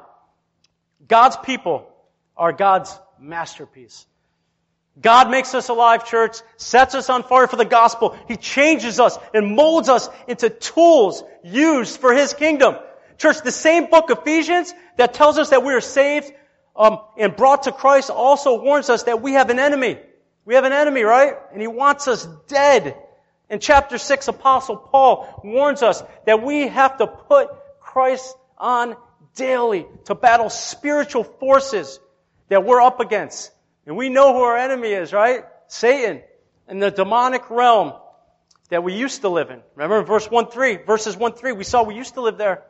God's 1.07 1.37
people 1.37 1.90
are 2.41 2.51
God's 2.51 2.99
masterpiece. 3.19 4.07
God 4.99 5.29
makes 5.29 5.53
us 5.53 5.69
alive, 5.69 6.07
church, 6.07 6.37
sets 6.57 6.95
us 6.95 7.07
on 7.07 7.21
fire 7.21 7.45
for 7.45 7.55
the 7.55 7.65
gospel. 7.65 8.17
He 8.27 8.35
changes 8.35 8.99
us 8.99 9.15
and 9.31 9.55
molds 9.55 9.89
us 9.89 10.09
into 10.27 10.49
tools 10.49 11.23
used 11.43 12.01
for 12.01 12.15
His 12.15 12.33
kingdom. 12.33 12.77
Church, 13.19 13.43
the 13.43 13.51
same 13.51 13.91
book, 13.91 14.09
Ephesians, 14.09 14.73
that 14.97 15.13
tells 15.13 15.37
us 15.37 15.51
that 15.51 15.63
we 15.63 15.71
are 15.71 15.81
saved 15.81 16.33
um, 16.75 17.01
and 17.15 17.35
brought 17.35 17.63
to 17.63 17.71
Christ 17.71 18.09
also 18.09 18.59
warns 18.59 18.89
us 18.89 19.03
that 19.03 19.21
we 19.21 19.33
have 19.33 19.51
an 19.51 19.59
enemy. 19.59 19.99
We 20.43 20.55
have 20.55 20.63
an 20.63 20.73
enemy, 20.73 21.03
right? 21.03 21.35
And 21.53 21.61
He 21.61 21.67
wants 21.67 22.07
us 22.07 22.27
dead. 22.47 22.97
In 23.51 23.59
chapter 23.59 23.99
6, 23.99 24.27
Apostle 24.29 24.77
Paul 24.77 25.41
warns 25.43 25.83
us 25.83 26.01
that 26.25 26.41
we 26.41 26.67
have 26.69 26.97
to 26.97 27.05
put 27.05 27.49
Christ 27.79 28.35
on 28.57 28.95
daily 29.35 29.85
to 30.05 30.15
battle 30.15 30.49
spiritual 30.49 31.23
forces 31.23 31.99
that 32.51 32.65
we're 32.65 32.81
up 32.81 32.99
against. 32.99 33.49
And 33.85 33.95
we 33.95 34.09
know 34.09 34.33
who 34.33 34.41
our 34.41 34.57
enemy 34.57 34.89
is, 34.89 35.13
right? 35.13 35.45
Satan 35.67 36.21
and 36.67 36.83
the 36.83 36.91
demonic 36.91 37.49
realm 37.49 37.93
that 38.67 38.83
we 38.83 38.93
used 38.93 39.21
to 39.21 39.29
live 39.29 39.51
in. 39.51 39.61
Remember 39.75 40.01
in 40.01 40.05
verse 40.05 40.29
1 40.29 40.47
3, 40.47 40.79
verses 40.85 41.15
1 41.15 41.33
3, 41.33 41.53
we 41.53 41.63
saw 41.63 41.83
we 41.83 41.95
used 41.95 42.15
to 42.15 42.21
live 42.21 42.37
there. 42.37 42.63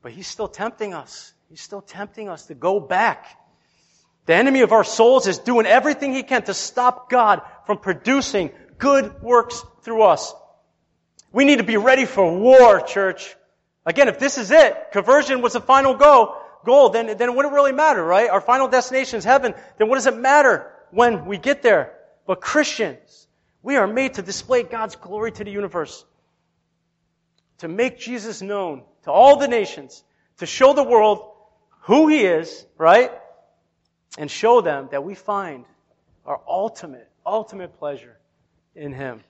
But 0.00 0.12
he's 0.12 0.26
still 0.26 0.48
tempting 0.48 0.94
us. 0.94 1.34
He's 1.50 1.60
still 1.60 1.82
tempting 1.82 2.30
us 2.30 2.46
to 2.46 2.54
go 2.54 2.80
back. 2.80 3.38
The 4.24 4.34
enemy 4.34 4.62
of 4.62 4.72
our 4.72 4.84
souls 4.84 5.26
is 5.26 5.38
doing 5.38 5.66
everything 5.66 6.14
he 6.14 6.22
can 6.22 6.42
to 6.44 6.54
stop 6.54 7.10
God 7.10 7.42
from 7.66 7.76
producing 7.76 8.50
good 8.78 9.22
works 9.22 9.62
through 9.82 10.04
us. 10.04 10.32
We 11.32 11.44
need 11.44 11.58
to 11.58 11.64
be 11.64 11.76
ready 11.76 12.06
for 12.06 12.34
war, 12.34 12.80
church. 12.80 13.36
Again, 13.84 14.08
if 14.08 14.18
this 14.18 14.38
is 14.38 14.50
it, 14.50 14.74
conversion 14.92 15.42
was 15.42 15.52
the 15.52 15.60
final 15.60 15.92
go, 15.92 16.40
goal, 16.64 16.90
then, 16.90 17.06
then 17.06 17.28
it 17.28 17.34
wouldn't 17.34 17.54
really 17.54 17.72
matter, 17.72 18.02
right? 18.04 18.28
Our 18.28 18.40
final 18.40 18.68
destination 18.68 19.18
is 19.18 19.24
heaven. 19.24 19.54
Then 19.78 19.88
what 19.88 19.96
does 19.96 20.06
it 20.06 20.16
matter 20.16 20.70
when 20.90 21.26
we 21.26 21.38
get 21.38 21.62
there? 21.62 21.94
But 22.26 22.40
Christians, 22.40 23.28
we 23.62 23.76
are 23.76 23.86
made 23.86 24.14
to 24.14 24.22
display 24.22 24.62
God's 24.62 24.96
glory 24.96 25.32
to 25.32 25.44
the 25.44 25.50
universe. 25.50 26.04
To 27.58 27.68
make 27.68 27.98
Jesus 27.98 28.42
known 28.42 28.82
to 29.04 29.10
all 29.10 29.36
the 29.36 29.48
nations. 29.48 30.02
To 30.38 30.46
show 30.46 30.72
the 30.72 30.82
world 30.82 31.30
who 31.82 32.08
He 32.08 32.24
is, 32.24 32.66
right? 32.78 33.12
And 34.18 34.30
show 34.30 34.60
them 34.60 34.88
that 34.90 35.04
we 35.04 35.14
find 35.14 35.64
our 36.26 36.40
ultimate, 36.48 37.08
ultimate 37.24 37.78
pleasure 37.78 38.16
in 38.74 38.92
Him. 38.92 39.20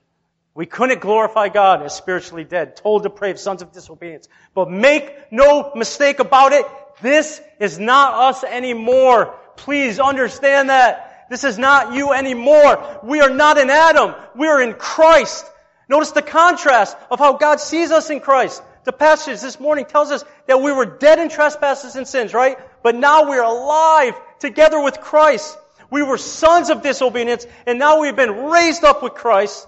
We 0.54 0.66
couldn't 0.66 1.00
glorify 1.00 1.48
God 1.48 1.82
as 1.82 1.94
spiritually 1.94 2.44
dead, 2.44 2.76
told 2.76 3.02
to 3.02 3.08
depraved 3.08 3.40
sons 3.40 3.60
of 3.60 3.72
disobedience. 3.72 4.28
But 4.54 4.70
make 4.70 5.32
no 5.32 5.72
mistake 5.74 6.20
about 6.20 6.52
it, 6.52 6.64
this 7.02 7.40
is 7.60 7.78
not 7.78 8.14
us 8.14 8.44
anymore. 8.44 9.34
Please 9.56 9.98
understand 9.98 10.70
that. 10.70 11.26
This 11.30 11.44
is 11.44 11.58
not 11.58 11.94
you 11.94 12.12
anymore. 12.12 13.00
We 13.02 13.20
are 13.20 13.30
not 13.30 13.58
in 13.58 13.70
Adam. 13.70 14.14
We 14.36 14.46
are 14.48 14.60
in 14.60 14.74
Christ. 14.74 15.50
Notice 15.88 16.12
the 16.12 16.22
contrast 16.22 16.96
of 17.10 17.18
how 17.18 17.34
God 17.34 17.60
sees 17.60 17.90
us 17.90 18.10
in 18.10 18.20
Christ. 18.20 18.62
The 18.84 18.92
passage 18.92 19.40
this 19.40 19.58
morning 19.58 19.86
tells 19.86 20.10
us 20.10 20.24
that 20.46 20.60
we 20.60 20.72
were 20.72 20.84
dead 20.84 21.18
in 21.18 21.28
trespasses 21.30 21.96
and 21.96 22.06
sins, 22.06 22.34
right? 22.34 22.58
But 22.82 22.94
now 22.94 23.30
we 23.30 23.36
are 23.36 23.44
alive 23.44 24.14
together 24.38 24.82
with 24.82 25.00
Christ. 25.00 25.56
We 25.90 26.02
were 26.02 26.18
sons 26.18 26.70
of 26.70 26.82
disobedience, 26.82 27.46
and 27.66 27.78
now 27.78 28.00
we've 28.00 28.16
been 28.16 28.44
raised 28.44 28.84
up 28.84 29.02
with 29.02 29.14
Christ. 29.14 29.66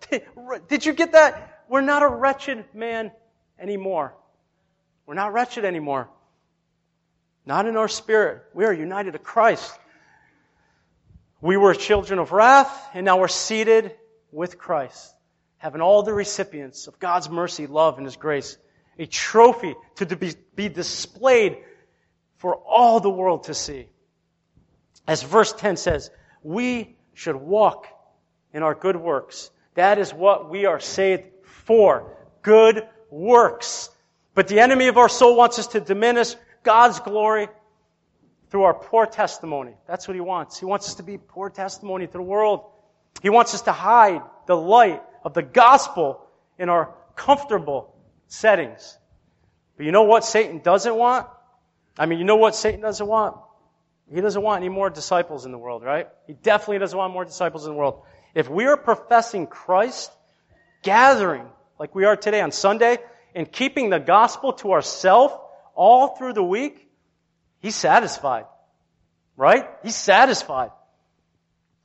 Did 0.68 0.84
you 0.84 0.92
get 0.92 1.12
that? 1.12 1.62
We're 1.68 1.80
not 1.80 2.02
a 2.02 2.08
wretched 2.08 2.64
man 2.74 3.12
anymore. 3.58 4.14
We're 5.06 5.14
not 5.14 5.32
wretched 5.32 5.64
anymore. 5.64 6.08
Not 7.46 7.66
in 7.66 7.76
our 7.76 7.88
spirit. 7.88 8.42
We 8.52 8.64
are 8.64 8.72
united 8.72 9.12
to 9.12 9.20
Christ. 9.20 9.72
We 11.40 11.56
were 11.56 11.74
children 11.74 12.18
of 12.18 12.32
wrath, 12.32 12.90
and 12.92 13.04
now 13.04 13.20
we're 13.20 13.28
seated 13.28 13.94
with 14.32 14.58
Christ, 14.58 15.14
having 15.58 15.80
all 15.80 16.02
the 16.02 16.12
recipients 16.12 16.88
of 16.88 16.98
God's 16.98 17.30
mercy, 17.30 17.68
love, 17.68 17.98
and 17.98 18.06
His 18.06 18.16
grace. 18.16 18.58
A 18.98 19.06
trophy 19.06 19.76
to 19.96 20.16
be, 20.16 20.68
displayed 20.68 21.58
for 22.38 22.56
all 22.56 22.98
the 22.98 23.10
world 23.10 23.44
to 23.44 23.54
see. 23.54 23.86
As 25.06 25.22
verse 25.22 25.52
10 25.52 25.76
says, 25.76 26.10
we 26.42 26.96
should 27.14 27.36
walk 27.36 27.86
in 28.52 28.62
our 28.62 28.74
good 28.74 28.96
works. 28.96 29.50
That 29.74 29.98
is 29.98 30.12
what 30.12 30.50
we 30.50 30.64
are 30.64 30.80
saved 30.80 31.24
for. 31.44 32.16
Good 32.42 32.88
works. 33.10 33.90
But 34.34 34.48
the 34.48 34.60
enemy 34.60 34.88
of 34.88 34.96
our 34.96 35.08
soul 35.08 35.36
wants 35.36 35.58
us 35.58 35.68
to 35.68 35.80
diminish 35.80 36.34
God's 36.66 36.98
glory 36.98 37.48
through 38.50 38.64
our 38.64 38.74
poor 38.74 39.06
testimony. 39.06 39.72
That's 39.86 40.08
what 40.08 40.16
he 40.16 40.20
wants. 40.20 40.58
He 40.58 40.66
wants 40.66 40.88
us 40.88 40.96
to 40.96 41.04
be 41.04 41.16
poor 41.16 41.48
testimony 41.48 42.06
to 42.08 42.12
the 42.12 42.22
world. 42.22 42.64
He 43.22 43.30
wants 43.30 43.54
us 43.54 43.62
to 43.62 43.72
hide 43.72 44.20
the 44.46 44.56
light 44.56 45.00
of 45.24 45.32
the 45.32 45.42
gospel 45.42 46.26
in 46.58 46.68
our 46.68 46.92
comfortable 47.14 47.94
settings. 48.26 48.98
But 49.76 49.86
you 49.86 49.92
know 49.92 50.02
what 50.02 50.24
Satan 50.24 50.58
doesn't 50.58 50.94
want? 50.94 51.28
I 51.96 52.06
mean, 52.06 52.18
you 52.18 52.24
know 52.24 52.36
what 52.36 52.56
Satan 52.56 52.80
doesn't 52.80 53.06
want? 53.06 53.36
He 54.12 54.20
doesn't 54.20 54.42
want 54.42 54.60
any 54.60 54.68
more 54.68 54.90
disciples 54.90 55.46
in 55.46 55.52
the 55.52 55.58
world, 55.58 55.84
right? 55.84 56.08
He 56.26 56.32
definitely 56.32 56.78
doesn't 56.78 56.98
want 56.98 57.12
more 57.12 57.24
disciples 57.24 57.64
in 57.64 57.72
the 57.72 57.78
world. 57.78 58.02
If 58.34 58.50
we 58.50 58.66
are 58.66 58.76
professing 58.76 59.46
Christ, 59.46 60.10
gathering 60.82 61.46
like 61.78 61.94
we 61.94 62.06
are 62.06 62.16
today 62.16 62.40
on 62.40 62.50
Sunday, 62.50 62.98
and 63.36 63.50
keeping 63.50 63.90
the 63.90 64.00
gospel 64.00 64.54
to 64.54 64.72
ourselves 64.72 65.34
all 65.76 66.16
through 66.16 66.32
the 66.32 66.42
week, 66.42 66.88
he's 67.60 67.76
satisfied. 67.76 68.46
Right? 69.36 69.68
He's 69.82 69.94
satisfied. 69.94 70.70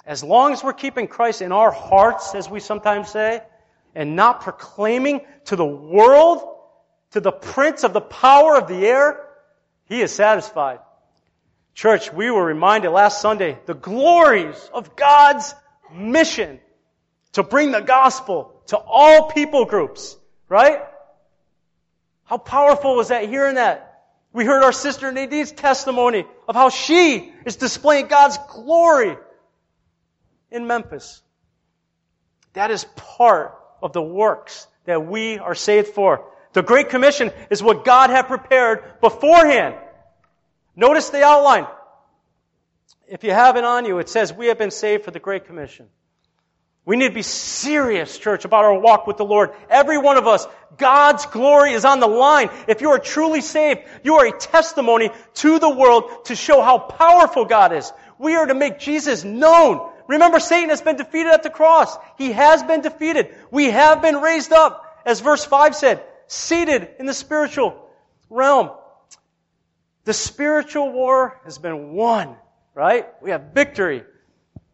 As 0.05 0.23
long 0.23 0.53
as 0.53 0.63
we're 0.63 0.73
keeping 0.73 1.07
Christ 1.07 1.41
in 1.41 1.51
our 1.51 1.69
hearts, 1.69 2.33
as 2.33 2.49
we 2.49 2.59
sometimes 2.59 3.09
say, 3.09 3.41
and 3.93 4.15
not 4.15 4.41
proclaiming 4.41 5.21
to 5.45 5.55
the 5.55 5.65
world, 5.65 6.41
to 7.11 7.19
the 7.19 7.31
prince 7.31 7.83
of 7.83 7.93
the 7.93 8.01
power 8.01 8.55
of 8.55 8.67
the 8.67 8.85
air, 8.87 9.27
he 9.85 10.01
is 10.01 10.11
satisfied. 10.11 10.79
Church, 11.73 12.11
we 12.11 12.31
were 12.31 12.43
reminded 12.43 12.89
last 12.89 13.21
Sunday 13.21 13.59
the 13.65 13.73
glories 13.73 14.69
of 14.73 14.95
God's 14.95 15.53
mission 15.93 16.59
to 17.33 17.43
bring 17.43 17.71
the 17.71 17.81
gospel 17.81 18.61
to 18.67 18.77
all 18.77 19.29
people 19.31 19.65
groups, 19.65 20.17
right? 20.49 20.81
How 22.31 22.37
powerful 22.37 22.95
was 22.95 23.09
that 23.09 23.27
hearing 23.27 23.55
that? 23.55 24.03
We 24.31 24.45
heard 24.45 24.63
our 24.63 24.71
sister 24.71 25.11
Nadine's 25.11 25.51
testimony 25.51 26.25
of 26.47 26.55
how 26.55 26.69
she 26.69 27.29
is 27.45 27.57
displaying 27.57 28.07
God's 28.07 28.37
glory 28.49 29.17
in 30.49 30.65
Memphis. 30.65 31.21
That 32.53 32.71
is 32.71 32.85
part 32.95 33.59
of 33.83 33.91
the 33.91 34.01
works 34.01 34.65
that 34.85 35.05
we 35.05 35.39
are 35.39 35.55
saved 35.55 35.89
for. 35.89 36.23
The 36.53 36.63
Great 36.63 36.87
Commission 36.87 37.31
is 37.49 37.61
what 37.61 37.83
God 37.83 38.09
had 38.09 38.27
prepared 38.27 39.01
beforehand. 39.01 39.75
Notice 40.73 41.09
the 41.09 41.25
outline. 41.25 41.67
If 43.09 43.25
you 43.25 43.31
have 43.31 43.57
it 43.57 43.65
on 43.65 43.83
you, 43.83 43.99
it 43.99 44.07
says, 44.07 44.31
We 44.31 44.47
have 44.47 44.57
been 44.57 44.71
saved 44.71 45.03
for 45.03 45.11
the 45.11 45.19
Great 45.19 45.47
Commission. 45.47 45.87
We 46.83 46.97
need 46.97 47.09
to 47.09 47.13
be 47.13 47.21
serious, 47.21 48.17
church, 48.17 48.43
about 48.43 48.65
our 48.65 48.79
walk 48.79 49.05
with 49.05 49.17
the 49.17 49.25
Lord. 49.25 49.51
Every 49.69 49.99
one 49.99 50.17
of 50.17 50.25
us, 50.25 50.47
God's 50.77 51.27
glory 51.27 51.73
is 51.73 51.85
on 51.85 51.99
the 51.99 52.07
line. 52.07 52.49
If 52.67 52.81
you 52.81 52.89
are 52.89 52.99
truly 52.99 53.41
saved, 53.41 53.81
you 54.03 54.15
are 54.15 54.25
a 54.25 54.37
testimony 54.37 55.11
to 55.35 55.59
the 55.59 55.69
world 55.69 56.25
to 56.25 56.35
show 56.35 56.61
how 56.61 56.79
powerful 56.79 57.45
God 57.45 57.71
is. 57.71 57.91
We 58.17 58.35
are 58.35 58.47
to 58.47 58.55
make 58.55 58.79
Jesus 58.79 59.23
known. 59.23 59.91
Remember, 60.07 60.39
Satan 60.39 60.69
has 60.69 60.81
been 60.81 60.97
defeated 60.97 61.31
at 61.31 61.43
the 61.43 61.51
cross. 61.51 61.95
He 62.17 62.31
has 62.31 62.63
been 62.63 62.81
defeated. 62.81 63.35
We 63.51 63.65
have 63.65 64.01
been 64.01 64.15
raised 64.15 64.51
up, 64.51 65.01
as 65.05 65.19
verse 65.19 65.45
5 65.45 65.75
said, 65.75 66.03
seated 66.25 66.89
in 66.97 67.05
the 67.05 67.13
spiritual 67.13 67.89
realm. 68.29 68.71
The 70.05 70.13
spiritual 70.13 70.91
war 70.91 71.39
has 71.45 71.59
been 71.59 71.93
won, 71.93 72.35
right? 72.73 73.07
We 73.21 73.29
have 73.29 73.53
victory. 73.53 74.03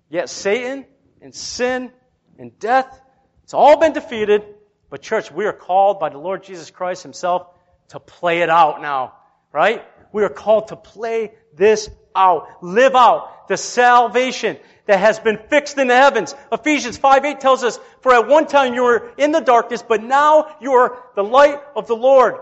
Yet 0.10 0.30
Satan 0.30 0.86
and 1.22 1.36
sin 1.36 1.92
and 2.38 2.58
death, 2.60 3.02
it's 3.44 3.54
all 3.54 3.78
been 3.78 3.94
defeated. 3.94 4.44
But 4.90 5.02
church, 5.02 5.32
we 5.32 5.46
are 5.46 5.54
called 5.54 6.00
by 6.00 6.10
the 6.10 6.18
Lord 6.18 6.44
Jesus 6.44 6.72
Christ 6.72 7.04
himself 7.04 7.48
to 7.90 8.00
play 8.00 8.42
it 8.42 8.50
out 8.50 8.82
now, 8.82 9.14
right? 9.52 9.84
We 10.14 10.24
are 10.24 10.30
called 10.30 10.70
to 10.70 10.76
play 10.76 11.34
this 11.56 11.90
out, 12.16 12.64
live 12.64 12.96
out 12.96 13.48
the 13.48 13.58
salvation 13.58 14.58
that 14.86 15.00
has 15.00 15.20
been 15.20 15.38
fixed 15.50 15.78
in 15.78 15.88
the 15.88 15.96
heavens. 15.96 16.36
Ephesians 16.52 16.98
5 16.98 17.26
8 17.26 17.40
tells 17.40 17.64
us, 17.64 17.80
For 18.02 18.14
at 18.14 18.28
one 18.28 18.48
time 18.48 18.74
you 18.74 18.84
were 18.84 19.12
in 19.18 19.32
the 19.32 19.42
darkness, 19.42 19.84
but 19.88 20.04
now 20.04 20.56
you 20.62 20.74
are 20.74 20.98
the 21.16 21.24
light 21.24 21.60
of 21.76 21.88
the 21.88 21.96
Lord. 21.96 22.36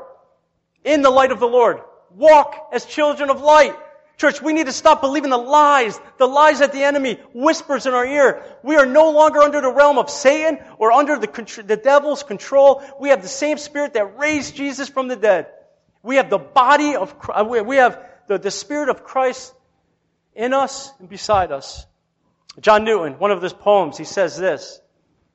In 0.84 1.02
the 1.02 1.10
light 1.10 1.32
of 1.32 1.40
the 1.40 1.48
Lord. 1.48 1.82
Walk 2.12 2.70
as 2.72 2.86
children 2.86 3.30
of 3.30 3.42
light. 3.42 3.76
Church, 4.18 4.42
we 4.42 4.54
need 4.54 4.68
to 4.68 4.72
stop 4.72 5.02
believing 5.02 5.30
the 5.30 5.38
lies, 5.38 6.00
the 6.18 6.28
lies 6.28 6.60
that 6.60 6.72
the 6.72 6.84
enemy 6.84 7.20
whispers 7.34 7.86
in 7.86 7.94
our 7.94 8.06
ear. 8.06 8.44
We 8.64 8.78
are 8.78 8.86
no 8.86 9.12
longer 9.12 9.42
under 9.42 9.60
the 9.60 9.72
realm 9.72 9.98
of 9.98 10.10
Satan 10.10 10.60
or 10.78 10.94
under 10.94 11.20
the, 11.20 11.64
the 11.66 11.76
devil's 11.76 12.24
control. 12.24 12.82
We 13.00 13.10
have 13.10 13.22
the 13.22 13.28
same 13.28 13.58
spirit 13.58 13.94
that 13.94 14.18
raised 14.18 14.56
Jesus 14.56 14.88
from 14.88 15.10
the 15.10 15.18
dead. 15.18 15.48
We 16.02 16.16
have 16.16 16.30
the 16.30 16.38
body 16.38 16.96
of, 16.96 17.14
uh, 17.28 17.44
we 17.44 17.76
have 17.78 18.02
the, 18.28 18.38
the 18.38 18.52
spirit 18.52 18.88
of 18.88 19.04
Christ 19.04 19.54
in 20.34 20.54
us 20.54 20.92
and 21.00 21.10
beside 21.10 21.52
us. 21.52 21.86
John 22.62 22.86
Newton, 22.86 23.14
one 23.20 23.32
of 23.32 23.42
his 23.42 23.54
poems, 23.54 23.98
he 23.98 24.06
says 24.06 24.38
this, 24.38 24.80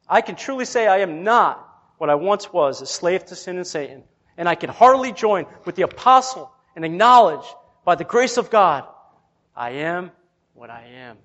I 0.09 0.23
can 0.23 0.37
truly 0.37 0.65
say 0.65 0.87
I 0.87 0.99
am 0.99 1.23
not 1.23 1.67
what 1.99 2.09
I 2.09 2.15
once 2.15 2.51
was, 2.51 2.81
a 2.81 2.87
slave 2.87 3.27
to 3.27 3.37
sin 3.37 3.57
and 3.57 3.67
Satan. 3.67 4.05
And 4.39 4.49
I 4.49 4.55
can 4.55 4.71
heartily 4.71 5.13
join 5.13 5.45
with 5.67 5.75
the 5.75 5.83
apostle 5.83 6.51
and 6.75 6.83
acknowledge 6.83 7.45
by 7.85 7.95
the 7.95 8.05
grace 8.05 8.37
of 8.37 8.51
God, 8.51 8.85
I 9.57 9.71
am 9.71 10.11
what 10.55 10.71
I 10.71 10.85
am. 10.95 11.17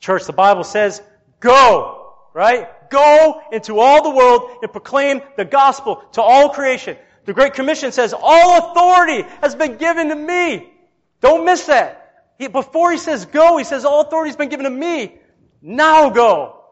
Church, 0.00 0.24
the 0.24 0.32
Bible 0.32 0.64
says, 0.64 1.02
go, 1.40 2.14
right? 2.34 2.68
Go 2.90 3.42
into 3.52 3.78
all 3.78 4.02
the 4.02 4.10
world 4.10 4.58
and 4.62 4.72
proclaim 4.72 5.20
the 5.36 5.44
gospel 5.44 6.02
to 6.12 6.22
all 6.22 6.50
creation. 6.50 6.96
The 7.24 7.32
Great 7.32 7.54
Commission 7.54 7.92
says, 7.92 8.14
all 8.16 8.70
authority 8.70 9.28
has 9.40 9.54
been 9.54 9.76
given 9.76 10.08
to 10.08 10.14
me. 10.14 10.72
Don't 11.20 11.44
miss 11.44 11.66
that. 11.66 12.32
He, 12.38 12.46
before 12.46 12.92
he 12.92 12.98
says 12.98 13.26
go, 13.26 13.56
he 13.56 13.64
says 13.64 13.84
all 13.84 14.00
authority 14.00 14.28
has 14.30 14.36
been 14.36 14.48
given 14.48 14.64
to 14.64 14.70
me. 14.70 15.16
Now 15.60 16.10
go 16.10 16.62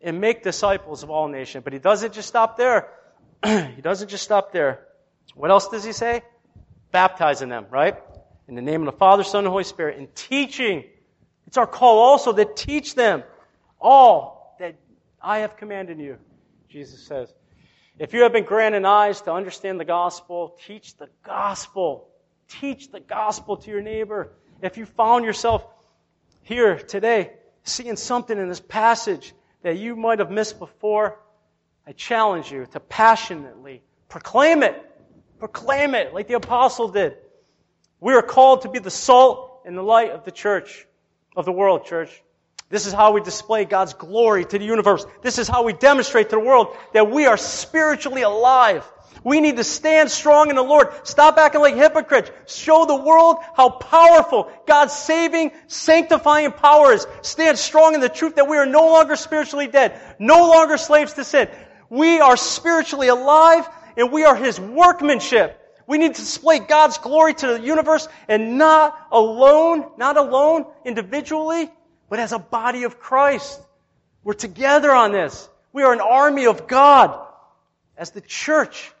and 0.00 0.20
make 0.20 0.42
disciples 0.42 1.02
of 1.02 1.10
all 1.10 1.28
nations. 1.28 1.64
But 1.64 1.72
he 1.72 1.78
doesn't 1.78 2.12
just 2.12 2.28
stop 2.28 2.58
there. 2.58 2.88
he 3.44 3.80
doesn't 3.80 4.08
just 4.08 4.22
stop 4.22 4.52
there. 4.52 4.86
What 5.34 5.50
else 5.50 5.68
does 5.68 5.84
he 5.84 5.92
say? 5.92 6.22
Baptizing 6.92 7.48
them, 7.48 7.66
right? 7.70 7.96
In 8.48 8.54
the 8.54 8.62
name 8.62 8.82
of 8.82 8.92
the 8.92 8.98
Father, 8.98 9.24
Son, 9.24 9.44
and 9.44 9.50
Holy 9.50 9.64
Spirit, 9.64 9.98
and 9.98 10.14
teaching. 10.14 10.84
It's 11.46 11.56
our 11.56 11.66
call 11.66 11.98
also 11.98 12.32
to 12.32 12.44
teach 12.44 12.94
them 12.94 13.22
all 13.80 14.56
that 14.58 14.76
I 15.20 15.38
have 15.38 15.56
commanded 15.56 15.98
you, 15.98 16.18
Jesus 16.68 17.06
says. 17.06 17.32
If 17.98 18.12
you 18.12 18.22
have 18.22 18.32
been 18.32 18.44
granted 18.44 18.84
eyes 18.84 19.22
to 19.22 19.32
understand 19.32 19.80
the 19.80 19.84
gospel, 19.84 20.58
teach 20.66 20.96
the 20.96 21.08
gospel. 21.24 22.08
Teach 22.48 22.90
the 22.90 23.00
gospel 23.00 23.56
to 23.56 23.70
your 23.70 23.80
neighbor. 23.80 24.32
If 24.62 24.76
you 24.76 24.86
found 24.86 25.24
yourself 25.24 25.66
here 26.42 26.76
today 26.76 27.32
seeing 27.64 27.96
something 27.96 28.38
in 28.38 28.48
this 28.48 28.60
passage 28.60 29.34
that 29.62 29.78
you 29.78 29.96
might 29.96 30.20
have 30.20 30.30
missed 30.30 30.58
before, 30.58 31.18
I 31.86 31.92
challenge 31.92 32.52
you 32.52 32.66
to 32.72 32.80
passionately 32.80 33.82
proclaim 34.08 34.62
it. 34.62 34.80
Proclaim 35.38 35.94
it 35.94 36.14
like 36.14 36.28
the 36.28 36.34
apostle 36.34 36.88
did. 36.88 37.16
We 38.00 38.14
are 38.14 38.22
called 38.22 38.62
to 38.62 38.68
be 38.68 38.78
the 38.78 38.90
salt 38.90 39.62
and 39.64 39.76
the 39.76 39.82
light 39.82 40.10
of 40.10 40.24
the 40.24 40.30
church, 40.30 40.86
of 41.36 41.44
the 41.44 41.52
world, 41.52 41.84
church. 41.84 42.22
This 42.68 42.86
is 42.86 42.92
how 42.92 43.12
we 43.12 43.20
display 43.20 43.64
God's 43.64 43.94
glory 43.94 44.44
to 44.44 44.58
the 44.58 44.64
universe. 44.64 45.06
This 45.22 45.38
is 45.38 45.46
how 45.46 45.62
we 45.62 45.72
demonstrate 45.72 46.30
to 46.30 46.36
the 46.36 46.40
world 46.40 46.76
that 46.94 47.10
we 47.10 47.26
are 47.26 47.36
spiritually 47.36 48.22
alive. 48.22 48.84
We 49.22 49.40
need 49.40 49.56
to 49.56 49.64
stand 49.64 50.10
strong 50.10 50.50
in 50.50 50.56
the 50.56 50.62
Lord. 50.62 50.88
Stop 51.04 51.38
acting 51.38 51.60
like 51.60 51.74
hypocrites. 51.74 52.30
Show 52.46 52.84
the 52.86 52.96
world 52.96 53.38
how 53.54 53.70
powerful 53.70 54.50
God's 54.66 54.92
saving, 54.92 55.52
sanctifying 55.68 56.52
power 56.52 56.92
is. 56.92 57.06
Stand 57.22 57.58
strong 57.58 57.94
in 57.94 58.00
the 58.00 58.08
truth 58.08 58.36
that 58.36 58.48
we 58.48 58.56
are 58.56 58.66
no 58.66 58.86
longer 58.86 59.16
spiritually 59.16 59.66
dead, 59.68 60.00
no 60.18 60.48
longer 60.48 60.76
slaves 60.76 61.14
to 61.14 61.24
sin. 61.24 61.48
We 61.88 62.20
are 62.20 62.36
spiritually 62.36 63.08
alive 63.08 63.68
and 63.96 64.12
we 64.12 64.24
are 64.24 64.36
His 64.36 64.60
workmanship. 64.60 65.62
We 65.86 65.98
need 65.98 66.14
to 66.14 66.20
display 66.20 66.58
God's 66.58 66.98
glory 66.98 67.34
to 67.34 67.46
the 67.46 67.60
universe 67.60 68.08
and 68.28 68.58
not 68.58 68.98
alone, 69.12 69.86
not 69.96 70.16
alone 70.16 70.66
individually, 70.84 71.70
but 72.10 72.18
as 72.18 72.32
a 72.32 72.38
body 72.38 72.84
of 72.84 72.98
Christ. 72.98 73.60
We're 74.24 74.34
together 74.34 74.90
on 74.90 75.12
this. 75.12 75.48
We 75.72 75.84
are 75.84 75.92
an 75.92 76.00
army 76.00 76.46
of 76.46 76.66
God 76.66 77.24
as 77.96 78.10
the 78.10 78.20
church. 78.20 78.92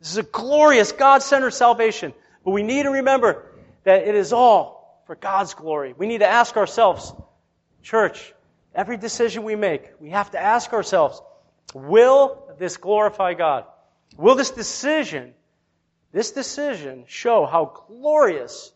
This 0.00 0.10
is 0.10 0.16
a 0.16 0.22
glorious 0.24 0.92
God-centered 0.92 1.52
salvation. 1.52 2.12
But 2.44 2.50
we 2.52 2.62
need 2.62 2.84
to 2.84 2.90
remember 2.90 3.44
that 3.84 4.08
it 4.08 4.14
is 4.14 4.32
all 4.32 5.02
for 5.06 5.14
God's 5.14 5.54
glory. 5.54 5.94
We 5.96 6.06
need 6.06 6.18
to 6.18 6.26
ask 6.26 6.56
ourselves, 6.56 7.12
church, 7.82 8.32
every 8.74 8.96
decision 8.96 9.44
we 9.44 9.56
make, 9.56 9.90
we 10.00 10.10
have 10.10 10.30
to 10.32 10.40
ask 10.40 10.72
ourselves, 10.72 11.20
will 11.74 12.42
this 12.58 12.76
glorify 12.76 13.34
God? 13.34 13.64
Will 14.20 14.34
this 14.34 14.50
decision, 14.50 15.32
this 16.12 16.32
decision 16.32 17.04
show 17.06 17.46
how 17.46 17.72
glorious 17.88 18.70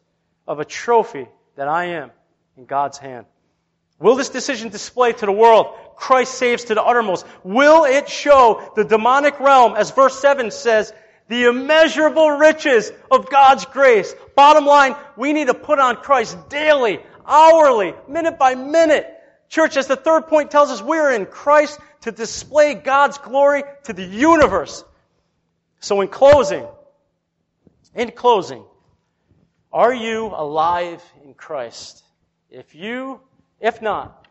of 0.49 0.59
a 0.59 0.65
trophy 0.65 1.29
that 1.57 1.69
I 1.69 1.85
am 2.01 2.13
in 2.57 2.65
God's 2.65 2.97
hand? 2.97 3.27
Will 3.99 4.17
this 4.17 4.31
decision 4.31 4.71
display 4.71 5.13
to 5.13 5.27
the 5.27 5.33
world 5.33 5.67
Christ 5.97 6.33
saves 6.39 6.65
to 6.65 6.75
the 6.75 6.83
uttermost? 6.83 7.27
Will 7.45 7.85
it 7.85 8.09
show 8.09 8.73
the 8.75 8.85
demonic 8.85 9.39
realm, 9.39 9.75
as 9.77 9.91
verse 9.91 10.19
7 10.19 10.51
says, 10.51 10.95
the 11.29 11.45
immeasurable 11.45 12.31
riches 12.31 12.91
of 13.11 13.29
God's 13.29 13.67
grace? 13.67 14.15
Bottom 14.35 14.65
line, 14.65 14.97
we 15.15 15.35
need 15.35 15.49
to 15.49 15.55
put 15.55 15.79
on 15.79 15.97
Christ 15.97 16.49
daily, 16.49 17.01
hourly, 17.27 17.93
minute 18.09 18.39
by 18.39 18.55
minute. 18.55 19.07
Church, 19.51 19.77
as 19.77 19.89
the 19.89 19.97
third 19.97 20.27
point 20.27 20.51
tells 20.51 20.71
us, 20.71 20.81
we 20.81 20.97
are 20.97 21.13
in 21.13 21.27
Christ 21.27 21.79
to 22.01 22.13
display 22.13 22.73
God's 22.73 23.19
glory 23.19 23.63
to 23.85 23.93
the 23.93 24.05
universe. 24.05 24.83
So 25.85 26.01
in 26.01 26.09
closing, 26.09 26.67
in 27.95 28.11
closing, 28.13 28.65
are 29.71 29.93
you 29.93 30.29
alive 30.29 31.03
in 31.23 31.35
Christ? 31.35 32.03
If 32.49 32.75
you 32.75 33.21
if 33.61 33.83
not, 33.83 34.27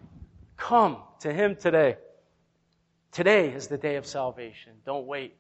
come 0.58 0.98
to 1.20 1.32
Him 1.32 1.56
today. 1.56 1.98
Today 3.12 3.50
is 3.50 3.68
the 3.68 3.78
day 3.78 3.98
of 3.98 4.08
salvation. 4.08 4.72
Don't 4.84 5.06
wait. 5.06 5.36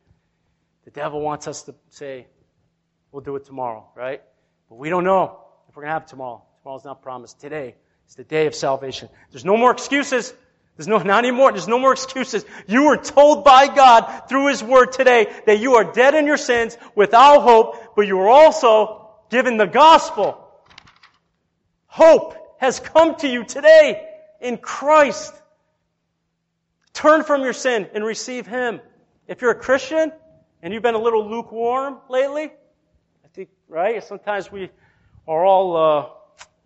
The 0.85 0.91
devil 0.91 1.19
wants 1.19 1.47
us 1.47 1.63
to 1.63 1.73
say, 1.89 2.27
we'll 3.11 3.23
do 3.23 3.35
it 3.35 3.45
tomorrow, 3.45 3.89
right? 3.95 4.21
But 4.69 4.75
we 4.75 4.89
don't 4.89 5.05
know 5.05 5.39
if 5.67 5.75
we're 5.75 5.81
going 5.81 5.89
to 5.89 5.99
have 5.99 6.05
tomorrow. 6.05 6.43
Tomorrow's 6.61 6.85
not 6.85 7.01
promised. 7.01 7.41
Today 7.41 7.73
is 8.07 8.13
the 8.13 8.23
day 8.23 8.45
of 8.45 8.53
salvation. 8.53 9.09
There's 9.31 9.45
no 9.45 9.57
more 9.57 9.71
excuses. 9.71 10.31
There's 10.75 10.87
no, 10.87 10.97
not 10.97 11.19
anymore. 11.23 11.51
There's 11.51 11.67
no 11.67 11.77
more 11.77 11.93
excuses. 11.93 12.45
You 12.67 12.87
were 12.87 12.97
told 12.97 13.43
by 13.43 13.67
God 13.67 14.23
through 14.27 14.47
His 14.47 14.63
Word 14.63 14.91
today 14.91 15.31
that 15.45 15.59
you 15.59 15.75
are 15.75 15.91
dead 15.91 16.15
in 16.15 16.25
your 16.25 16.37
sins 16.37 16.77
without 16.95 17.41
hope, 17.41 17.95
but 17.95 18.07
you 18.07 18.17
were 18.17 18.29
also 18.29 19.11
given 19.29 19.57
the 19.57 19.67
gospel. 19.67 20.39
Hope 21.85 22.35
has 22.57 22.79
come 22.79 23.15
to 23.17 23.27
you 23.27 23.43
today 23.43 24.07
in 24.41 24.57
Christ. 24.57 25.33
Turn 26.93 27.23
from 27.23 27.43
your 27.43 27.53
sin 27.53 27.87
and 27.93 28.03
receive 28.03 28.47
Him. 28.47 28.81
If 29.27 29.41
you're 29.41 29.51
a 29.51 29.59
Christian 29.59 30.11
and 30.63 30.73
you've 30.73 30.83
been 30.83 30.95
a 30.95 31.01
little 31.01 31.29
lukewarm 31.29 31.99
lately, 32.09 32.45
I 32.45 33.27
think, 33.33 33.49
right? 33.67 34.03
Sometimes 34.03 34.51
we 34.51 34.71
are 35.27 35.45
all 35.45 35.77
uh, 35.77 36.05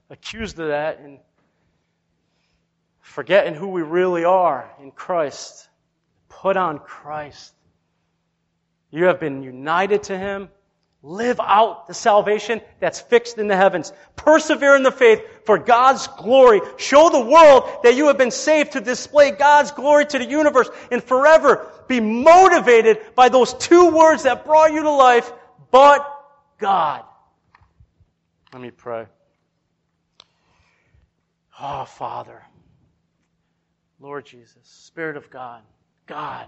accused 0.10 0.60
of 0.60 0.70
that 0.70 1.00
and 1.00 1.20
forgetting 3.08 3.56
who 3.56 3.70
we 3.70 3.82
really 3.82 4.26
are 4.26 4.70
in 4.82 4.92
Christ. 4.92 5.68
Put 6.30 6.58
on 6.58 6.78
Christ. 6.78 7.54
You 8.92 9.06
have 9.06 9.20
been 9.20 9.44
united 9.44 10.04
to 10.04 10.18
Him. 10.18 10.50
Live 11.02 11.40
out 11.40 11.88
the 11.88 11.94
salvation 11.94 12.60
that's 12.80 13.00
fixed 13.00 13.38
in 13.38 13.48
the 13.48 13.56
heavens. 13.56 13.94
Persevere 14.16 14.76
in 14.76 14.84
the 14.84 14.92
faith 14.92 15.22
for 15.46 15.58
God's 15.58 16.08
glory. 16.08 16.60
Show 16.76 17.10
the 17.10 17.22
world 17.22 17.80
that 17.84 17.96
you 17.96 18.08
have 18.08 18.18
been 18.18 18.32
saved 18.32 18.74
to 18.74 18.82
display 18.82 19.32
God's 19.32 19.72
glory 19.72 20.06
to 20.06 20.20
the 20.20 20.26
universe 20.26 20.70
and 20.92 21.02
forever 21.04 21.72
be 21.88 22.00
motivated 22.00 23.00
by 23.16 23.30
those 23.30 23.54
two 23.54 23.90
words 23.96 24.24
that 24.24 24.44
brought 24.44 24.74
you 24.74 24.84
to 24.84 24.92
life, 24.92 25.32
but 25.72 26.06
God. 26.60 27.04
Let 28.52 28.62
me 28.62 28.72
pray. 28.72 29.06
Oh, 31.60 31.86
Father, 31.86 32.44
Lord 34.00 34.26
Jesus, 34.26 34.60
Spirit 34.64 35.18
of 35.18 35.30
God, 35.30 35.62
God, 36.06 36.48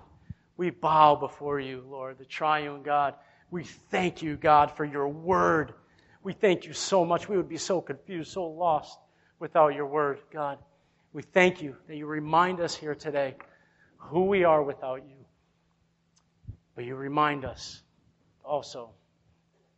we 0.57 0.69
bow 0.69 1.15
before 1.15 1.59
you, 1.59 1.83
Lord, 1.89 2.17
the 2.17 2.25
triune 2.25 2.83
God. 2.83 3.15
We 3.49 3.63
thank 3.63 4.21
you, 4.21 4.35
God, 4.35 4.71
for 4.75 4.85
your 4.85 5.07
word. 5.07 5.73
We 6.21 6.33
thank 6.33 6.65
you 6.65 6.73
so 6.73 7.05
much. 7.05 7.27
We 7.27 7.37
would 7.37 7.49
be 7.49 7.57
so 7.57 7.81
confused, 7.81 8.31
so 8.31 8.45
lost 8.45 8.99
without 9.39 9.73
your 9.73 9.85
word, 9.85 10.19
God. 10.31 10.59
We 11.13 11.23
thank 11.23 11.61
you 11.61 11.75
that 11.87 11.95
you 11.95 12.05
remind 12.05 12.59
us 12.59 12.75
here 12.75 12.93
today 12.93 13.35
who 13.97 14.25
we 14.25 14.43
are 14.43 14.61
without 14.61 15.03
you. 15.07 15.15
But 16.75 16.85
you 16.85 16.95
remind 16.95 17.45
us 17.45 17.81
also 18.43 18.91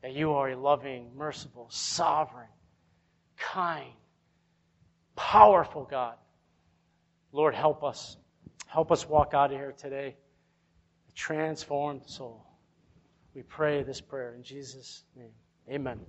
that 0.02 0.14
you 0.14 0.34
are 0.34 0.50
a 0.50 0.56
loving, 0.56 1.12
merciful, 1.16 1.68
sovereign, 1.70 2.50
kind, 3.38 3.94
powerful 5.16 5.88
God. 5.90 6.16
Lord, 7.32 7.56
help 7.56 7.84
us. 7.84 8.18
Help 8.68 8.92
us 8.92 9.08
walk 9.08 9.34
out 9.34 9.52
of 9.52 9.58
here 9.58 9.74
today 9.78 10.16
a 11.08 11.12
transformed 11.14 12.04
soul. 12.06 12.46
We 13.34 13.44
pray 13.44 13.84
this 13.84 14.02
prayer 14.02 14.34
in 14.36 14.44
Jesus' 14.44 15.04
name. 15.16 15.32
Amen. 15.70 16.00